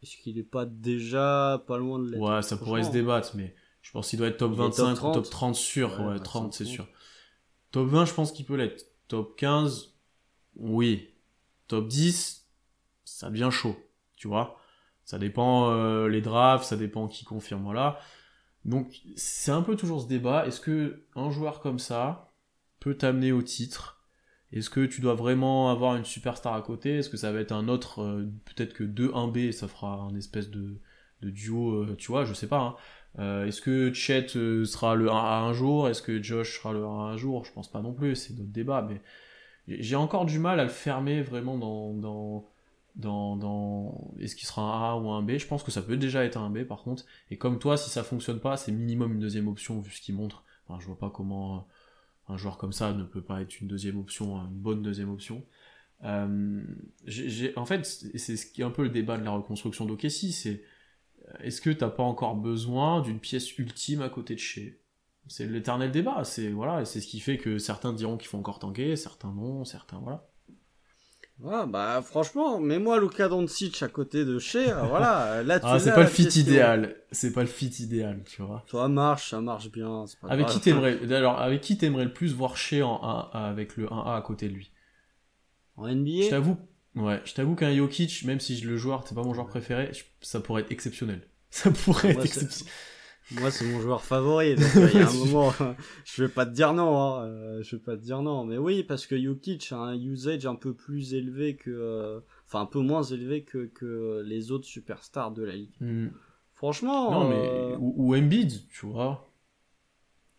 [0.02, 2.22] Est-ce qu'il est pas déjà pas loin de l'être?
[2.22, 5.14] Ouais, ça pourrait se débattre, mais je pense qu'il doit être top 25 top ou
[5.14, 6.00] top 30 sûr.
[6.00, 6.88] Ouais, 30, c'est sûr.
[7.72, 8.86] Top 20, je pense qu'il peut l'être.
[9.08, 9.96] Top 15,
[10.56, 11.10] oui.
[11.68, 12.48] Top 10,
[13.04, 13.76] ça devient chaud,
[14.16, 14.60] tu vois.
[15.06, 18.00] Ça dépend euh, les drafts, ça dépend qui confirme, voilà.
[18.66, 20.48] Donc c'est un peu toujours ce débat.
[20.48, 22.34] Est-ce que un joueur comme ça
[22.80, 24.04] peut t'amener au titre?
[24.52, 26.98] Est-ce que tu dois vraiment avoir une superstar à côté?
[26.98, 30.50] Est-ce que ça va être un autre, euh, peut-être que 2-1B, ça fera un espèce
[30.50, 30.80] de,
[31.22, 32.78] duo, euh, tu vois, je sais pas.
[33.18, 33.46] Hein.
[33.46, 35.88] Est-ce que Chet sera le 1 à un jour?
[35.88, 37.46] Est-ce que Josh sera le 1 à un jour?
[37.46, 39.02] Je pense pas non plus, c'est notre débat, mais
[39.68, 42.50] j'ai encore du mal à le fermer vraiment dans, dans,
[42.96, 45.38] dans, dans est-ce qu'il sera un A ou un B?
[45.38, 47.06] Je pense que ça peut déjà être un B par contre.
[47.32, 50.16] Et comme toi, si ça fonctionne pas, c'est minimum une deuxième option vu ce qu'il
[50.16, 50.44] montre.
[50.68, 51.68] Enfin, je vois pas comment
[52.28, 55.44] un joueur comme ça ne peut pas être une deuxième option, une bonne deuxième option.
[56.04, 56.64] Euh,
[57.06, 60.32] j'ai, en fait, c'est ce qui est un peu le débat de la reconstruction d'Okessi,
[60.32, 60.64] c'est
[61.28, 64.82] euh, est-ce que t'as pas encore besoin d'une pièce ultime à côté de chez?
[65.28, 68.60] C'est l'éternel débat, c'est voilà, c'est ce qui fait que certains diront qu'il faut encore
[68.60, 70.28] tanker, certains non, certains voilà.
[71.42, 75.94] Ouais, bah franchement, mets-moi Luka Doncic à côté de euh, voilà, là tu ah, c'est
[75.94, 78.64] pas le fit idéal, c'est pas le fit idéal, tu vois.
[78.72, 80.06] Ça marche, ça marche bien.
[80.22, 83.76] Pas avec qui t'aimerais, alors avec qui t'aimerais le plus voir chez en 1 avec
[83.76, 84.72] le 1A à côté de lui?
[85.76, 86.24] En NBA.
[86.24, 86.58] Je t'avoue,
[86.96, 89.92] ouais, je t'avoue qu'un Jokic, même si le joueur, c'est pas mon joueur préféré,
[90.22, 91.28] ça pourrait être exceptionnel.
[91.56, 92.74] Ça pourrait être exceptionnel.
[93.32, 94.56] Moi, c'est mon joueur favori.
[94.56, 95.52] Donc, il y a un moment,
[96.06, 96.98] je vais pas te dire non.
[96.98, 97.26] Hein.
[97.26, 98.46] Euh, je vais pas te dire non.
[98.46, 102.62] Mais oui, parce que Jokic a un usage un peu plus élevé que, euh, enfin
[102.62, 105.76] un peu moins élevé que, que les autres superstars de la ligue.
[105.80, 106.10] Hmm.
[106.54, 107.12] Franchement.
[107.12, 109.28] Non, mais euh, ou, ou Embiid, tu vois.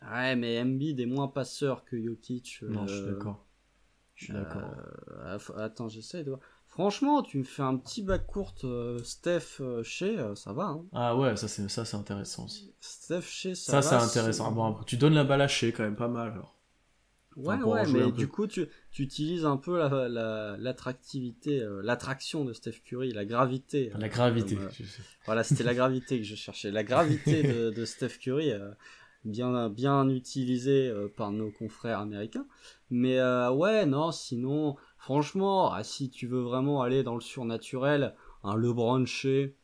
[0.02, 2.62] Ouais, mais Embiid est moins passeur que Jokic.
[2.62, 3.44] Non, je suis d'accord.
[4.14, 4.62] Je suis d'accord.
[5.56, 6.40] Attends, j'essaie de voir.
[6.76, 10.64] Franchement, tu me fais un petit bac court euh, Steph euh, chez, euh, ça va.
[10.64, 10.84] Hein.
[10.92, 12.70] Ah ouais, ça c'est ça c'est intéressant aussi.
[12.82, 14.52] Steph chez, ça, ça c'est intéressant.
[14.52, 16.54] Bon, tu donnes la balle à chez quand même pas mal alors.
[17.34, 19.78] Ouais, ouais, mais du coup, tu, tu utilises un peu
[20.58, 23.90] l'attractivité, la, l'attraction de Steph Curry, la gravité.
[23.98, 24.58] La gravité.
[25.24, 26.70] voilà, c'était la gravité que je cherchais.
[26.70, 28.52] La gravité de, de Steph Curry,
[29.24, 32.46] bien, bien utilisée par nos confrères américains.
[32.90, 38.56] Mais ouais, non, sinon, Franchement, ah, si tu veux vraiment aller dans le surnaturel, un
[38.56, 39.56] LeBron chez,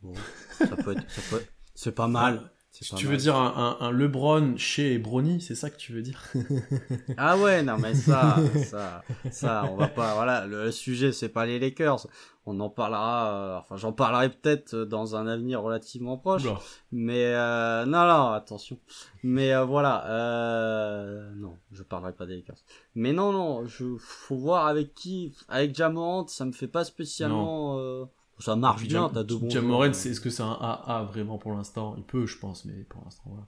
[0.00, 0.12] bon,
[0.58, 1.44] ça peut être, ça peut
[1.76, 2.50] c'est pas mal.
[2.80, 6.22] Tu veux dire un, un, LeBron chez Brony, c'est ça que tu veux dire?
[7.18, 10.14] Ah ouais, non mais ça, ça, ça, on va pas.
[10.14, 12.06] Voilà, le sujet c'est pas les Lakers.
[12.44, 13.34] On en parlera.
[13.34, 16.42] Euh, enfin, j'en parlerai peut-être dans un avenir relativement proche.
[16.90, 18.78] Mais euh, non, non, attention.
[19.22, 22.56] Mais euh, voilà, euh, non, je parlerai pas des Lakers.
[22.94, 25.34] Mais non, non, je faut voir avec qui.
[25.48, 27.78] Avec Jamorant, ça me fait pas spécialement.
[27.78, 28.06] Euh,
[28.42, 29.82] ça marche bien, t'as deux bons.
[29.84, 31.94] Est-ce que c'est un AA vraiment pour l'instant?
[31.96, 33.46] Il peut, je pense, mais pour l'instant, voilà.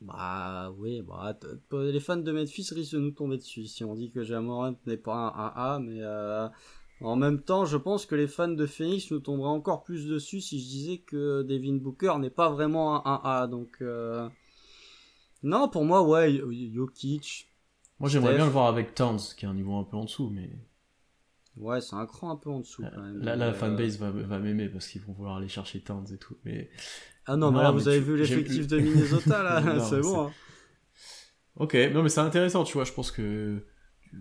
[0.00, 1.38] Bah oui, bah,
[1.72, 4.98] les fans de Memphis risquent de nous tomber dessus si on dit que Jamorant n'est
[4.98, 6.46] pas un AA, mais euh,
[7.00, 10.40] en même temps, je pense que les fans de Phoenix nous tomberaient encore plus dessus
[10.40, 13.48] si je disais que Devin Booker n'est pas vraiment un 1A.
[13.48, 14.28] Donc, euh...
[15.42, 16.40] non, pour moi, ouais,
[16.72, 17.48] Jokic.
[17.98, 20.30] Moi, j'aimerais bien le voir avec Towns, qui est un niveau un peu en dessous,
[20.30, 20.50] mais.
[21.56, 23.18] Ouais, c'est un cran un peu en dessous quand même.
[23.22, 26.18] Là, la euh, fanbase va, va m'aimer parce qu'ils vont vouloir aller chercher Towns et
[26.18, 26.36] tout.
[26.44, 26.70] Mais...
[27.26, 30.26] Ah non, mais là, vous avez vu l'effectif de Minnesota, là, c'est bon.
[30.26, 30.32] Hein.
[31.56, 32.84] Ok, non, mais c'est intéressant, tu vois.
[32.84, 33.64] Je pense que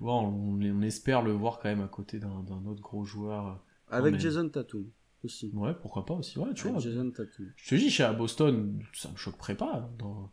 [0.01, 3.47] on, espère le voir quand même à côté d'un autre gros joueur.
[3.47, 3.55] Euh,
[3.89, 4.85] Avec Jason Tatum
[5.23, 5.51] aussi.
[5.53, 6.37] Ouais, pourquoi pas aussi.
[6.37, 6.79] Ouais, tu vois.
[6.79, 7.51] Jason Tatum.
[7.55, 10.31] Je te dis, chez à Boston, ça me choquerait pas dans,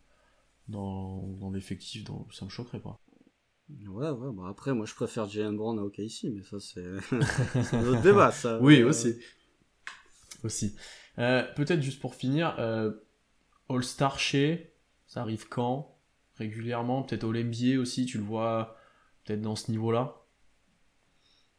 [0.68, 3.01] dans, dans l'effectif, ça me choquerait pas.
[3.88, 7.86] Ouais, ouais, bah après, moi je préfère Jalen Brown à OKC, mais ça c'est un
[7.86, 8.59] autre débat, ça.
[8.60, 9.16] oui, aussi.
[10.42, 10.74] Aussi.
[11.18, 12.92] Euh, peut-être juste pour finir, euh,
[13.68, 14.72] All-Star chez,
[15.06, 15.98] ça arrive quand?
[16.36, 18.76] Régulièrement, peut-être All-NBA aussi, tu le vois
[19.24, 20.20] peut-être dans ce niveau-là?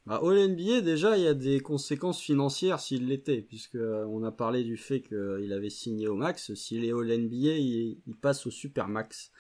[0.08, 4.24] Bah, All NBA, déjà, il y a des conséquences financières s'il l'était, puisque euh, on
[4.24, 6.54] a parlé du fait qu'il avait signé au max.
[6.56, 9.32] S'il est All NBA, il, passe au super max.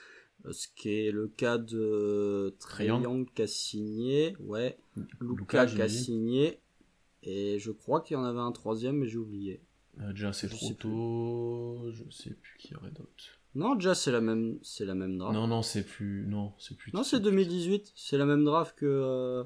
[0.45, 2.87] Euh, ce qui est le cas de Trae
[3.35, 4.77] qui a signé, ouais,
[5.19, 6.59] Luca, qui a signé,
[7.23, 9.61] et je crois qu'il y en avait un troisième, mais j'ai oublié.
[9.99, 13.25] Euh, déjà c'est trop tôt, je sais plus qui y aurait d'autres.
[13.53, 15.33] Non, déjà c'est la même, c'est la même draft.
[15.33, 16.91] Non, non, c'est plus, non, c'est plus.
[16.93, 17.91] Non, c'est 2018.
[17.95, 18.85] C'est la même draft que.
[18.85, 19.43] Euh,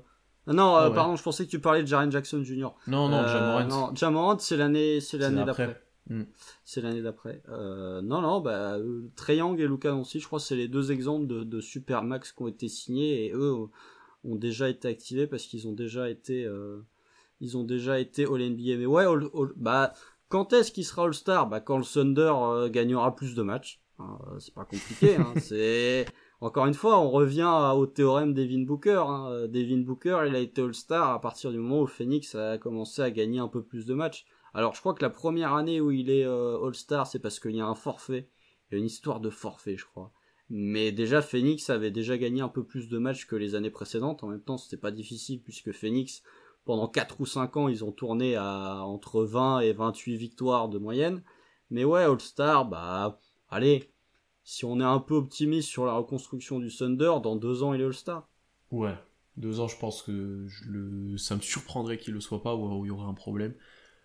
[0.48, 2.70] ah non, euh, ah pardon, je pensais que tu parlais de Jaren Jackson Jr.
[2.88, 5.82] Non, non, euh, Non, Jamorant, c'est l'année, c'est l'année d'après.
[6.10, 6.23] Hmm.
[6.64, 7.41] C'est l'année d'après.
[7.49, 8.77] Euh, non, non, bah,
[9.15, 12.44] Treyang et Luca aussi, je crois, c'est les deux exemples de, de super max qui
[12.44, 13.53] ont été signés et eux
[14.23, 16.49] ont déjà été activés parce qu'ils ont déjà été,
[17.41, 18.77] ils ont déjà été All NBA.
[18.77, 19.06] Mais ouais,
[19.56, 19.94] bah,
[20.30, 23.82] quand est-ce qu'il sera All Star Bah, quand le Thunder gagnera plus de matchs.
[23.99, 25.15] Hein, euh, c'est pas compliqué.
[25.15, 26.06] Hein, c'est
[26.41, 29.03] encore une fois, on revient au théorème d'Evin Booker.
[29.07, 29.27] Hein.
[29.32, 33.02] Euh, Devin Booker, il a été All-Star à partir du moment où Phoenix a commencé
[33.02, 34.26] à gagner un peu plus de matchs.
[34.56, 37.57] Alors, je crois que la première année où il est euh, All-Star, c'est parce qu'il
[37.57, 38.30] y a un forfait.
[38.72, 40.14] Il y a une histoire de forfait, je crois.
[40.49, 44.23] Mais déjà, Phoenix avait déjà gagné un peu plus de matchs que les années précédentes.
[44.23, 46.23] En même temps, c'était pas difficile puisque Phoenix,
[46.64, 50.77] pendant 4 ou 5 ans, ils ont tourné à entre 20 et 28 victoires de
[50.77, 51.22] moyenne.
[51.69, 53.19] Mais ouais, All-Star, bah,
[53.49, 53.91] allez,
[54.45, 57.82] si on est un peu optimiste sur la reconstruction du Thunder, dans deux ans il
[57.82, 58.30] est All-Star.
[58.72, 58.95] Ouais.
[59.36, 61.18] Deux ans, je pense que le...
[61.18, 63.53] ça me surprendrait qu'il le soit pas ou il y aurait un problème.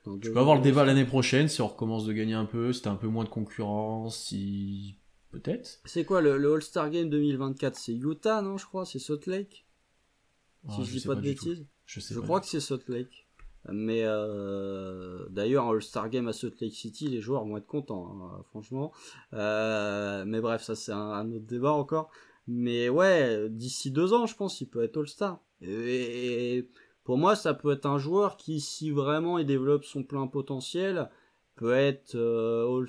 [0.04, 2.46] Dans Tu peux avoir le ans, débat l'année prochaine si on recommence de gagner un
[2.46, 4.96] peu, si t'as un peu moins de concurrence, si.
[5.30, 5.80] Peut-être.
[5.84, 9.64] C'est quoi le, le All-Star Game 2024 C'est Utah, non, je crois C'est Salt Lake
[10.68, 11.64] Ah, Si je dis pas de bêtises.
[11.86, 13.28] Je sais Je pas crois que c'est Salt Lake.
[13.68, 18.08] Mais euh, d'ailleurs, un All-Star Game à Salt Lake City, les joueurs vont être contents,
[18.10, 18.90] hein, franchement.
[19.34, 22.10] Euh, mais bref, ça c'est un, un autre débat encore.
[22.48, 25.38] Mais ouais, d'ici deux ans, je pense, il peut être All-Star.
[25.62, 26.68] Et
[27.04, 31.08] pour moi, ça peut être un joueur qui, si vraiment il développe son plein potentiel,
[31.56, 32.86] peut être euh, All-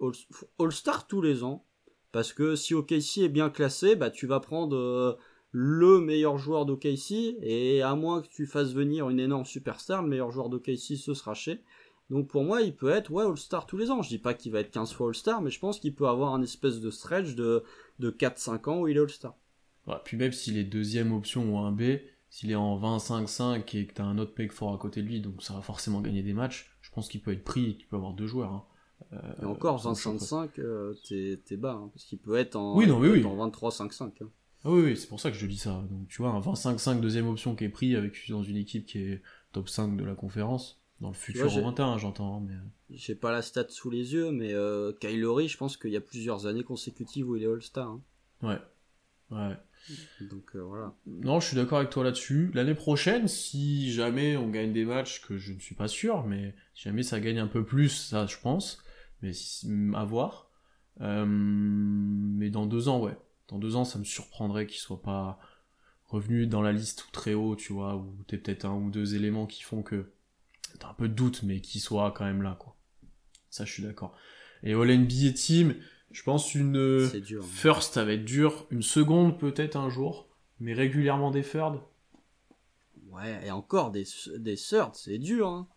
[0.00, 1.64] All- All-Star tous les ans.
[2.10, 5.16] Parce que si OKC est bien classé, bah tu vas prendre euh,
[5.50, 10.08] le meilleur joueur d'OKC et à moins que tu fasses venir une énorme superstar, le
[10.08, 11.62] meilleur joueur d'OKC ce sera chez.
[12.10, 14.02] Donc pour moi, il peut être All-Star tous les ans.
[14.02, 16.34] Je dis pas qu'il va être 15 fois All-Star, mais je pense qu'il peut avoir
[16.34, 17.62] un espèce de stretch de,
[18.00, 19.34] de 4-5 ans où il est All-Star.
[20.04, 21.98] Puis même s'il est deuxième option ou un B,
[22.32, 25.20] s'il est en 20-5-5 et que t'as un autre peg fort à côté de lui,
[25.20, 27.86] donc ça va forcément gagner des matchs, je pense qu'il peut être pris et qu'il
[27.86, 28.52] peut avoir deux joueurs.
[28.52, 28.64] hein.
[29.42, 30.46] Et encore, ça me choquerait.
[30.48, 30.94] 25-5, euh,
[31.44, 34.22] t'es bas, hein, parce qu'il peut être en, Oui, non, oui, en 23-5-5.
[34.22, 34.30] hein.
[34.64, 35.84] Ah oui, oui, c'est pour ça que je dis ça.
[35.90, 38.98] Donc tu vois, un 20-5-5 deuxième option qui est pris avec dans une équipe qui
[38.98, 39.22] est
[39.52, 42.40] top 5 de la conférence, dans le futur en 21, j'entends.
[42.40, 42.54] Mais...
[42.90, 46.00] J'ai pas la stat sous les yeux, mais euh, Kylori, je pense qu'il y a
[46.00, 47.88] plusieurs années consécutives où il est All-Star.
[47.88, 48.00] hein.
[48.42, 48.58] Ouais.
[49.36, 49.56] Ouais.
[50.20, 50.94] Donc euh, voilà.
[51.06, 52.50] Non, je suis d'accord avec toi là-dessus.
[52.54, 56.54] L'année prochaine, si jamais on gagne des matchs, que je ne suis pas sûr, mais
[56.74, 58.82] si jamais ça gagne un peu plus, ça je pense,
[59.20, 59.32] mais
[59.94, 60.50] à voir.
[61.00, 63.16] Euh, mais dans deux ans, ouais.
[63.48, 65.38] Dans deux ans, ça me surprendrait qu'il soit pas
[66.06, 69.14] revenu dans la liste ou très haut, tu vois, où t'es peut-être un ou deux
[69.14, 70.12] éléments qui font que
[70.78, 72.76] t'as un peu de doute, mais qu'il soit quand même là, quoi.
[73.50, 74.16] Ça, je suis d'accord.
[74.62, 75.74] Et All NBA Team,
[76.12, 76.72] je pense une
[77.20, 77.42] dur.
[77.42, 77.46] hein.
[77.48, 78.66] first, ça va être dur.
[78.70, 80.28] Une seconde, peut-être un jour,
[80.60, 81.80] mais régulièrement des third.
[83.10, 84.04] Ouais, et encore des,
[84.38, 85.46] des thirds, c'est dur.
[85.48, 85.68] Hein.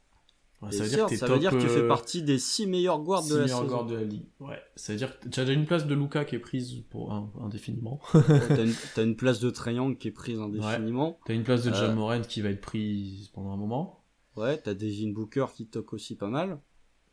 [0.62, 2.24] Ouais, Des ça veut dire thirds, que ça veut dire que tu fais euh, partie
[2.24, 4.24] des 6 meilleurs guards six de la meilleurs guards de la ligue.
[4.40, 6.82] Ouais, ça veut dire que tu as déjà une place de Luca qui est prise
[6.90, 8.00] pour indéfiniment.
[8.14, 8.74] T'as une,
[9.10, 11.20] une place de Triangle qui est prise indéfiniment.
[11.26, 11.76] T'as une place de Euh.
[11.76, 14.02] John Moran qui va être prise pendant un moment.
[14.38, 16.58] Ouais, t'as Devin Booker qui toque aussi pas mal.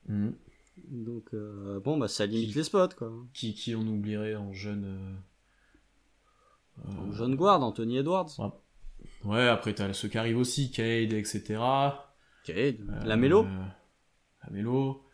[0.09, 0.35] Mhm.
[0.89, 3.12] Donc euh, bon, bah ça limite Qui- les spots quoi.
[3.35, 4.85] Qui, qui on oublierait en jeune.
[4.85, 5.12] euh,
[6.89, 8.31] euh, Donc, Jeune guard, Anthony Edwards.
[9.24, 11.43] Ouais, après t'as ceux qui arrivent aussi, Cade, etc.
[11.61, 12.73] Ok, Euh,
[13.05, 13.47] la mélo.
[14.44, 15.05] La Mélo.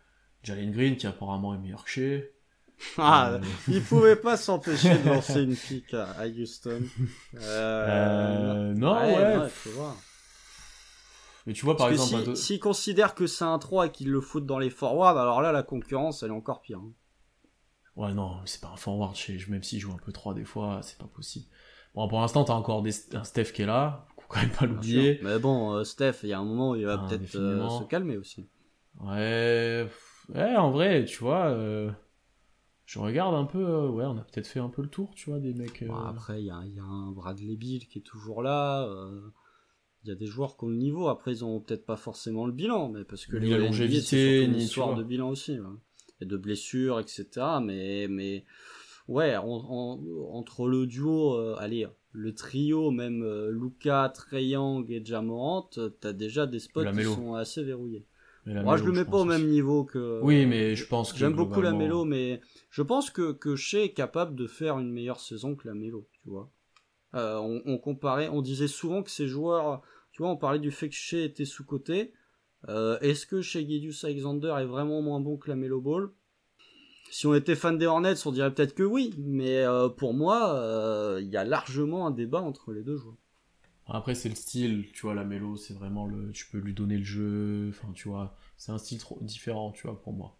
[0.43, 2.33] Jalen Green qui apparemment est meilleur que chez.
[2.97, 6.81] Ah, Euh, il pouvait pas s'empêcher de lancer une pique à, à Houston.
[7.35, 9.49] Euh, Euh, non, ouais.
[9.51, 9.97] faut voir.
[11.49, 14.11] Mais tu vois, par Parce exemple, si- s'ils considèrent que c'est un 3 et qu'ils
[14.13, 16.79] le foutent dans les forwards, alors là, la concurrence, elle est encore pire.
[16.79, 16.93] hein.
[17.97, 19.39] Ouais, non, mais c'est pas un forward, chez...
[19.49, 21.47] même s'il joue un peu 3 des fois, c'est pas possible.
[21.95, 22.93] Bon, pour l'instant, t'as encore des...
[23.15, 25.21] un Steph qui est là, faut quand même pas l'oublier.
[25.25, 27.69] Mais bon, euh, Steph, il y a un moment où il va Ah, peut-être euh,
[27.69, 28.47] se calmer aussi.
[29.01, 29.89] Ouais,
[30.57, 31.91] en vrai, tu vois, euh,
[32.87, 35.31] je regarde un peu, euh, ouais, on a peut-être fait un peu le tour, tu
[35.31, 35.85] vois, des mecs.
[35.87, 38.87] Bon, après, il y a, il y a un Bradley Bill qui est toujours là.
[40.09, 41.09] Il y a des joueurs qui ont le niveau.
[41.09, 44.43] Après, ils ont peut-être pas forcément le bilan, mais parce que Ni les la longévité,
[44.43, 45.61] une histoire de bilan aussi.
[45.61, 45.67] ouais.
[46.23, 47.27] Et de blessures, etc.
[47.63, 48.47] Mais, mais
[49.07, 50.01] ouais, en- en-
[50.33, 55.91] entre le duo, euh, allez, le trio, même euh, Luca, Trey Young et Jamorant, euh,
[56.01, 58.07] t'as déjà des spots qui sont assez verrouillés.
[58.47, 59.51] Moi, Melo, je le mets pas au même aussi.
[59.51, 60.23] niveau que.
[60.23, 61.19] Oui, mais je pense que.
[61.19, 62.41] J'aime beaucoup la Mélo, mais
[62.71, 66.09] je pense que, que Shea est capable de faire une meilleure saison que la Mélo,
[66.23, 66.51] tu vois.
[67.15, 69.83] Euh, on, on comparait, on disait souvent que ces joueurs,
[70.27, 72.13] on parlait du fait que Shea était sous-coté.
[72.69, 76.11] Euh, Est-ce que Shea Gilgeous Alexander est vraiment moins bon que la Melo Ball?
[77.11, 80.55] Si on était fan des Hornets, on dirait peut-être que oui, mais euh, pour moi,
[80.55, 83.17] euh, il y a largement un débat entre les deux joueurs.
[83.87, 86.31] Après, c'est le style, tu vois, la mélo, c'est vraiment le.
[86.33, 90.01] Tu peux lui donner le jeu, enfin, tu vois, c'est un style différent, tu vois,
[90.03, 90.37] pour moi.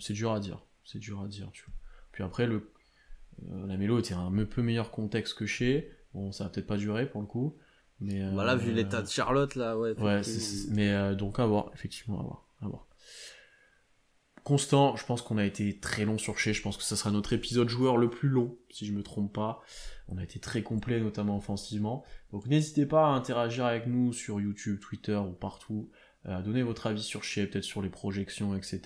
[0.00, 1.50] C'est dur à dire, c'est dur à dire.
[2.12, 2.70] Puis après, le.
[3.50, 5.90] la mélo était un peu meilleur contexte que chez.
[6.14, 7.56] Bon, ça va peut-être pas durer pour le coup.
[8.00, 8.22] Mais.
[8.22, 9.98] euh, Voilà, vu l'état de Charlotte, là, ouais.
[10.00, 10.20] Ouais,
[10.70, 12.86] mais euh, donc à voir, effectivement, à voir, à voir.
[14.44, 17.10] Constant, je pense qu'on a été très long sur chez, je pense que ça sera
[17.10, 19.60] notre épisode joueur le plus long, si je me trompe pas.
[20.08, 22.02] On a été très complet, notamment offensivement.
[22.32, 25.90] Donc n'hésitez pas à interagir avec nous sur YouTube, Twitter ou partout,
[26.24, 28.80] euh, à donner votre avis sur chez, peut-être sur les projections, etc.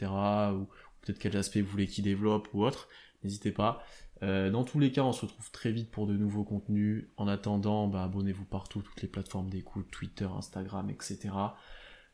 [0.52, 0.66] Ou
[1.02, 2.88] peut-être quels aspects vous voulez qu'il développe ou autre.
[3.22, 3.84] N'hésitez pas.
[4.22, 7.06] Euh, dans tous les cas, on se retrouve très vite pour de nouveaux contenus.
[7.16, 11.30] En attendant, bah, abonnez-vous partout, toutes les plateformes d'écoute, Twitter, Instagram, etc.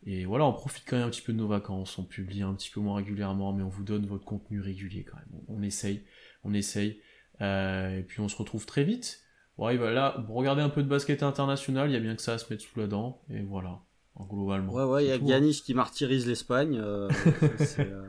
[0.05, 2.55] Et voilà, on profite quand même un petit peu de nos vacances, on publie un
[2.55, 5.43] petit peu moins régulièrement, mais on vous donne votre contenu régulier quand même.
[5.49, 6.05] On, essaye,
[6.45, 7.01] on essaye.
[7.41, 9.21] Euh, et puis on se retrouve très vite.
[9.59, 12.35] Ouais, bah là, regardez un peu de basket international, il y a bien que ça
[12.35, 13.81] à se mettre sous la dent, et voilà,
[14.17, 14.73] globalement.
[14.73, 16.79] Ouais, ouais, il y a tout, Giannis qui martyrise l'Espagne.
[16.79, 17.09] euh,
[17.81, 18.09] euh,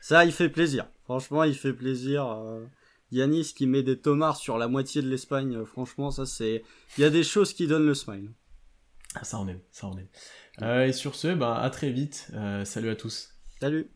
[0.00, 0.86] ça, il fait plaisir.
[1.04, 2.26] Franchement, il fait plaisir.
[3.12, 5.56] Giannis qui met des tomards sur la moitié de l'Espagne.
[5.56, 6.62] euh, franchement, ça, c'est.
[6.96, 8.30] Il y a des choses qui donnent le smile.
[9.14, 10.08] Ah, ça on aime, ça on aime.
[10.62, 13.30] Euh, et sur ce, bah, à très vite, Euh, salut à tous.
[13.60, 13.90] Salut.